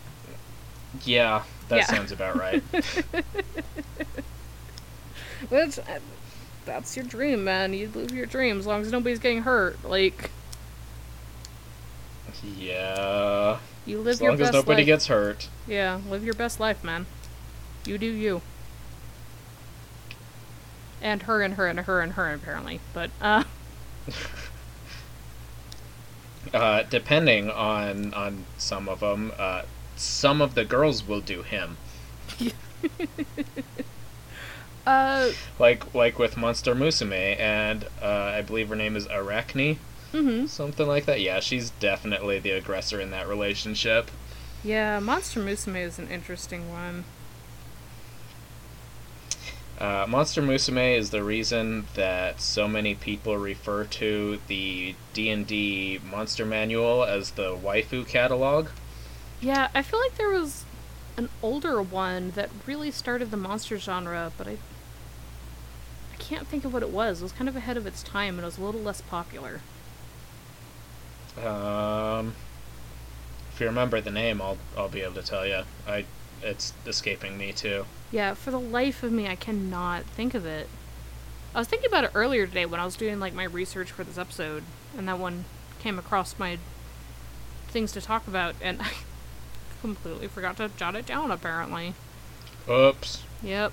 yeah, 1.05 1.45
that 1.71 1.79
Yeah. 1.79 1.85
sounds 1.85 2.13
about 2.13 2.37
right. 2.37 2.63
That's 5.51 5.79
that's 6.65 6.97
your 6.97 7.07
dream, 7.07 7.45
man. 7.45 7.73
You 7.73 7.89
live 7.89 8.13
your 8.13 8.27
dream 8.27 8.59
as 8.59 8.67
long 8.67 8.83
as 8.83 8.93
nobody's 8.93 9.19
getting 9.19 9.43
hurt. 9.43 9.83
Like 9.85 10.31
yeah, 12.43 13.59
you 13.87 13.99
live 14.01 14.15
as 14.17 14.21
your 14.21 14.31
long 14.31 14.41
as 14.41 14.49
best 14.49 14.53
nobody 14.53 14.83
life. 14.83 14.85
gets 14.85 15.07
hurt. 15.09 15.49
Yeah, 15.67 16.01
live 16.07 16.25
your 16.25 16.35
best 16.35 16.61
life, 16.61 16.85
man. 16.85 17.07
You 17.85 17.99
do 17.99 18.07
you. 18.07 18.43
And 21.03 21.23
her 21.25 21.43
and 21.43 21.55
her 21.55 21.67
and 21.67 21.81
her 21.81 22.01
and 22.01 22.13
her 22.15 22.33
apparently. 22.35 22.81
But 22.93 23.11
uh 23.21 23.45
Uh, 26.55 26.83
depending 26.85 27.51
on 27.51 28.15
on 28.15 28.47
some 28.57 28.89
of 28.89 29.01
them, 29.01 29.31
uh, 29.39 29.63
some 30.01 30.41
of 30.41 30.55
the 30.55 30.65
girls 30.65 31.07
will 31.07 31.21
do 31.21 31.43
him. 31.43 31.77
uh 34.87 35.33
Like 35.59 35.95
like 35.95 36.19
with 36.19 36.37
Monster 36.37 36.75
Musume, 36.75 37.39
and 37.39 37.85
uh, 38.03 38.07
I 38.07 38.43
believe 38.43 38.69
her 38.71 38.77
name 38.77 38.97
is 38.97 39.07
Arachne, 39.09 39.79
mhm. 40.13 40.49
something 40.49 40.87
like 40.87 41.05
that. 41.07 41.21
Yeah, 41.21 41.41
she's 41.41 41.71
definitely 41.71 42.39
the 42.39 42.53
aggressor 42.53 43.01
in 43.01 43.11
that 43.11 43.29
relationship. 43.29 44.11
Yeah, 44.63 44.99
Monster 45.01 45.41
Musume 45.41 45.77
is 45.83 45.99
an 45.99 46.09
interesting 46.09 46.71
one. 46.71 47.05
Uh, 49.79 50.05
Monster 50.09 50.43
Musume 50.43 50.97
is 50.97 51.11
the 51.11 51.25
reason 51.25 51.87
that 51.95 52.41
so 52.41 52.69
many 52.69 52.95
people 52.95 53.39
refer 53.39 53.85
to 53.85 54.39
the 54.47 54.95
D 55.15 55.31
and 55.31 55.47
D 55.47 55.99
Monster 56.05 56.45
Manual 56.45 57.05
as 57.05 57.33
the 57.33 57.57
waifu 57.57 58.07
catalog. 58.07 58.69
Yeah, 59.41 59.69
I 59.75 59.83
feel 59.83 60.01
like 60.01 60.17
there 60.17 60.31
was 60.31 60.65
an 61.17 61.29
older 61.43 61.81
one 61.83 62.33
that 62.33 62.51
really 62.67 62.91
started 62.91 63.31
the 63.31 63.37
monster 63.37 63.79
genre, 63.79 64.33
but 64.37 64.47
I 64.47 64.53
I 66.13 66.17
can't 66.19 66.47
think 66.47 66.65
of 66.65 66.73
what 66.73 66.83
it 66.83 66.91
was. 66.91 67.21
It 67.21 67.25
was 67.25 67.33
kind 67.33 67.49
of 67.49 67.57
ahead 67.57 67.77
of 67.77 67.87
its 67.87 68.03
time 68.03 68.35
and 68.35 68.43
it 68.43 68.47
was 68.47 68.59
a 68.59 68.63
little 68.63 68.81
less 68.81 69.01
popular. 69.01 69.61
Um, 71.43 72.35
if 73.53 73.61
you 73.61 73.67
remember 73.67 74.01
the 74.01 74.11
name, 74.11 74.43
I'll 74.43 74.59
I'll 74.77 74.89
be 74.89 75.01
able 75.01 75.15
to 75.15 75.23
tell 75.23 75.47
you. 75.47 75.63
I 75.87 76.05
it's 76.43 76.73
escaping 76.87 77.39
me 77.39 77.53
too. 77.53 77.87
Yeah, 78.11 78.35
for 78.35 78.51
the 78.51 78.61
life 78.61 79.03
of 79.03 79.13
me, 79.13 79.29
I 79.29 79.37
cannot 79.37 80.05
think 80.05 80.35
of 80.35 80.47
it. 80.47 80.69
I 81.55 81.59
was 81.59 81.69
thinking 81.69 81.89
about 81.89 82.05
it 82.05 82.11
earlier 82.15 82.47
today 82.47 82.67
when 82.67 82.81
I 82.81 82.85
was 82.85 82.97
doing 82.97 83.21
like 83.21 83.35
my 83.35 83.45
research 83.45 83.91
for 83.91 84.05
this 84.05 84.19
episode, 84.19 84.65
and 84.97 85.09
that 85.09 85.19
one 85.19 85.45
came 85.81 85.99
across 85.99 86.39
my 86.39 86.59
things 87.69 87.93
to 87.93 88.01
talk 88.01 88.27
about, 88.27 88.55
and 88.61 88.81
I 88.83 88.91
completely 89.81 90.29
forgot 90.29 90.57
to 90.59 90.71
jot 90.77 90.97
it 90.97 91.07
down. 91.07 91.31
Apparently, 91.31 91.95
Oops. 92.69 93.23
yep. 93.43 93.73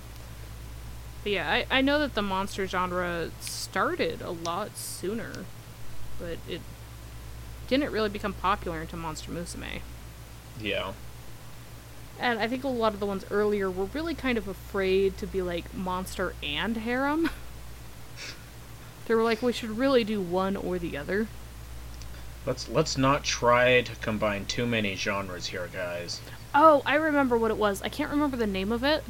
But 1.24 1.32
yeah, 1.32 1.50
I, 1.50 1.66
I 1.70 1.82
know 1.82 2.00
that 2.00 2.16
the 2.16 2.22
monster 2.22 2.68
genre 2.68 3.32
started 3.42 4.22
a 4.22 4.32
lot 4.32 4.78
sooner, 4.78 5.46
but 6.20 6.38
it 6.48 6.62
didn't 7.68 7.92
really 7.92 8.10
become 8.10 8.34
popular 8.34 8.82
until 8.82 9.00
Monster 9.00 9.32
Musume. 9.32 9.82
Yeah. 10.60 10.94
And 12.20 12.40
I 12.40 12.48
think 12.48 12.64
a 12.64 12.68
lot 12.68 12.94
of 12.94 13.00
the 13.00 13.06
ones 13.06 13.26
earlier 13.30 13.70
were 13.70 13.86
really 13.86 14.16
kind 14.16 14.38
of 14.38 14.48
afraid 14.48 15.18
to 15.18 15.28
be 15.28 15.42
like 15.42 15.74
monster 15.74 16.34
and 16.42 16.78
harem. 16.78 17.30
they 19.06 19.14
were 19.14 19.24
like, 19.24 19.42
we 19.42 19.54
should 19.54 19.78
really 19.78 20.04
do 20.04 20.22
one 20.22 20.56
or 20.56 20.80
the 20.80 20.98
other. 20.98 21.28
Let's 22.48 22.70
let's 22.70 22.98
not 22.98 23.26
try 23.26 23.82
to 23.82 23.96
combine 23.98 24.46
too 24.46 24.66
many 24.66 24.96
genres 24.96 25.48
here, 25.48 25.70
guys. 25.74 26.22
Oh, 26.56 26.82
I 26.86 26.96
remember 26.96 27.38
what 27.38 27.52
it 27.52 27.58
was. 27.58 27.82
I 27.82 27.90
can't 27.90 28.10
remember 28.10 28.38
the 28.38 28.48
name 28.48 28.72
of 28.72 28.86
it, 28.86 29.04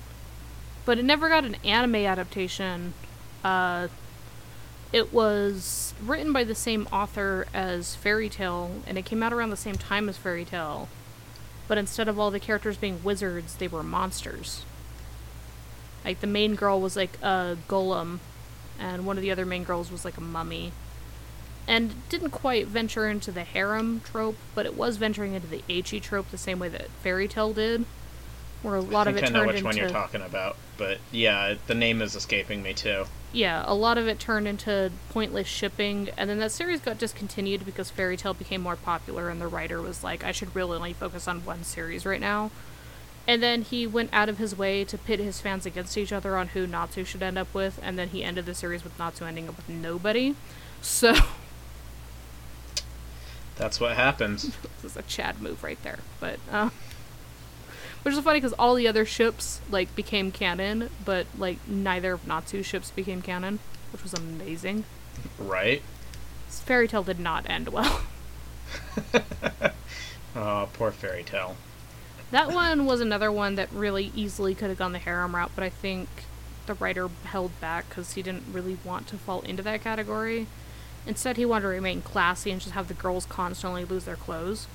but 0.86 0.98
it 0.98 1.06
never 1.06 1.30
got 1.30 1.46
an 1.46 1.56
anime 1.64 1.98
adaptation. 1.98 2.96
Uh, 3.44 3.90
it 4.92 5.14
was 5.14 5.94
written 6.02 6.34
by 6.34 6.44
the 6.46 6.56
same 6.56 6.88
author 6.92 7.46
as 7.54 7.94
Fairy 7.94 8.28
Tail, 8.28 8.72
and 8.88 8.98
it 8.98 9.06
came 9.06 9.22
out 9.22 9.32
around 9.32 9.52
the 9.52 9.56
same 9.56 9.76
time 9.76 10.10
as 10.10 10.18
Fairy 10.18 10.44
Tail. 10.44 10.90
But 11.68 11.78
instead 11.78 12.08
of 12.08 12.18
all 12.18 12.32
the 12.32 12.40
characters 12.40 12.78
being 12.78 13.04
wizards, 13.04 13.54
they 13.54 13.68
were 13.68 13.84
monsters. 13.84 14.66
Like 16.04 16.22
the 16.22 16.28
main 16.28 16.56
girl 16.56 16.82
was 16.82 16.96
like 16.96 17.22
a 17.22 17.56
golem, 17.70 18.18
and 18.80 19.06
one 19.06 19.16
of 19.16 19.22
the 19.22 19.30
other 19.30 19.46
main 19.46 19.64
girls 19.64 19.92
was 19.92 20.04
like 20.04 20.18
a 20.18 20.22
mummy. 20.22 20.72
And 21.68 22.08
didn't 22.10 22.30
quite 22.32 22.68
venture 22.68 23.10
into 23.10 23.32
the 23.32 23.44
harem 23.44 24.00
trope, 24.06 24.38
but 24.56 24.66
it 24.66 24.76
was 24.76 24.96
venturing 24.98 25.34
into 25.34 25.48
the 25.48 25.64
ecchi 25.68 26.02
trope 26.02 26.32
the 26.32 26.38
same 26.38 26.60
way 26.60 26.70
that 26.70 26.90
Fairy 27.04 27.28
Tail 27.28 27.52
did, 27.52 27.86
where 28.62 28.76
a 28.76 28.82
lot 28.82 29.08
I 29.08 29.12
of 29.12 29.18
it 29.18 29.24
I 29.26 29.28
know 29.28 29.40
turned 29.40 29.48
which 29.48 29.56
into 29.58 29.66
one 29.68 29.78
you're 29.78 29.90
talking 29.90 30.22
about, 30.22 30.56
but 30.78 31.00
yeah, 31.12 31.56
the 31.68 31.76
name 31.76 32.02
is 32.02 32.16
escaping 32.16 32.64
me 32.64 32.74
too. 32.74 33.06
yeah, 33.34 33.64
a 33.68 33.76
lot 33.76 33.98
of 33.98 34.08
it 34.08 34.18
turned 34.20 34.48
into 34.48 34.92
pointless 35.10 35.48
shipping, 35.48 36.10
and 36.18 36.30
then 36.30 36.40
that 36.40 36.52
series 36.54 36.80
got 36.80 36.98
discontinued 36.98 37.66
because 37.66 37.90
Fairy 37.92 38.16
Tail 38.16 38.34
became 38.34 38.62
more 38.62 38.78
popular, 38.78 39.30
and 39.30 39.42
the 39.42 39.48
writer 39.48 39.82
was 39.82 40.04
like, 40.04 40.24
I 40.24 40.32
should 40.32 40.56
really 40.56 40.78
only 40.78 40.94
focus 40.94 41.28
on 41.28 41.44
one 41.46 41.64
series 41.66 42.06
right 42.06 42.22
now. 42.22 42.50
And 43.28 43.44
then 43.44 43.62
he 43.64 43.86
went 43.86 44.10
out 44.14 44.30
of 44.30 44.38
his 44.38 44.58
way 44.58 44.86
to 44.86 44.98
pit 44.98 45.20
his 45.20 45.42
fans 45.42 45.66
against 45.66 45.98
each 45.98 46.14
other 46.14 46.38
on 46.38 46.48
who 46.50 46.66
Natsu 46.66 47.04
should 47.04 47.22
end 47.22 47.38
up 47.38 47.54
with, 47.54 47.78
and 47.84 48.00
then 48.00 48.08
he 48.08 48.24
ended 48.24 48.46
the 48.46 48.56
series 48.56 48.86
with 48.86 48.98
Natsu 48.98 49.26
ending 49.26 49.50
up 49.50 49.58
with 49.58 49.68
nobody. 49.68 50.34
So, 50.82 51.14
That's 53.58 53.80
what 53.80 53.96
happens. 53.96 54.56
this 54.82 54.92
is 54.92 54.98
a 54.98 55.02
Chad 55.04 55.42
move 55.42 55.64
right 55.64 55.82
there. 55.84 56.00
But, 56.20 56.40
uh, 56.52 56.70
which 58.04 58.14
is 58.14 58.20
funny 58.22 58.40
because 58.40 58.54
all 58.54 58.76
the 58.76 58.88
other 58.88 59.06
ships, 59.06 59.62
like, 59.70 59.96
became 59.96 60.32
canon, 60.32 60.90
but, 61.04 61.28
like, 61.38 61.58
neither 61.68 62.14
of 62.14 62.28
Natsu's 62.28 62.66
ships 62.66 62.92
became 62.92 63.22
canon, 63.22 63.60
which 63.92 64.04
was 64.04 64.14
amazing. 64.14 64.86
right? 65.40 65.82
Fairy 66.48 66.88
Tail 66.88 67.04
did 67.04 67.20
not 67.20 67.50
end 67.50 67.70
well. 67.70 68.02
oh, 70.36 70.70
poor 70.74 70.92
Fairy 70.92 71.24
Tail. 71.24 71.56
That 72.32 72.52
one 72.52 72.86
was 72.86 73.00
another 73.00 73.32
one 73.32 73.56
that 73.56 73.72
really 73.72 74.12
easily 74.14 74.54
could 74.54 74.70
have 74.70 74.78
gone 74.78 74.92
the 74.92 75.00
harem 75.00 75.36
route, 75.36 75.52
but 75.56 75.64
I 75.64 75.70
think 75.70 76.10
the 76.66 76.74
writer 76.74 77.10
held 77.24 77.58
back 77.62 77.88
because 77.88 78.14
he 78.14 78.22
didn't 78.22 78.44
really 78.52 78.78
want 78.84 79.08
to 79.08 79.18
fall 79.18 79.42
into 79.42 79.64
that 79.64 79.82
category. 79.82 80.48
Instead, 81.08 81.38
he 81.38 81.46
wanted 81.46 81.64
to 81.64 81.70
remain 81.70 82.02
classy 82.02 82.52
and 82.52 82.60
just 82.60 82.74
have 82.74 82.90
the 82.90 82.94
girls 82.94 83.26
constantly 83.26 83.86
lose 83.86 84.04
their 84.04 84.18
clothes. 84.18 84.68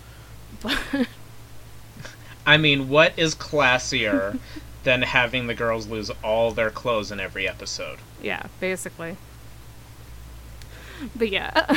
But 0.60 0.78
I 2.46 2.56
mean, 2.56 2.88
what 2.88 3.12
is 3.18 3.34
classier 3.34 4.38
than 4.82 5.02
having 5.02 5.46
the 5.46 5.54
girls 5.54 5.86
lose 5.86 6.10
all 6.24 6.50
their 6.50 6.70
clothes 6.70 7.12
in 7.12 7.20
every 7.20 7.46
episode? 7.46 7.98
yeah, 8.20 8.46
basically. 8.60 9.16
But 11.14 11.30
yeah. 11.30 11.76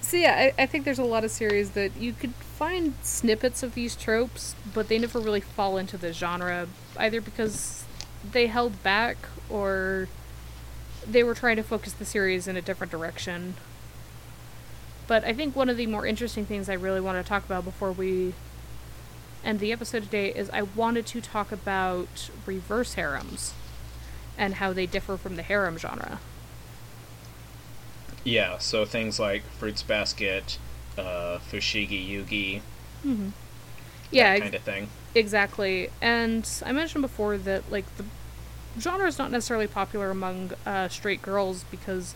so 0.00 0.16
yeah, 0.16 0.52
I, 0.58 0.62
I 0.62 0.66
think 0.66 0.84
there's 0.84 0.98
a 0.98 1.04
lot 1.04 1.24
of 1.24 1.30
series 1.30 1.70
that 1.70 1.96
you 1.96 2.12
could 2.12 2.34
find 2.34 2.94
snippets 3.02 3.62
of 3.62 3.74
these 3.74 3.96
tropes, 3.96 4.54
but 4.72 4.88
they 4.88 4.98
never 4.98 5.18
really 5.18 5.40
fall 5.40 5.76
into 5.76 5.96
the 5.96 6.12
genre, 6.12 6.68
either 6.96 7.20
because 7.20 7.84
they 8.30 8.46
held 8.46 8.82
back 8.82 9.16
or 9.50 10.08
they 11.08 11.22
were 11.22 11.34
trying 11.34 11.56
to 11.56 11.62
focus 11.62 11.92
the 11.92 12.04
series 12.04 12.46
in 12.48 12.56
a 12.56 12.62
different 12.62 12.90
direction. 12.90 13.54
But 15.06 15.24
I 15.24 15.32
think 15.32 15.54
one 15.56 15.68
of 15.68 15.76
the 15.76 15.86
more 15.86 16.06
interesting 16.06 16.46
things 16.46 16.68
I 16.68 16.74
really 16.74 17.00
want 17.00 17.22
to 17.22 17.28
talk 17.28 17.44
about 17.44 17.64
before 17.64 17.92
we 17.92 18.34
end 19.44 19.58
the 19.58 19.72
episode 19.72 20.04
today 20.04 20.28
is 20.32 20.48
I 20.50 20.62
wanted 20.62 21.06
to 21.06 21.20
talk 21.20 21.50
about 21.52 22.30
reverse 22.46 22.94
harems 22.94 23.54
and 24.38 24.54
how 24.54 24.72
they 24.72 24.86
differ 24.86 25.16
from 25.16 25.36
the 25.36 25.42
harem 25.42 25.76
genre. 25.78 26.20
Yeah, 28.24 28.58
so 28.58 28.84
things 28.84 29.18
like 29.18 29.42
Fruits 29.44 29.82
Basket, 29.82 30.58
uh, 30.96 31.38
Fushigi 31.38 32.08
Yugi, 32.08 32.62
Mm-hmm. 33.04 33.30
Yeah, 34.10 34.38
kind 34.38 34.54
of 34.54 34.62
thing. 34.62 34.88
exactly. 35.14 35.90
And 36.00 36.48
I 36.64 36.72
mentioned 36.72 37.02
before 37.02 37.36
that 37.38 37.70
like 37.70 37.84
the 37.96 38.04
genre 38.78 39.06
is 39.06 39.18
not 39.18 39.30
necessarily 39.30 39.66
popular 39.66 40.10
among 40.10 40.52
uh, 40.64 40.88
straight 40.88 41.22
girls 41.22 41.64
because 41.70 42.14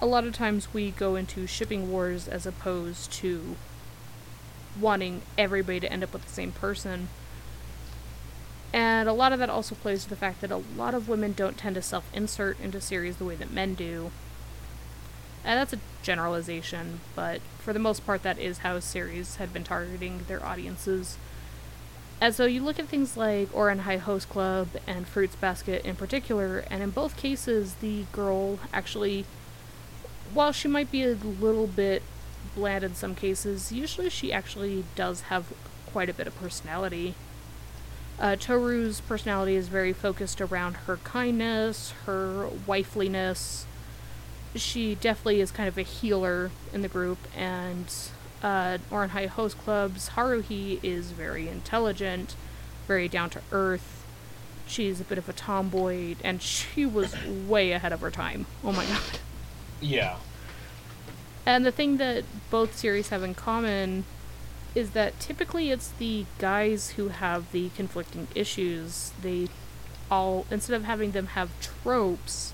a 0.00 0.06
lot 0.06 0.24
of 0.24 0.34
times 0.34 0.72
we 0.74 0.90
go 0.90 1.16
into 1.16 1.46
shipping 1.46 1.90
wars 1.90 2.28
as 2.28 2.46
opposed 2.46 3.12
to 3.12 3.56
wanting 4.78 5.22
everybody 5.38 5.80
to 5.80 5.90
end 5.90 6.02
up 6.02 6.12
with 6.12 6.24
the 6.24 6.32
same 6.32 6.52
person. 6.52 7.08
And 8.72 9.08
a 9.08 9.12
lot 9.12 9.32
of 9.32 9.38
that 9.38 9.48
also 9.48 9.74
plays 9.74 10.04
to 10.04 10.10
the 10.10 10.16
fact 10.16 10.40
that 10.42 10.50
a 10.50 10.62
lot 10.76 10.94
of 10.94 11.08
women 11.08 11.32
don't 11.32 11.56
tend 11.56 11.76
to 11.76 11.82
self 11.82 12.04
insert 12.12 12.60
into 12.60 12.80
series 12.80 13.16
the 13.16 13.24
way 13.24 13.36
that 13.36 13.50
men 13.50 13.74
do. 13.74 14.10
And 15.44 15.58
that's 15.58 15.72
a 15.72 15.78
generalization, 16.02 17.00
but 17.14 17.40
for 17.58 17.72
the 17.72 17.78
most 17.78 18.04
part, 18.04 18.22
that 18.24 18.38
is 18.38 18.58
how 18.58 18.80
series 18.80 19.36
had 19.36 19.52
been 19.52 19.64
targeting 19.64 20.24
their 20.26 20.44
audiences. 20.44 21.16
And 22.20 22.34
so 22.34 22.46
you 22.46 22.62
look 22.62 22.78
at 22.78 22.86
things 22.86 23.16
like 23.16 23.52
Ouran 23.52 23.80
High 23.80 23.98
Host 23.98 24.28
Club 24.30 24.68
and 24.86 25.06
Fruits 25.06 25.36
Basket 25.36 25.84
in 25.84 25.96
particular, 25.96 26.64
and 26.70 26.82
in 26.82 26.90
both 26.90 27.16
cases, 27.16 27.74
the 27.74 28.04
girl 28.12 28.58
actually, 28.72 29.26
while 30.32 30.52
she 30.52 30.66
might 30.66 30.90
be 30.90 31.02
a 31.02 31.14
little 31.14 31.66
bit 31.66 32.02
bland 32.54 32.84
in 32.84 32.94
some 32.94 33.14
cases, 33.14 33.70
usually 33.70 34.08
she 34.08 34.32
actually 34.32 34.84
does 34.94 35.22
have 35.22 35.52
quite 35.92 36.08
a 36.08 36.14
bit 36.14 36.26
of 36.26 36.34
personality. 36.40 37.14
Uh, 38.18 38.34
Tohru's 38.34 39.02
personality 39.02 39.54
is 39.54 39.68
very 39.68 39.92
focused 39.92 40.40
around 40.40 40.74
her 40.86 40.96
kindness, 40.98 41.92
her 42.06 42.48
wifeliness. 42.66 43.66
She 44.54 44.94
definitely 44.94 45.42
is 45.42 45.50
kind 45.50 45.68
of 45.68 45.76
a 45.76 45.82
healer 45.82 46.50
in 46.72 46.80
the 46.80 46.88
group, 46.88 47.18
and 47.36 47.92
uh, 48.42 48.78
High 48.90 49.26
Host 49.26 49.58
Club's 49.58 50.10
Haruhi 50.10 50.80
is 50.82 51.10
very 51.12 51.48
intelligent, 51.48 52.36
very 52.86 53.08
down 53.08 53.30
to 53.30 53.40
earth. 53.52 54.04
She's 54.66 55.00
a 55.00 55.04
bit 55.04 55.18
of 55.18 55.28
a 55.28 55.32
tomboy, 55.32 56.16
and 56.24 56.42
she 56.42 56.84
was 56.84 57.14
way 57.26 57.72
ahead 57.72 57.92
of 57.92 58.00
her 58.00 58.10
time. 58.10 58.46
Oh 58.64 58.72
my 58.72 58.84
god. 58.84 59.18
Yeah. 59.80 60.16
And 61.44 61.64
the 61.64 61.70
thing 61.72 61.98
that 61.98 62.24
both 62.50 62.76
series 62.76 63.10
have 63.10 63.22
in 63.22 63.34
common 63.34 64.04
is 64.74 64.90
that 64.90 65.18
typically 65.20 65.70
it's 65.70 65.88
the 65.88 66.26
guys 66.38 66.90
who 66.90 67.08
have 67.08 67.52
the 67.52 67.70
conflicting 67.70 68.28
issues. 68.34 69.12
They 69.22 69.48
all, 70.10 70.46
instead 70.50 70.74
of 70.74 70.84
having 70.84 71.12
them 71.12 71.28
have 71.28 71.50
tropes 71.60 72.52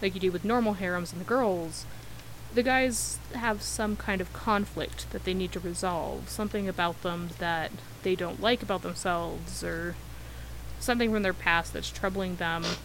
like 0.00 0.14
you 0.14 0.20
do 0.20 0.30
with 0.30 0.44
normal 0.44 0.74
harems 0.74 1.12
and 1.12 1.20
the 1.20 1.24
girls, 1.24 1.86
the 2.54 2.62
guys 2.62 3.18
have 3.34 3.62
some 3.62 3.96
kind 3.96 4.20
of 4.20 4.32
conflict 4.32 5.10
that 5.10 5.24
they 5.24 5.34
need 5.34 5.52
to 5.52 5.60
resolve. 5.60 6.28
Something 6.28 6.68
about 6.68 7.02
them 7.02 7.30
that 7.38 7.72
they 8.02 8.14
don't 8.14 8.40
like 8.40 8.62
about 8.62 8.82
themselves, 8.82 9.64
or 9.64 9.96
something 10.78 11.12
from 11.12 11.22
their 11.22 11.34
past 11.34 11.72
that's 11.72 11.90
troubling 11.90 12.36
them. 12.36 12.78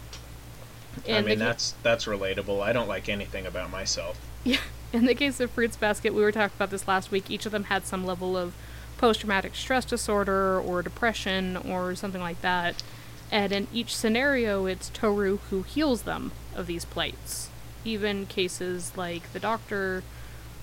I 1.08 1.20
In 1.20 1.24
the 1.28 1.30
mean, 1.30 1.38
that's 1.38 1.72
that's 1.82 2.06
relatable. 2.06 2.62
I 2.62 2.72
don't 2.72 2.88
like 2.88 3.08
anything 3.08 3.46
about 3.46 3.70
myself. 3.70 4.20
Yeah, 4.44 4.58
in 4.92 5.06
the 5.06 5.14
case 5.14 5.40
of 5.40 5.50
Fruits 5.52 5.76
Basket, 5.76 6.14
we 6.14 6.22
were 6.22 6.32
talking 6.32 6.54
about 6.56 6.70
this 6.70 6.88
last 6.88 7.10
week. 7.10 7.30
Each 7.30 7.46
of 7.46 7.52
them 7.52 7.64
had 7.64 7.86
some 7.86 8.04
level 8.06 8.36
of 8.36 8.54
post 8.98 9.20
traumatic 9.20 9.54
stress 9.54 9.84
disorder 9.84 10.60
or 10.60 10.82
depression 10.82 11.56
or 11.56 11.94
something 11.94 12.20
like 12.20 12.40
that. 12.42 12.82
And 13.32 13.52
in 13.52 13.68
each 13.72 13.94
scenario, 13.94 14.66
it's 14.66 14.90
Tohru 14.90 15.38
who 15.50 15.62
heals 15.62 16.02
them 16.02 16.32
of 16.54 16.66
these 16.66 16.84
plights. 16.84 17.49
Even 17.84 18.26
cases 18.26 18.92
like 18.96 19.32
the 19.32 19.40
doctor 19.40 20.02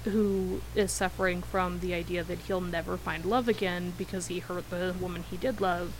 who 0.03 0.61
is 0.76 0.91
suffering 0.91 1.41
from 1.41 1.80
the 1.80 1.93
idea 1.93 2.24
that 2.24 2.39
he'll 2.39 2.61
never 2.61 2.97
find 2.97 3.26
love 3.26 3.47
again 3.47 3.93
because 3.97 4.28
he 4.28 4.39
hurt 4.39 4.70
the 4.70 4.95
woman 4.99 5.24
he 5.24 5.38
did 5.38 5.59
love, 5.59 5.93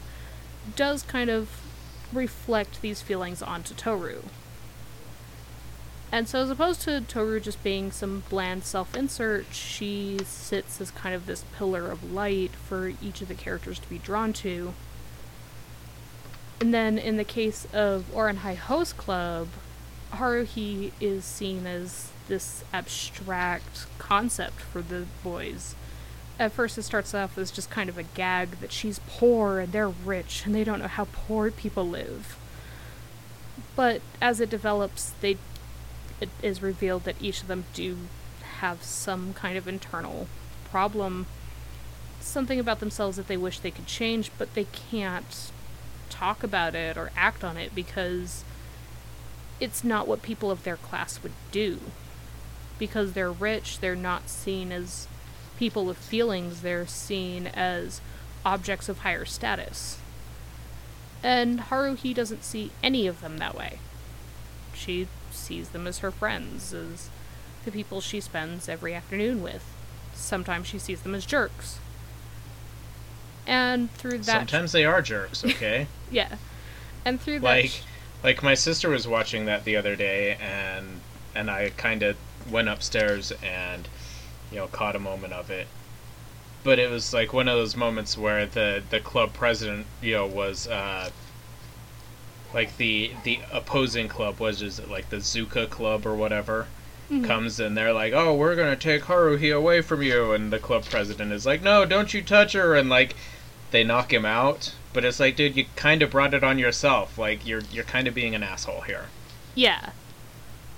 does 0.76 1.04
kind 1.04 1.30
of 1.30 1.50
reflect 2.14 2.82
these 2.82 3.02
feelings 3.02 3.42
onto 3.42 3.74
Tohru. 3.74 4.24
And 6.12 6.28
so, 6.28 6.42
as 6.42 6.50
opposed 6.50 6.82
to 6.82 7.02
Tohru 7.02 7.42
just 7.42 7.62
being 7.64 7.92
some 7.92 8.24
bland 8.30 8.64
self 8.64 8.96
insert, 8.96 9.48
she 9.52 10.20
sits 10.24 10.80
as 10.80 10.90
kind 10.92 11.14
of 11.14 11.26
this 11.26 11.44
pillar 11.58 11.92
of 11.92 12.12
light 12.14 12.52
for 12.52 12.94
each 13.02 13.22
of 13.22 13.28
the 13.28 13.36
characters 13.36 13.78
to 13.80 13.90
be 13.90 13.98
drawn 13.98 14.32
to. 14.34 14.74
And 16.62 16.74
then, 16.74 16.98
in 16.98 17.18
the 17.18 17.26
case 17.26 17.68
of 17.74 18.06
Ouran 18.14 18.38
High 18.38 18.56
Host 18.56 18.96
Club, 18.96 19.50
Haruhi 20.14 20.92
is 21.00 21.26
seen 21.26 21.66
as 21.68 22.12
this 22.28 22.64
abstract 22.74 23.86
concept 23.98 24.60
for 24.60 24.82
the 24.82 25.06
boys. 25.24 25.76
At 26.40 26.52
first, 26.52 26.78
it 26.78 26.84
starts 26.84 27.14
off 27.14 27.38
as 27.38 27.52
just 27.52 27.70
kind 27.70 27.90
of 27.90 27.98
a 27.98 28.04
gag 28.04 28.60
that 28.60 28.72
she's 28.72 29.00
poor 29.08 29.60
and 29.60 29.72
they're 29.72 29.90
rich 29.90 30.44
and 30.46 30.54
they 30.54 30.64
don't 30.64 30.80
know 30.80 30.88
how 30.88 31.08
poor 31.12 31.50
people 31.52 31.88
live. 31.88 32.38
But 33.76 34.02
as 34.22 34.40
it 34.40 34.50
develops, 34.50 35.12
they 35.22 35.38
it 36.20 36.30
is 36.42 36.62
revealed 36.62 37.04
that 37.04 37.22
each 37.22 37.42
of 37.42 37.48
them 37.48 37.66
do 37.74 37.98
have 38.60 38.84
some 38.84 39.34
kind 39.34 39.58
of 39.58 39.68
internal 39.68 40.28
problem, 40.72 41.28
something 42.20 42.60
about 42.60 42.80
themselves 42.80 43.18
that 43.18 43.28
they 43.28 43.38
wish 43.38 43.60
they 43.60 43.72
could 43.72 43.86
change, 43.86 44.32
but 44.38 44.54
they 44.56 44.66
can't 44.66 45.52
talk 46.10 46.44
about 46.44 46.74
it 46.74 46.98
or 46.98 47.12
act 47.16 47.44
on 47.44 47.58
it 47.58 47.76
because 47.76 48.44
it's 49.60 49.84
not 49.84 50.08
what 50.08 50.22
people 50.22 50.52
of 50.52 50.64
their 50.64 50.78
class 50.78 51.22
would 51.24 51.34
do. 51.52 51.80
Because 52.80 53.14
they're 53.14 53.32
rich, 53.32 53.80
they're 53.80 53.96
not 53.96 54.30
seen 54.30 54.72
as 54.72 55.08
people 55.58 55.86
with 55.86 55.98
feelings, 55.98 56.62
they're 56.62 56.86
seen 56.86 57.48
as 57.48 58.02
objects 58.46 58.88
of 58.88 59.00
higher 59.00 59.26
status. 59.26 59.98
And 61.24 61.60
Haruhi 61.60 62.14
doesn't 62.14 62.44
see 62.44 62.72
any 62.84 63.08
of 63.08 63.22
them 63.22 63.40
that 63.40 63.56
way. 63.56 63.80
She 64.74 65.08
sees 65.32 65.70
them 65.70 65.88
as 65.88 66.00
her 66.00 66.12
friends, 66.12 66.74
as 66.74 67.10
the 67.66 67.72
people 67.72 68.00
she 68.00 68.22
spends 68.22 68.70
every 68.70 68.94
afternoon 68.94 69.42
with. 69.42 69.64
Sometimes 70.14 70.68
she 70.68 70.80
sees 70.80 71.02
them 71.02 71.16
as 71.16 71.26
jerks. 71.26 71.80
And 73.48 73.92
through 73.94 74.20
that 74.20 74.26
Sometimes 74.50 74.72
they 74.72 74.86
are 74.86 75.02
jerks, 75.02 75.44
okay? 75.44 75.88
yeah. 76.12 76.36
And 77.06 77.20
through 77.20 77.40
that 77.40 77.46
like 77.46 77.70
sh- 77.70 77.82
like 78.24 78.44
my 78.44 78.54
sister 78.54 78.90
was 78.90 79.08
watching 79.08 79.46
that 79.46 79.64
the 79.64 79.76
other 79.76 79.96
day 79.96 80.38
and 80.40 81.00
and 81.36 81.50
I 81.52 81.70
kind 81.78 82.04
of 82.04 82.18
went 82.50 82.70
upstairs 82.70 83.32
and 83.44 83.88
you 84.52 84.58
know 84.58 84.68
caught 84.68 84.96
a 84.96 85.00
moment 85.00 85.34
of 85.34 85.50
it. 85.50 85.68
But 86.64 86.80
it 86.80 86.90
was 86.90 87.14
like 87.14 87.32
one 87.32 87.48
of 87.48 87.58
those 87.58 87.76
moments 87.76 88.18
where 88.18 88.46
the 88.46 88.82
the 88.90 89.00
club 89.00 89.34
president, 89.34 89.86
you 90.02 90.14
know, 90.16 90.26
was 90.26 90.68
uh 90.68 91.10
like 92.54 92.78
the 92.78 93.12
the 93.24 93.40
opposing 93.52 94.08
club 94.08 94.40
was 94.40 94.62
is 94.62 94.80
it 94.80 94.90
like 94.90 95.10
the 95.10 95.18
Zuka 95.18 95.70
club 95.70 96.06
or 96.06 96.16
whatever 96.16 96.68
Mhm. 97.12 97.26
comes 97.26 97.60
and 97.60 97.78
they're 97.78 97.94
like, 97.94 98.12
"Oh, 98.14 98.34
we're 98.34 98.56
going 98.56 98.70
to 98.78 98.82
take 98.82 99.04
Haruhi 99.04 99.56
away 99.56 99.80
from 99.82 100.02
you." 100.02 100.34
And 100.34 100.52
the 100.52 100.60
club 100.60 100.84
president 100.84 101.32
is 101.32 101.46
like, 101.46 101.62
"No, 101.62 101.86
don't 101.86 102.14
you 102.14 102.22
touch 102.22 102.52
her." 102.54 102.76
And 102.76 102.90
like 102.90 103.16
they 103.72 103.84
knock 103.84 104.12
him 104.12 104.26
out, 104.26 104.74
but 104.98 105.06
it's 105.06 105.20
like, 105.20 105.36
dude, 105.36 105.56
you 105.56 105.66
kind 105.76 106.02
of 106.02 106.10
brought 106.10 106.34
it 106.34 106.44
on 106.44 106.58
yourself. 106.58 107.20
Like 107.20 107.46
you're 107.46 107.62
you're 107.72 107.84
kind 107.84 108.08
of 108.08 108.16
being 108.16 108.34
an 108.34 108.42
asshole 108.42 108.82
here. 108.82 109.06
Yeah. 109.54 109.92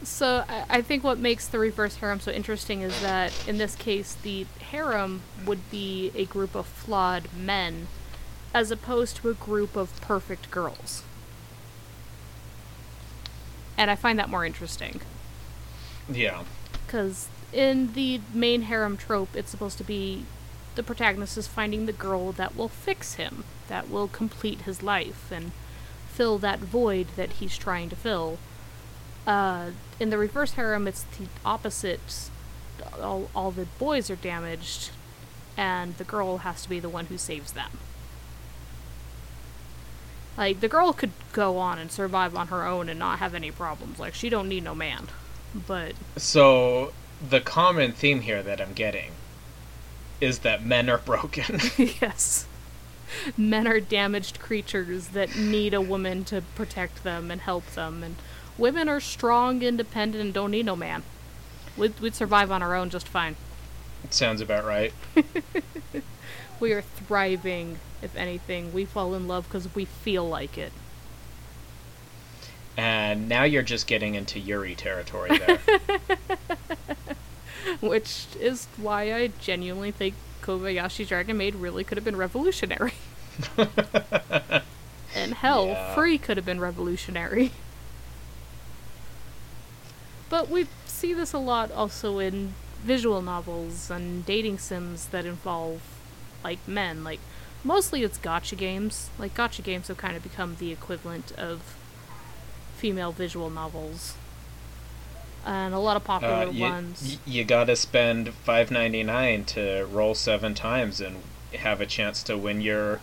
So 0.03 0.43
I, 0.45 0.65
I 0.70 0.82
think 0.82 1.05
what 1.05 1.17
makes 1.17 1.47
the 1.47 1.57
reverse 1.57 1.95
harem 1.95 2.20
so 2.20 2.30
interesting 2.30 2.82
is 2.82 3.01
that 3.01 3.32
in 3.47 3.59
this 3.59 3.78
case, 3.78 4.17
the 4.22 4.45
harem 4.59 5.22
would 5.45 5.72
be 5.72 6.11
a 6.15 6.26
group 6.26 6.53
of 6.53 6.65
flawed 6.65 7.30
men, 7.34 7.88
as 8.53 8.72
opposed 8.72 9.15
to 9.15 9.30
a 9.30 9.34
group 9.34 9.78
of 9.78 10.01
perfect 10.01 10.51
girls. 10.51 11.03
And 13.78 13.89
I 13.89 13.95
find 13.95 14.20
that 14.20 14.28
more 14.28 14.45
interesting. 14.45 14.99
Yeah. 16.11 16.43
Because 16.86 17.30
in 17.53 17.93
the 17.93 18.20
main 18.34 18.63
harem 18.63 18.97
trope, 18.97 19.34
it's 19.34 19.49
supposed 19.49 19.78
to 19.78 19.86
be 19.86 20.26
the 20.76 20.84
protagonist 20.84 21.38
is 21.38 21.47
finding 21.47 21.86
the 21.86 21.93
girl 21.93 22.32
that 22.34 22.55
will 22.55 22.70
fix 22.70 23.15
him, 23.15 23.43
that 23.67 23.89
will 23.89 24.07
complete 24.07 24.61
his 24.61 24.82
life, 24.84 25.32
and 25.32 25.51
fill 26.07 26.38
that 26.39 26.59
void 26.59 27.07
that 27.15 27.34
he's 27.34 27.57
trying 27.57 27.89
to 27.89 27.95
fill. 27.95 28.38
Uh, 29.26 29.72
in 29.99 30.09
the 30.09 30.17
reverse 30.17 30.53
harem, 30.53 30.88
it's 30.88 31.03
the 31.03 31.28
opposite. 31.45 32.30
All, 32.99 33.30
all 33.36 33.51
the 33.51 33.65
boys 33.78 34.09
are 34.09 34.15
damaged, 34.15 34.91
and 35.57 35.97
the 35.97 36.03
girl 36.03 36.39
has 36.39 36.63
to 36.63 36.70
be 36.70 36.80
the 36.80 36.89
one 36.89 37.07
who 37.07 37.17
saves 37.17 37.51
them. 37.51 37.80
Like, 40.38 40.61
the 40.61 40.70
girl 40.70 40.93
could 40.93 41.11
go 41.34 41.57
on 41.57 41.78
and 41.80 41.91
survive 41.91 42.36
on 42.36 42.47
her 42.47 42.65
own 42.65 42.88
and 42.88 42.97
not 42.97 43.20
have 43.20 43.36
any 43.36 43.51
problems. 43.51 43.99
Like, 43.99 44.13
she 44.13 44.30
don't 44.30 44.47
need 44.47 44.63
no 44.63 44.74
man. 44.74 45.09
But 45.53 45.93
So 46.15 46.93
the 47.28 47.41
common 47.41 47.91
theme 47.91 48.22
here 48.22 48.41
that 48.43 48.61
I'm 48.61 48.74
getting 48.74 49.11
is 50.22 50.39
that 50.39 50.65
men 50.65 50.89
are 50.89 50.97
broken. 50.97 51.59
yes. 51.78 52.45
Men 53.36 53.67
are 53.67 53.80
damaged 53.80 54.39
creatures 54.39 55.09
that 55.09 55.36
need 55.36 55.74
a 55.74 55.82
woman 55.82 56.24
to 56.26 56.43
protect 56.55 57.03
them 57.03 57.32
and 57.32 57.41
help 57.41 57.65
them, 57.72 58.03
and 58.03 58.15
women 58.57 58.88
are 58.88 58.99
strong, 58.99 59.61
independent, 59.61 60.24
and 60.24 60.34
don't 60.34 60.51
need 60.51 60.65
no 60.65 60.76
man. 60.76 61.03
We'd, 61.76 61.99
we'd 61.99 62.15
survive 62.15 62.51
on 62.51 62.61
our 62.61 62.76
own 62.76 62.89
just 62.89 63.07
fine. 63.07 63.36
Sounds 64.09 64.41
about 64.41 64.65
right. 64.65 64.93
We 66.59 66.74
are 66.74 66.82
thriving, 66.82 67.80
if 68.01 68.15
anything. 68.15 68.74
We 68.74 68.86
fall 68.86 69.13
in 69.13 69.28
love 69.28 69.45
because 69.45 69.74
we 69.74 69.86
feel 69.86 70.28
like 70.28 70.57
it. 70.57 70.74
And 72.76 73.30
now 73.30 73.43
you're 73.43 73.63
just 73.63 73.88
getting 73.88 74.15
into 74.15 74.39
Yuri 74.39 74.76
territory 74.76 75.38
there. 75.38 75.59
Which 77.82 78.28
is 78.39 78.67
why 78.78 79.13
I 79.13 79.28
genuinely 79.39 79.91
think 79.91 80.15
Kobayashi 80.41 81.07
Dragon 81.07 81.38
Maid 81.38 81.55
really 81.55 81.84
could 81.84 81.97
have 81.97 82.05
been 82.05 82.15
revolutionary. 82.15 82.93
and 85.15 85.34
hell, 85.36 85.67
Yeah. 85.67 85.95
Free 85.95 86.17
could 86.17 86.38
have 86.38 86.45
been 86.45 86.59
revolutionary. 86.59 87.51
But 90.30 90.49
we 90.49 90.67
see 90.86 91.13
this 91.13 91.34
a 91.34 91.39
lot 91.39 91.72
also 91.72 92.20
in 92.20 92.53
visual 92.84 93.22
novels 93.22 93.89
and 93.89 94.26
dating 94.26 94.59
sims 94.59 95.07
that 95.07 95.26
involve 95.26 95.82
like 96.43 96.59
men. 96.67 97.03
Like 97.03 97.20
mostly 97.63 98.03
it's 98.03 98.17
gacha 98.17 98.57
games. 98.57 99.09
Like 99.17 99.34
gacha 99.36 99.63
games 99.63 99.88
have 99.88 99.97
kind 99.97 100.15
of 100.15 100.24
become 100.24 100.55
the 100.59 100.72
equivalent 100.72 101.32
of 101.38 101.76
female 102.78 103.11
visual 103.11 103.49
novels. 103.49 104.13
And 105.45 105.73
a 105.73 105.79
lot 105.79 105.95
of 105.97 106.03
popular 106.03 106.33
Uh, 106.47 106.51
you, 106.51 106.61
ones. 106.61 107.17
you 107.25 107.43
gotta 107.43 107.75
spend 107.75 108.33
five 108.33 108.69
ninety 108.71 109.03
nine 109.03 109.45
to 109.45 109.87
roll 109.91 110.13
seven 110.13 110.53
times 110.53 110.99
and 111.01 111.17
have 111.55 111.81
a 111.81 111.85
chance 111.85 112.21
to 112.23 112.37
win 112.37 112.61
your 112.61 112.99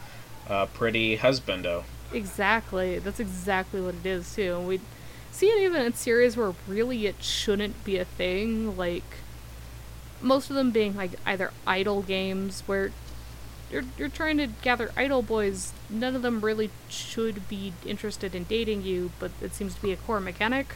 uh, 0.49 0.67
pretty 0.67 1.19
husbando. 1.19 1.85
Exactly. 2.13 2.99
That's 2.99 3.19
exactly 3.19 3.81
what 3.81 3.95
it 3.97 4.07
is 4.07 4.35
too. 4.35 4.57
And 4.59 4.69
we 4.69 4.81
see 5.33 5.47
it 5.49 5.61
even 5.63 5.83
in 5.83 5.93
series 5.95 6.37
where 6.37 6.55
really 6.69 7.07
it 7.07 7.23
shouldn't 7.23 7.83
be 7.85 7.99
a 7.99 8.05
thing. 8.05 8.77
Like 8.77 9.05
most 10.23 10.49
of 10.51 10.57
them 10.57 10.71
being 10.71 10.95
like 10.97 11.13
either 11.27 11.53
idol 11.67 12.03
games 12.03 12.63
where 12.67 12.93
you're 13.73 13.85
you're 13.99 14.09
trying 14.09 14.37
to 14.39 14.47
gather 14.47 14.93
idol 14.97 15.23
boys. 15.23 15.73
None 15.91 16.15
of 16.15 16.23
them 16.23 16.41
really 16.43 16.71
should 16.89 17.49
be 17.49 17.73
interested 17.85 18.35
in 18.35 18.45
dating 18.45 18.83
you, 18.83 19.11
but 19.19 19.33
it 19.43 19.53
seems 19.55 19.75
to 19.75 19.83
be 19.83 19.91
a 19.93 19.97
core 19.97 20.21
mechanic. 20.21 20.75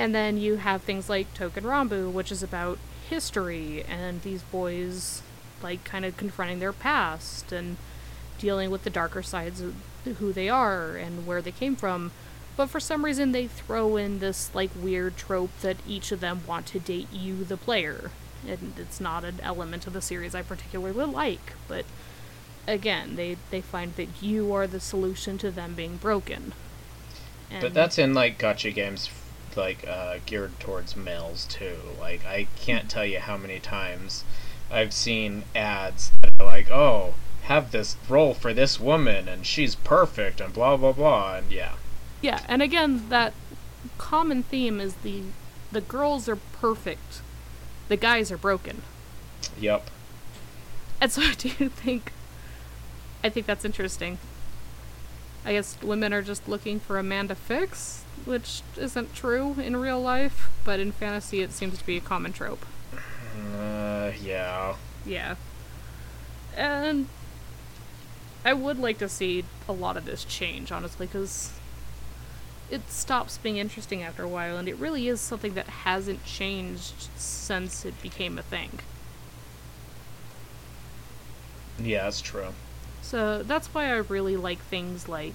And 0.00 0.14
then 0.14 0.38
you 0.38 0.56
have 0.56 0.80
things 0.80 1.10
like 1.10 1.34
Touken 1.34 1.62
Ranbu, 1.62 2.10
which 2.10 2.32
is 2.32 2.42
about 2.42 2.78
history 3.10 3.84
and 3.84 4.22
these 4.22 4.42
boys 4.44 5.20
like 5.62 5.84
kind 5.84 6.06
of 6.06 6.16
confronting 6.16 6.58
their 6.58 6.72
past 6.72 7.52
and 7.52 7.76
dealing 8.38 8.70
with 8.70 8.82
the 8.84 8.88
darker 8.88 9.22
sides 9.22 9.60
of 9.60 9.74
who 10.18 10.32
they 10.32 10.48
are 10.48 10.96
and 10.96 11.26
where 11.26 11.42
they 11.42 11.52
came 11.52 11.76
from. 11.76 12.12
But 12.56 12.70
for 12.70 12.80
some 12.80 13.04
reason, 13.04 13.32
they 13.32 13.46
throw 13.46 13.98
in 13.98 14.20
this 14.20 14.50
like 14.54 14.70
weird 14.74 15.18
trope 15.18 15.50
that 15.60 15.76
each 15.86 16.12
of 16.12 16.20
them 16.20 16.44
want 16.46 16.64
to 16.68 16.78
date 16.78 17.12
you, 17.12 17.44
the 17.44 17.58
player, 17.58 18.10
and 18.48 18.72
it's 18.78 19.00
not 19.00 19.22
an 19.22 19.38
element 19.42 19.86
of 19.86 19.92
the 19.92 20.00
series 20.00 20.34
I 20.34 20.40
particularly 20.40 21.04
like. 21.04 21.52
But 21.68 21.84
again, 22.66 23.16
they 23.16 23.36
they 23.50 23.60
find 23.60 23.94
that 23.96 24.22
you 24.22 24.54
are 24.54 24.66
the 24.66 24.80
solution 24.80 25.36
to 25.38 25.50
them 25.50 25.74
being 25.74 25.98
broken. 25.98 26.54
But 27.60 27.74
that's 27.74 27.98
in 27.98 28.14
like 28.14 28.38
gacha 28.38 28.72
games, 28.74 29.10
like 29.56 29.86
uh, 29.86 30.16
geared 30.26 30.58
towards 30.60 30.96
males 30.96 31.46
too. 31.46 31.76
Like 31.98 32.24
I 32.26 32.46
can't 32.56 32.88
tell 32.90 33.04
you 33.04 33.18
how 33.20 33.36
many 33.36 33.58
times 33.60 34.24
I've 34.70 34.92
seen 34.92 35.44
ads 35.54 36.12
that 36.22 36.30
are 36.40 36.46
like, 36.46 36.70
"Oh, 36.70 37.14
have 37.42 37.70
this 37.72 37.96
role 38.08 38.34
for 38.34 38.52
this 38.54 38.78
woman, 38.80 39.28
and 39.28 39.44
she's 39.46 39.74
perfect," 39.74 40.40
and 40.40 40.52
blah 40.52 40.76
blah 40.76 40.92
blah, 40.92 41.36
and 41.36 41.50
yeah, 41.50 41.72
Yeah, 42.22 42.40
and 42.48 42.62
again, 42.62 43.08
that 43.08 43.32
common 43.98 44.42
theme 44.42 44.80
is 44.80 44.94
the 45.02 45.22
the 45.72 45.80
girls 45.80 46.28
are 46.28 46.36
perfect, 46.36 47.20
the 47.88 47.96
guys 47.96 48.30
are 48.32 48.38
broken. 48.38 48.82
yep. 49.58 49.88
And 51.00 51.10
so 51.10 51.22
I 51.22 51.34
do 51.38 51.48
think 51.68 52.12
I 53.24 53.28
think 53.28 53.46
that's 53.46 53.64
interesting. 53.64 54.18
I 55.44 55.52
guess 55.52 55.76
women 55.82 56.12
are 56.12 56.22
just 56.22 56.48
looking 56.48 56.80
for 56.80 56.98
a 56.98 57.02
man 57.02 57.28
to 57.28 57.34
fix, 57.34 58.04
which 58.24 58.62
isn't 58.76 59.14
true 59.14 59.54
in 59.58 59.76
real 59.76 60.00
life, 60.00 60.50
but 60.64 60.80
in 60.80 60.92
fantasy 60.92 61.40
it 61.40 61.52
seems 61.52 61.78
to 61.78 61.86
be 61.86 61.96
a 61.96 62.00
common 62.00 62.32
trope. 62.32 62.64
Uh, 63.56 64.12
yeah. 64.22 64.76
Yeah. 65.06 65.36
And 66.56 67.08
I 68.44 68.52
would 68.52 68.78
like 68.78 68.98
to 68.98 69.08
see 69.08 69.44
a 69.68 69.72
lot 69.72 69.96
of 69.96 70.04
this 70.04 70.24
change, 70.24 70.70
honestly, 70.70 71.06
because 71.06 71.52
it 72.70 72.90
stops 72.90 73.38
being 73.38 73.56
interesting 73.56 74.02
after 74.02 74.22
a 74.22 74.28
while, 74.28 74.56
and 74.56 74.68
it 74.68 74.76
really 74.76 75.08
is 75.08 75.20
something 75.20 75.54
that 75.54 75.66
hasn't 75.66 76.24
changed 76.24 77.08
since 77.16 77.84
it 77.84 78.00
became 78.02 78.38
a 78.38 78.42
thing. 78.42 78.80
Yeah, 81.78 82.04
that's 82.04 82.20
true. 82.20 82.48
So 83.10 83.42
that's 83.42 83.66
why 83.74 83.86
I 83.86 83.96
really 83.96 84.36
like 84.36 84.60
things 84.60 85.08
like 85.08 85.34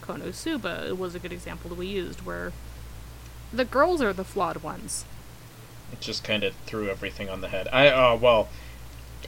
Konosuba. 0.00 0.88
It 0.88 0.96
was 0.96 1.14
a 1.14 1.18
good 1.18 1.34
example 1.34 1.68
that 1.68 1.78
we 1.78 1.86
used, 1.86 2.22
where 2.22 2.54
the 3.52 3.66
girls 3.66 4.00
are 4.00 4.14
the 4.14 4.24
flawed 4.24 4.62
ones. 4.62 5.04
It 5.92 6.00
just 6.00 6.24
kind 6.24 6.44
of 6.44 6.54
threw 6.64 6.88
everything 6.88 7.28
on 7.28 7.42
the 7.42 7.48
head. 7.48 7.68
I 7.70 7.88
uh 7.88 8.16
well, 8.16 8.48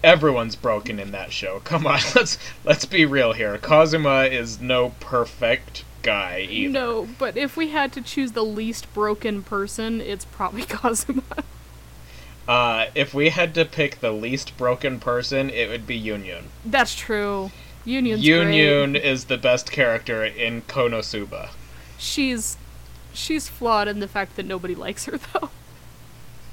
everyone's 0.02 0.56
broken 0.56 0.98
in 0.98 1.10
that 1.10 1.32
show. 1.32 1.60
Come 1.64 1.86
on, 1.86 2.00
let's 2.14 2.38
let's 2.64 2.86
be 2.86 3.04
real 3.04 3.34
here. 3.34 3.58
Kazuma 3.58 4.22
is 4.22 4.58
no 4.58 4.94
perfect 4.98 5.84
guy 6.02 6.46
either. 6.48 6.72
No, 6.72 7.08
but 7.18 7.36
if 7.36 7.58
we 7.58 7.68
had 7.68 7.92
to 7.92 8.00
choose 8.00 8.32
the 8.32 8.42
least 8.42 8.90
broken 8.94 9.42
person, 9.42 10.00
it's 10.00 10.24
probably 10.24 10.62
Kazuma. 10.66 11.44
Uh, 12.48 12.86
if 12.94 13.12
we 13.12 13.28
had 13.28 13.54
to 13.54 13.66
pick 13.66 14.00
the 14.00 14.12
least 14.12 14.56
broken 14.56 14.98
person, 14.98 15.50
it 15.50 15.68
would 15.68 15.86
be 15.86 16.02
Yunyun. 16.02 16.44
That's 16.64 16.94
true. 16.94 17.50
Yunyun's 17.86 18.24
Yunyun 18.24 18.92
great. 18.92 19.04
is 19.04 19.24
the 19.24 19.36
best 19.38 19.70
character 19.72 20.24
in 20.24 20.62
Konosuba. 20.62 21.50
She's 21.98 22.56
she's 23.12 23.48
flawed 23.48 23.88
in 23.88 23.98
the 24.00 24.08
fact 24.08 24.36
that 24.36 24.46
nobody 24.46 24.74
likes 24.74 25.04
her 25.06 25.18
though. 25.18 25.50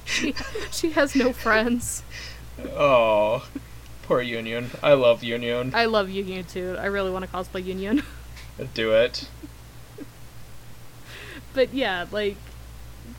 She 0.06 0.34
she 0.72 0.92
has 0.92 1.16
no 1.16 1.34
friends. 1.34 2.04
Oh, 2.76 3.48
poor 4.04 4.24
Yunyun. 4.24 4.68
I 4.82 4.94
love 4.94 5.22
Yunyun. 5.22 5.74
I 5.74 5.86
love 5.86 6.08
Yunyun 6.08 6.52
too. 6.52 6.76
I 6.80 6.86
really 6.86 7.12
want 7.12 7.26
to 7.26 7.32
cosplay 7.32 7.64
Yunyun. 7.64 8.04
Do 8.74 8.92
it. 8.94 9.30
but 11.54 11.74
yeah, 11.74 12.06
like 12.12 12.36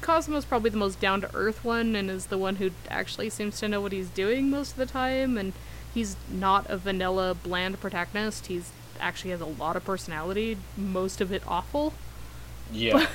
Kazuma's 0.02 0.44
probably 0.44 0.70
the 0.70 0.76
most 0.76 1.00
down 1.00 1.20
to 1.20 1.34
earth 1.34 1.64
one 1.64 1.94
and 1.96 2.11
is 2.11 2.26
the 2.26 2.38
one 2.38 2.56
who 2.56 2.70
actually 2.88 3.30
seems 3.30 3.58
to 3.61 3.68
know 3.68 3.80
what 3.80 3.92
he's 3.92 4.08
doing 4.11 4.50
most 4.50 4.72
of 4.72 4.76
the 4.76 4.86
time 4.86 5.36
and 5.38 5.52
he's 5.95 6.16
not 6.30 6.68
a 6.68 6.76
vanilla 6.76 7.34
bland 7.34 7.80
protagonist. 7.80 8.47
He's 8.47 8.70
actually 9.01 9.30
has 9.30 9.41
a 9.41 9.47
lot 9.47 9.76
of 9.76 9.84
personality, 9.84 10.59
most 10.76 11.20
of 11.20 11.32
it 11.32 11.43
awful. 11.47 11.95
Yeah. 12.72 13.07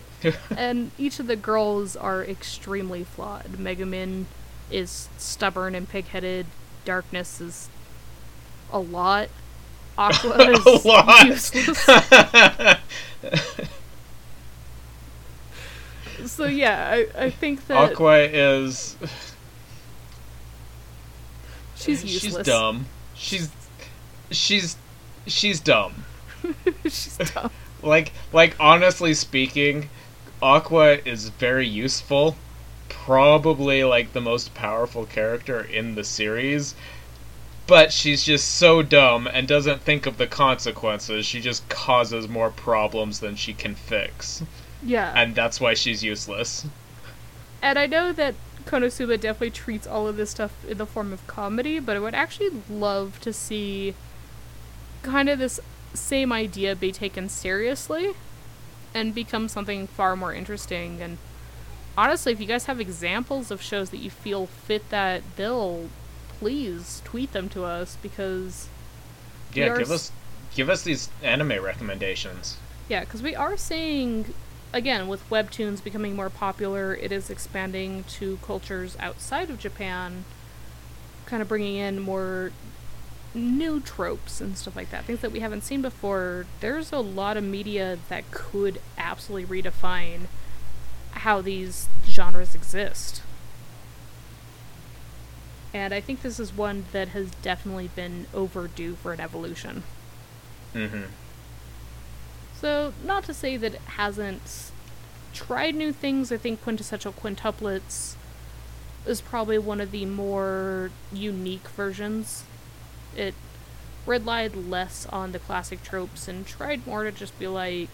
and 0.56 0.90
each 0.98 1.20
of 1.20 1.26
the 1.26 1.36
girls 1.36 1.96
are 1.96 2.24
extremely 2.24 3.04
flawed. 3.04 3.52
Megumin 3.52 4.24
is 4.70 5.08
stubborn 5.18 5.74
and 5.74 5.88
pig-headed. 5.88 6.46
Darkness 6.84 7.40
is 7.40 7.68
a 8.72 8.78
lot. 8.78 9.28
Aqua 9.96 10.30
is 10.50 10.66
A 10.66 10.88
lot. 10.88 11.26
useless. 11.26 11.88
yeah, 16.38 16.90
I, 16.92 17.06
I 17.24 17.30
think 17.30 17.66
that 17.68 17.92
Aqua 17.92 18.18
is 18.20 18.96
she's 21.84 22.04
useless. 22.04 22.36
she's 22.36 22.46
dumb. 22.46 22.86
She's 23.14 23.50
she's 24.30 24.76
she's 25.26 25.60
dumb. 25.60 26.04
she's 26.84 27.16
dumb. 27.34 27.50
Like 27.82 28.12
like 28.32 28.56
honestly 28.58 29.14
speaking, 29.14 29.88
Aqua 30.42 30.98
is 31.04 31.28
very 31.28 31.66
useful. 31.66 32.36
Probably 32.88 33.84
like 33.84 34.12
the 34.12 34.20
most 34.20 34.54
powerful 34.54 35.04
character 35.06 35.60
in 35.60 35.94
the 35.94 36.04
series. 36.04 36.74
But 37.66 37.92
she's 37.92 38.24
just 38.24 38.56
so 38.56 38.82
dumb 38.82 39.26
and 39.26 39.48
doesn't 39.48 39.80
think 39.82 40.04
of 40.04 40.18
the 40.18 40.26
consequences. 40.26 41.24
She 41.24 41.40
just 41.40 41.66
causes 41.70 42.28
more 42.28 42.50
problems 42.50 43.20
than 43.20 43.36
she 43.36 43.54
can 43.54 43.74
fix. 43.74 44.42
Yeah. 44.82 45.12
And 45.16 45.34
that's 45.34 45.60
why 45.60 45.72
she's 45.72 46.04
useless. 46.04 46.66
And 47.62 47.78
I 47.78 47.86
know 47.86 48.12
that 48.12 48.34
Konosuba 48.66 49.20
definitely 49.20 49.50
treats 49.50 49.86
all 49.86 50.08
of 50.08 50.16
this 50.16 50.30
stuff 50.30 50.52
in 50.68 50.78
the 50.78 50.86
form 50.86 51.12
of 51.12 51.26
comedy, 51.26 51.78
but 51.78 51.96
I 51.96 52.00
would 52.00 52.14
actually 52.14 52.50
love 52.70 53.20
to 53.20 53.32
see 53.32 53.94
kind 55.02 55.28
of 55.28 55.38
this 55.38 55.60
same 55.92 56.32
idea 56.32 56.74
be 56.74 56.90
taken 56.90 57.28
seriously 57.28 58.12
and 58.94 59.14
become 59.14 59.48
something 59.48 59.86
far 59.86 60.16
more 60.16 60.32
interesting. 60.32 61.02
And 61.02 61.18
honestly, 61.96 62.32
if 62.32 62.40
you 62.40 62.46
guys 62.46 62.66
have 62.66 62.80
examples 62.80 63.50
of 63.50 63.60
shows 63.60 63.90
that 63.90 63.98
you 63.98 64.10
feel 64.10 64.46
fit 64.46 64.88
that 64.90 65.36
bill, 65.36 65.88
please 66.38 67.02
tweet 67.04 67.32
them 67.32 67.48
to 67.50 67.64
us 67.64 67.96
because 68.02 68.68
Yeah, 69.52 69.76
give 69.76 69.90
us 69.90 70.10
give 70.54 70.68
us 70.68 70.82
these 70.82 71.08
anime 71.22 71.62
recommendations. 71.62 72.56
Yeah, 72.88 73.00
because 73.00 73.22
we 73.22 73.34
are 73.34 73.56
seeing, 73.56 74.34
again, 74.74 75.08
with 75.08 75.28
webtoons 75.30 75.82
becoming 75.82 76.14
more 76.14 76.28
popular, 76.28 76.94
it 76.94 77.12
is 77.12 77.30
expanding 77.30 78.04
to 78.04 78.38
cultures 78.42 78.96
outside 79.00 79.48
of 79.48 79.58
Japan, 79.58 80.24
kind 81.24 81.40
of 81.40 81.48
bringing 81.48 81.76
in 81.76 82.00
more 82.00 82.52
new 83.32 83.80
tropes 83.80 84.40
and 84.40 84.58
stuff 84.58 84.76
like 84.76 84.90
that, 84.90 85.04
things 85.04 85.20
that 85.20 85.32
we 85.32 85.40
haven't 85.40 85.62
seen 85.62 85.80
before. 85.80 86.46
There's 86.60 86.92
a 86.92 86.98
lot 86.98 87.36
of 87.36 87.44
media 87.44 87.98
that 88.08 88.30
could 88.30 88.80
absolutely 88.98 89.62
redefine 89.62 90.26
how 91.12 91.40
these 91.40 91.88
genres 92.06 92.54
exist. 92.54 93.22
And 95.72 95.94
I 95.94 96.00
think 96.00 96.22
this 96.22 96.38
is 96.38 96.52
one 96.52 96.84
that 96.92 97.08
has 97.08 97.30
definitely 97.42 97.90
been 97.94 98.26
overdue 98.34 98.94
for 98.96 99.12
an 99.12 99.20
evolution. 99.20 99.84
Mm-hmm. 100.74 101.04
So, 102.64 102.94
not 103.04 103.24
to 103.24 103.34
say 103.34 103.58
that 103.58 103.74
it 103.74 103.80
hasn't 103.98 104.70
tried 105.34 105.74
new 105.74 105.92
things. 105.92 106.32
I 106.32 106.38
think 106.38 106.62
Quintessential 106.62 107.12
Quintuplets 107.12 108.14
is 109.04 109.20
probably 109.20 109.58
one 109.58 109.82
of 109.82 109.90
the 109.90 110.06
more 110.06 110.90
unique 111.12 111.68
versions. 111.68 112.44
It 113.14 113.34
relied 114.06 114.56
less 114.56 115.04
on 115.12 115.32
the 115.32 115.38
classic 115.38 115.82
tropes 115.82 116.26
and 116.26 116.46
tried 116.46 116.86
more 116.86 117.04
to 117.04 117.12
just 117.12 117.38
be 117.38 117.46
like, 117.46 117.90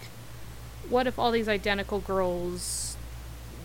what 0.88 1.08
if 1.08 1.18
all 1.18 1.32
these 1.32 1.48
identical 1.48 1.98
girls 1.98 2.96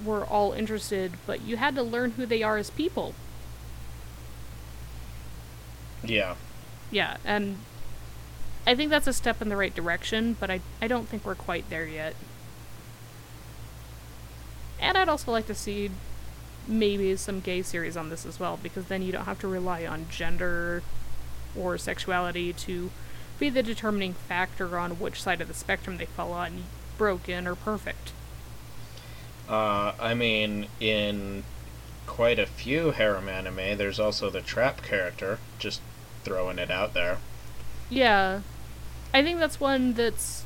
were 0.03 0.25
all 0.25 0.53
interested, 0.53 1.11
but 1.27 1.41
you 1.41 1.57
had 1.57 1.75
to 1.75 1.83
learn 1.83 2.13
who 2.13 2.25
they 2.25 2.41
are 2.41 2.57
as 2.57 2.71
people? 2.71 3.13
Yeah. 6.03 6.33
Yeah, 6.89 7.17
and 7.23 7.59
I 8.67 8.75
think 8.75 8.89
that's 8.89 9.07
a 9.07 9.13
step 9.13 9.41
in 9.41 9.49
the 9.49 9.57
right 9.57 9.73
direction, 9.73 10.35
but 10.39 10.49
I, 10.49 10.61
I 10.81 10.87
don't 10.87 11.07
think 11.07 11.25
we're 11.25 11.35
quite 11.35 11.69
there 11.69 11.85
yet. 11.85 12.15
And 14.79 14.97
I'd 14.97 15.09
also 15.09 15.31
like 15.31 15.47
to 15.47 15.55
see 15.55 15.91
maybe 16.67 17.15
some 17.15 17.39
gay 17.41 17.61
series 17.61 17.95
on 17.95 18.09
this 18.09 18.25
as 18.25 18.39
well, 18.39 18.59
because 18.61 18.85
then 18.85 19.01
you 19.01 19.11
don't 19.11 19.25
have 19.25 19.39
to 19.39 19.47
rely 19.47 19.85
on 19.85 20.07
gender 20.09 20.81
or 21.55 21.77
sexuality 21.77 22.53
to 22.53 22.91
be 23.39 23.49
the 23.49 23.61
determining 23.63 24.13
factor 24.13 24.77
on 24.77 24.99
which 24.99 25.21
side 25.21 25.41
of 25.41 25.47
the 25.47 25.53
spectrum 25.53 25.97
they 25.97 26.05
fall 26.05 26.31
on 26.31 26.63
broken 26.97 27.47
or 27.47 27.55
perfect. 27.55 28.13
Uh, 29.47 29.93
I 29.99 30.13
mean, 30.15 30.67
in 30.79 31.43
quite 32.07 32.39
a 32.39 32.45
few 32.45 32.91
harem 32.91 33.29
anime, 33.29 33.77
there's 33.77 33.99
also 33.99 34.29
the 34.29 34.41
trap 34.41 34.81
character. 34.81 35.39
Just 35.59 35.81
throwing 36.23 36.57
it 36.57 36.71
out 36.71 36.93
there. 36.93 37.19
Yeah. 37.89 38.41
I 39.15 39.23
think 39.23 39.39
that's 39.39 39.61
one 39.61 39.93
that's. 39.93 40.43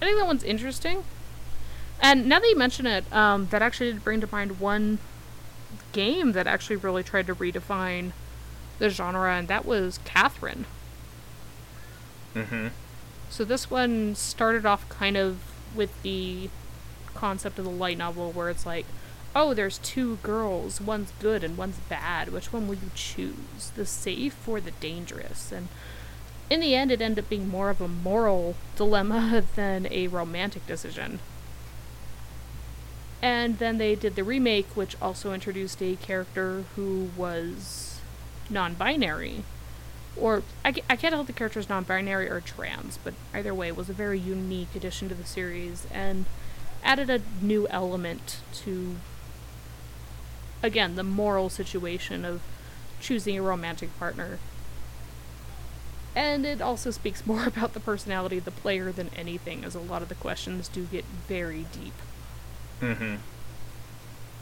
I 0.00 0.04
think 0.04 0.18
that 0.18 0.26
one's 0.26 0.44
interesting. 0.44 1.02
And 2.00 2.26
now 2.26 2.38
that 2.38 2.46
you 2.46 2.56
mention 2.56 2.86
it, 2.86 3.12
um, 3.12 3.48
that 3.50 3.60
actually 3.60 3.92
did 3.92 4.04
bring 4.04 4.20
to 4.20 4.28
mind 4.30 4.60
one 4.60 5.00
game 5.90 6.30
that 6.32 6.46
actually 6.46 6.76
really 6.76 7.02
tried 7.02 7.26
to 7.26 7.34
redefine 7.34 8.12
the 8.78 8.88
genre, 8.88 9.34
and 9.34 9.48
that 9.48 9.66
was 9.66 9.98
Catherine. 10.04 10.66
Mm-hmm. 12.36 12.68
So 13.30 13.44
this 13.44 13.68
one 13.68 14.14
started 14.14 14.64
off 14.64 14.88
kind 14.88 15.16
of 15.16 15.40
with 15.74 16.00
the 16.02 16.50
concept 17.14 17.58
of 17.58 17.64
the 17.64 17.70
light 17.72 17.98
novel 17.98 18.30
where 18.30 18.48
it's 18.48 18.64
like, 18.64 18.86
oh, 19.34 19.54
there's 19.54 19.78
two 19.78 20.18
girls, 20.22 20.80
one's 20.80 21.12
good 21.18 21.42
and 21.42 21.56
one's 21.58 21.78
bad. 21.88 22.32
Which 22.32 22.52
one 22.52 22.68
will 22.68 22.76
you 22.76 22.92
choose? 22.94 23.72
The 23.74 23.84
safe 23.84 24.46
or 24.46 24.60
the 24.60 24.70
dangerous? 24.70 25.50
And 25.50 25.66
in 26.50 26.60
the 26.60 26.74
end, 26.74 26.90
it 26.90 27.00
ended 27.00 27.24
up 27.24 27.28
being 27.28 27.48
more 27.48 27.70
of 27.70 27.80
a 27.80 27.88
moral 27.88 28.56
dilemma 28.76 29.44
than 29.56 29.86
a 29.90 30.08
romantic 30.08 30.66
decision. 30.66 31.20
And 33.20 33.58
then 33.58 33.78
they 33.78 33.94
did 33.94 34.14
the 34.14 34.24
remake, 34.24 34.76
which 34.76 34.96
also 35.02 35.32
introduced 35.32 35.82
a 35.82 35.96
character 35.96 36.64
who 36.76 37.10
was 37.16 38.00
non 38.48 38.74
binary. 38.74 39.42
Or, 40.16 40.42
I, 40.64 40.68
I 40.68 40.96
can't 40.96 41.12
tell 41.12 41.20
if 41.20 41.26
the 41.26 41.32
character 41.32 41.60
is 41.60 41.68
non 41.68 41.84
binary 41.84 42.28
or 42.28 42.40
trans, 42.40 42.98
but 43.02 43.14
either 43.34 43.52
way, 43.54 43.68
it 43.68 43.76
was 43.76 43.88
a 43.88 43.94
very 43.94 44.18
unique 44.18 44.74
addition 44.74 45.08
to 45.08 45.14
the 45.14 45.24
series 45.24 45.86
and 45.92 46.26
added 46.84 47.10
a 47.10 47.20
new 47.42 47.66
element 47.68 48.38
to, 48.54 48.96
again, 50.62 50.94
the 50.94 51.02
moral 51.02 51.48
situation 51.48 52.24
of 52.24 52.40
choosing 53.00 53.36
a 53.36 53.42
romantic 53.42 53.96
partner. 53.98 54.38
And 56.14 56.44
it 56.44 56.60
also 56.60 56.90
speaks 56.90 57.26
more 57.26 57.46
about 57.46 57.74
the 57.74 57.80
personality 57.80 58.38
of 58.38 58.44
the 58.44 58.50
player 58.50 58.92
than 58.92 59.10
anything, 59.16 59.64
as 59.64 59.74
a 59.74 59.80
lot 59.80 60.02
of 60.02 60.08
the 60.08 60.14
questions 60.14 60.68
do 60.68 60.84
get 60.84 61.04
very 61.26 61.66
deep. 61.72 61.94
Mm-hmm. 62.80 63.16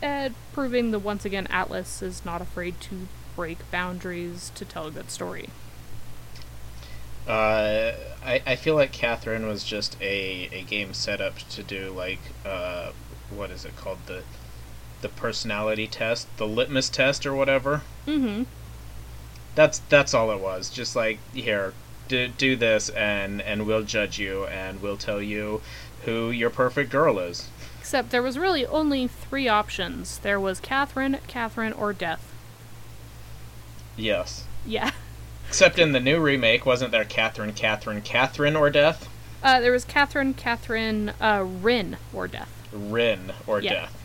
And 0.03 0.35
proving 0.53 0.91
that 0.91 0.99
once 0.99 1.25
again 1.25 1.47
Atlus 1.47 2.03
is 2.03 2.25
not 2.25 2.43
afraid 2.43 2.81
to 2.83 3.09
break 3.35 3.71
boundaries 3.71 4.53
to 4.55 4.65
tell 4.65 4.87
a 4.87 4.91
good 4.91 5.11
story. 5.11 5.49
Uh, 7.27 7.93
I, 8.25 8.43
I 8.47 8.57
feel 8.57 8.77
like 8.77 8.93
Catherine 8.93 9.47
was 9.47 9.65
just 9.65 9.97
a, 10.01 10.49
a 10.53 10.63
game 10.63 10.95
set 10.95 11.21
up 11.21 11.39
to 11.51 11.63
do 11.63 11.91
like 11.91 12.21
uh, 12.45 12.93
what 13.31 13.51
is 13.51 13.65
it 13.65 13.75
called 13.77 13.99
the 14.07 14.23
the 15.03 15.09
personality 15.09 15.87
test, 15.87 16.27
the 16.37 16.47
litmus 16.47 16.89
test 16.89 17.27
or 17.27 17.35
whatever. 17.35 17.83
Mm-hmm. 18.07 18.45
That's 19.57 19.81
that's 19.89 20.15
all 20.15 20.31
it 20.31 20.39
was. 20.41 20.71
Just 20.71 20.95
like 20.95 21.19
here, 21.35 21.75
do 22.07 22.29
do 22.29 22.55
this 22.55 22.89
and 22.91 23.43
and 23.43 23.67
we'll 23.67 23.83
judge 23.83 24.19
you 24.21 24.45
and 24.47 24.81
we'll 24.81 24.97
tell 24.97 25.21
you 25.21 25.61
who 26.05 26.31
your 26.31 26.51
perfect 26.51 26.91
girl 26.91 27.19
is. 27.19 27.49
Except 27.81 28.11
there 28.11 28.23
was 28.23 28.39
really 28.39 28.65
only 28.67 29.09
three 29.09 29.49
options. 29.49 30.19
There 30.19 30.39
was 30.39 30.61
Catherine, 30.61 31.19
Catherine, 31.27 31.73
or 31.73 31.93
Death. 31.93 32.33
Yes. 33.97 34.45
Yeah. 34.65 34.91
Except 35.49 35.79
in 35.79 35.93
the 35.93 36.01
new 36.01 36.21
remake, 36.21 36.67
wasn't 36.67 36.91
there 36.91 37.05
Catherine, 37.05 37.53
Catherine, 37.53 38.03
Catherine 38.03 38.57
or 38.57 38.69
death? 38.69 39.09
Uh, 39.43 39.61
there 39.61 39.71
was 39.73 39.85
Catherine, 39.85 40.35
Catherine, 40.35 41.13
uh, 41.21 41.45
Rin, 41.47 41.97
or 42.13 42.27
Death. 42.27 42.51
Rin 42.73 43.33
or 43.47 43.61
Yeah. 43.61 43.73
death. 43.73 44.03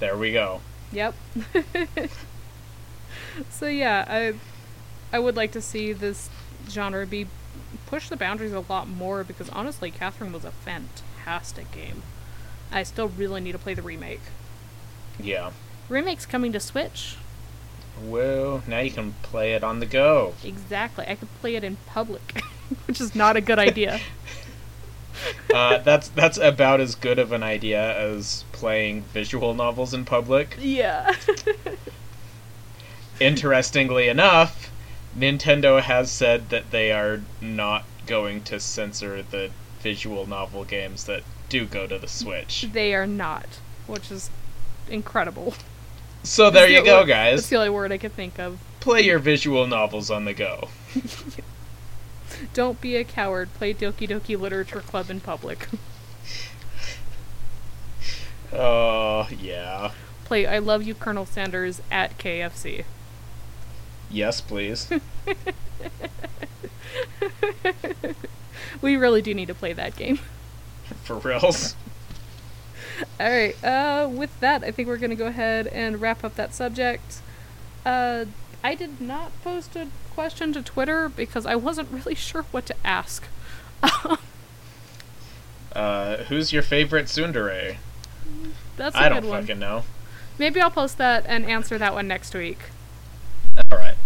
There 0.00 0.16
we 0.16 0.32
go. 0.32 0.62
Yep. 0.92 1.14
so 3.50 3.66
yeah, 3.66 4.04
I 4.08 4.34
I 5.12 5.18
would 5.18 5.36
like 5.36 5.52
to 5.52 5.62
see 5.62 5.92
this 5.92 6.28
genre 6.68 7.06
be 7.06 7.26
push 7.86 8.08
the 8.08 8.16
boundaries 8.16 8.52
a 8.52 8.60
lot 8.60 8.88
more 8.88 9.24
because 9.24 9.48
honestly, 9.50 9.90
Catherine 9.90 10.32
was 10.32 10.44
a 10.44 10.50
fantastic 10.50 11.70
game. 11.72 12.02
I 12.70 12.82
still 12.82 13.08
really 13.08 13.40
need 13.40 13.52
to 13.52 13.58
play 13.58 13.74
the 13.74 13.82
remake. 13.82 14.20
Yeah. 15.18 15.52
Remake's 15.88 16.26
coming 16.26 16.52
to 16.52 16.60
Switch. 16.60 17.16
Well, 18.02 18.62
now 18.66 18.80
you 18.80 18.90
can 18.90 19.14
play 19.22 19.54
it 19.54 19.64
on 19.64 19.80
the 19.80 19.86
go. 19.86 20.34
Exactly. 20.44 21.06
I 21.08 21.14
could 21.16 21.32
play 21.40 21.56
it 21.56 21.64
in 21.64 21.78
public, 21.86 22.42
which 22.86 23.00
is 23.00 23.14
not 23.14 23.36
a 23.36 23.40
good 23.40 23.58
idea. 23.58 24.00
Uh, 25.52 25.78
that's 25.78 26.08
that's 26.10 26.38
about 26.38 26.80
as 26.80 26.94
good 26.94 27.18
of 27.18 27.32
an 27.32 27.42
idea 27.42 27.98
as 27.98 28.44
playing 28.52 29.02
visual 29.02 29.52
novels 29.52 29.92
in 29.92 30.04
public. 30.04 30.56
yeah. 30.60 31.12
Interestingly 33.20 34.08
enough, 34.08 34.67
Nintendo 35.16 35.80
has 35.80 36.10
said 36.10 36.50
that 36.50 36.70
they 36.70 36.92
are 36.92 37.20
not 37.40 37.84
going 38.06 38.42
to 38.42 38.58
censor 38.60 39.22
the 39.22 39.50
visual 39.80 40.26
novel 40.26 40.64
games 40.64 41.04
that 41.04 41.22
do 41.48 41.66
go 41.66 41.86
to 41.86 41.98
the 41.98 42.08
Switch. 42.08 42.68
They 42.72 42.94
are 42.94 43.06
not, 43.06 43.46
which 43.86 44.10
is 44.10 44.30
incredible. 44.88 45.54
So 46.22 46.50
there 46.50 46.62
That's 46.62 46.72
you 46.72 46.80
the 46.80 46.86
go, 46.86 47.04
guys. 47.04 47.38
That's 47.38 47.48
the 47.48 47.56
only 47.56 47.70
word 47.70 47.92
I 47.92 47.98
could 47.98 48.14
think 48.14 48.38
of. 48.38 48.58
Play 48.80 49.02
your 49.02 49.18
visual 49.18 49.66
novels 49.66 50.10
on 50.10 50.24
the 50.24 50.34
go. 50.34 50.68
Don't 52.54 52.80
be 52.80 52.96
a 52.96 53.04
coward. 53.04 53.52
Play 53.54 53.74
Doki 53.74 54.08
Doki 54.08 54.38
Literature 54.38 54.80
Club 54.80 55.10
in 55.10 55.20
public. 55.20 55.68
Oh, 58.50 59.28
yeah. 59.38 59.92
Play 60.24 60.46
I 60.46 60.58
Love 60.58 60.82
You, 60.82 60.94
Colonel 60.94 61.26
Sanders 61.26 61.82
at 61.90 62.16
KFC. 62.18 62.84
Yes, 64.10 64.40
please. 64.40 64.90
We 68.80 68.96
really 68.96 69.22
do 69.22 69.34
need 69.34 69.48
to 69.48 69.54
play 69.54 69.72
that 69.72 69.96
game. 69.96 70.18
For 71.04 71.16
reals. 71.16 71.74
All 73.20 73.28
right. 73.30 73.64
Uh, 73.64 74.08
with 74.10 74.38
that, 74.40 74.62
I 74.64 74.70
think 74.70 74.88
we're 74.88 74.96
gonna 74.98 75.14
go 75.14 75.26
ahead 75.26 75.66
and 75.68 76.00
wrap 76.00 76.24
up 76.24 76.36
that 76.36 76.54
subject. 76.54 77.20
Uh, 77.84 78.26
I 78.62 78.74
did 78.74 79.00
not 79.00 79.32
post 79.42 79.76
a 79.76 79.88
question 80.14 80.52
to 80.52 80.62
Twitter 80.62 81.08
because 81.08 81.46
I 81.46 81.54
wasn't 81.56 81.90
really 81.90 82.14
sure 82.14 82.42
what 82.50 82.66
to 82.66 82.74
ask. 82.84 83.24
Uh, 85.72 86.16
who's 86.24 86.52
your 86.52 86.62
favorite 86.62 87.06
tsundere? 87.06 87.76
That's 88.76 88.96
a 88.96 88.98
I 88.98 89.08
good 89.08 89.20
don't 89.22 89.30
one. 89.30 89.42
fucking 89.42 89.58
know. 89.60 89.84
Maybe 90.38 90.60
I'll 90.60 90.70
post 90.70 90.98
that 90.98 91.24
and 91.26 91.44
answer 91.44 91.78
that 91.78 91.94
one 91.94 92.08
next 92.08 92.34
week. 92.34 92.58
Alright. 93.72 93.96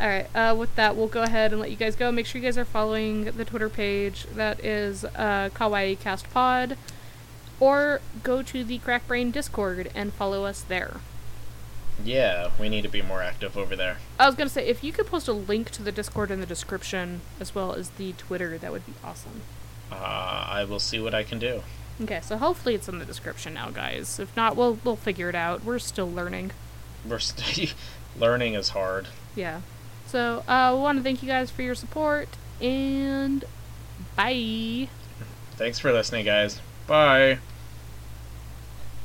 All 0.00 0.08
right. 0.08 0.26
Uh, 0.34 0.54
with 0.56 0.74
that, 0.76 0.96
we'll 0.96 1.06
go 1.08 1.22
ahead 1.22 1.52
and 1.52 1.60
let 1.60 1.70
you 1.70 1.76
guys 1.76 1.96
go. 1.96 2.10
Make 2.10 2.26
sure 2.26 2.40
you 2.40 2.46
guys 2.46 2.58
are 2.58 2.64
following 2.64 3.24
the 3.24 3.44
Twitter 3.44 3.68
page. 3.68 4.26
That 4.34 4.64
is 4.64 5.04
uh, 5.04 5.50
Kawaii 5.54 5.98
Cast 5.98 6.28
Pod, 6.30 6.76
or 7.60 8.00
go 8.22 8.42
to 8.42 8.64
the 8.64 8.78
Crack 8.78 9.06
Brain 9.06 9.30
Discord 9.30 9.90
and 9.94 10.12
follow 10.12 10.44
us 10.44 10.62
there. 10.62 11.00
Yeah, 12.02 12.50
we 12.58 12.68
need 12.68 12.82
to 12.82 12.88
be 12.88 13.02
more 13.02 13.22
active 13.22 13.56
over 13.56 13.76
there. 13.76 13.98
I 14.18 14.26
was 14.26 14.34
gonna 14.34 14.50
say 14.50 14.66
if 14.66 14.82
you 14.82 14.92
could 14.92 15.06
post 15.06 15.28
a 15.28 15.32
link 15.32 15.70
to 15.70 15.82
the 15.82 15.92
Discord 15.92 16.30
in 16.32 16.40
the 16.40 16.46
description 16.46 17.20
as 17.38 17.54
well 17.54 17.72
as 17.72 17.90
the 17.90 18.12
Twitter, 18.14 18.58
that 18.58 18.72
would 18.72 18.84
be 18.84 18.94
awesome. 19.04 19.42
Uh, 19.92 19.94
I 20.48 20.64
will 20.64 20.80
see 20.80 20.98
what 20.98 21.14
I 21.14 21.22
can 21.22 21.38
do. 21.38 21.62
Okay, 22.02 22.20
so 22.20 22.36
hopefully 22.36 22.74
it's 22.74 22.88
in 22.88 22.98
the 22.98 23.04
description 23.04 23.54
now, 23.54 23.70
guys. 23.70 24.18
If 24.18 24.36
not, 24.36 24.56
we'll 24.56 24.78
we'll 24.82 24.96
figure 24.96 25.28
it 25.28 25.36
out. 25.36 25.64
We're 25.64 25.78
still 25.78 26.10
learning. 26.10 26.50
We're 27.08 27.20
st- 27.20 27.74
learning 28.18 28.54
is 28.54 28.70
hard. 28.70 29.08
Yeah. 29.34 29.60
So 30.06 30.44
uh, 30.46 30.72
we 30.74 30.80
want 30.80 30.98
to 30.98 31.02
thank 31.02 31.22
you 31.22 31.28
guys 31.28 31.50
for 31.50 31.62
your 31.62 31.74
support 31.74 32.28
and 32.60 33.44
bye. 34.16 34.88
Thanks 35.56 35.78
for 35.78 35.92
listening, 35.92 36.24
guys. 36.24 36.60
Bye. 36.86 37.38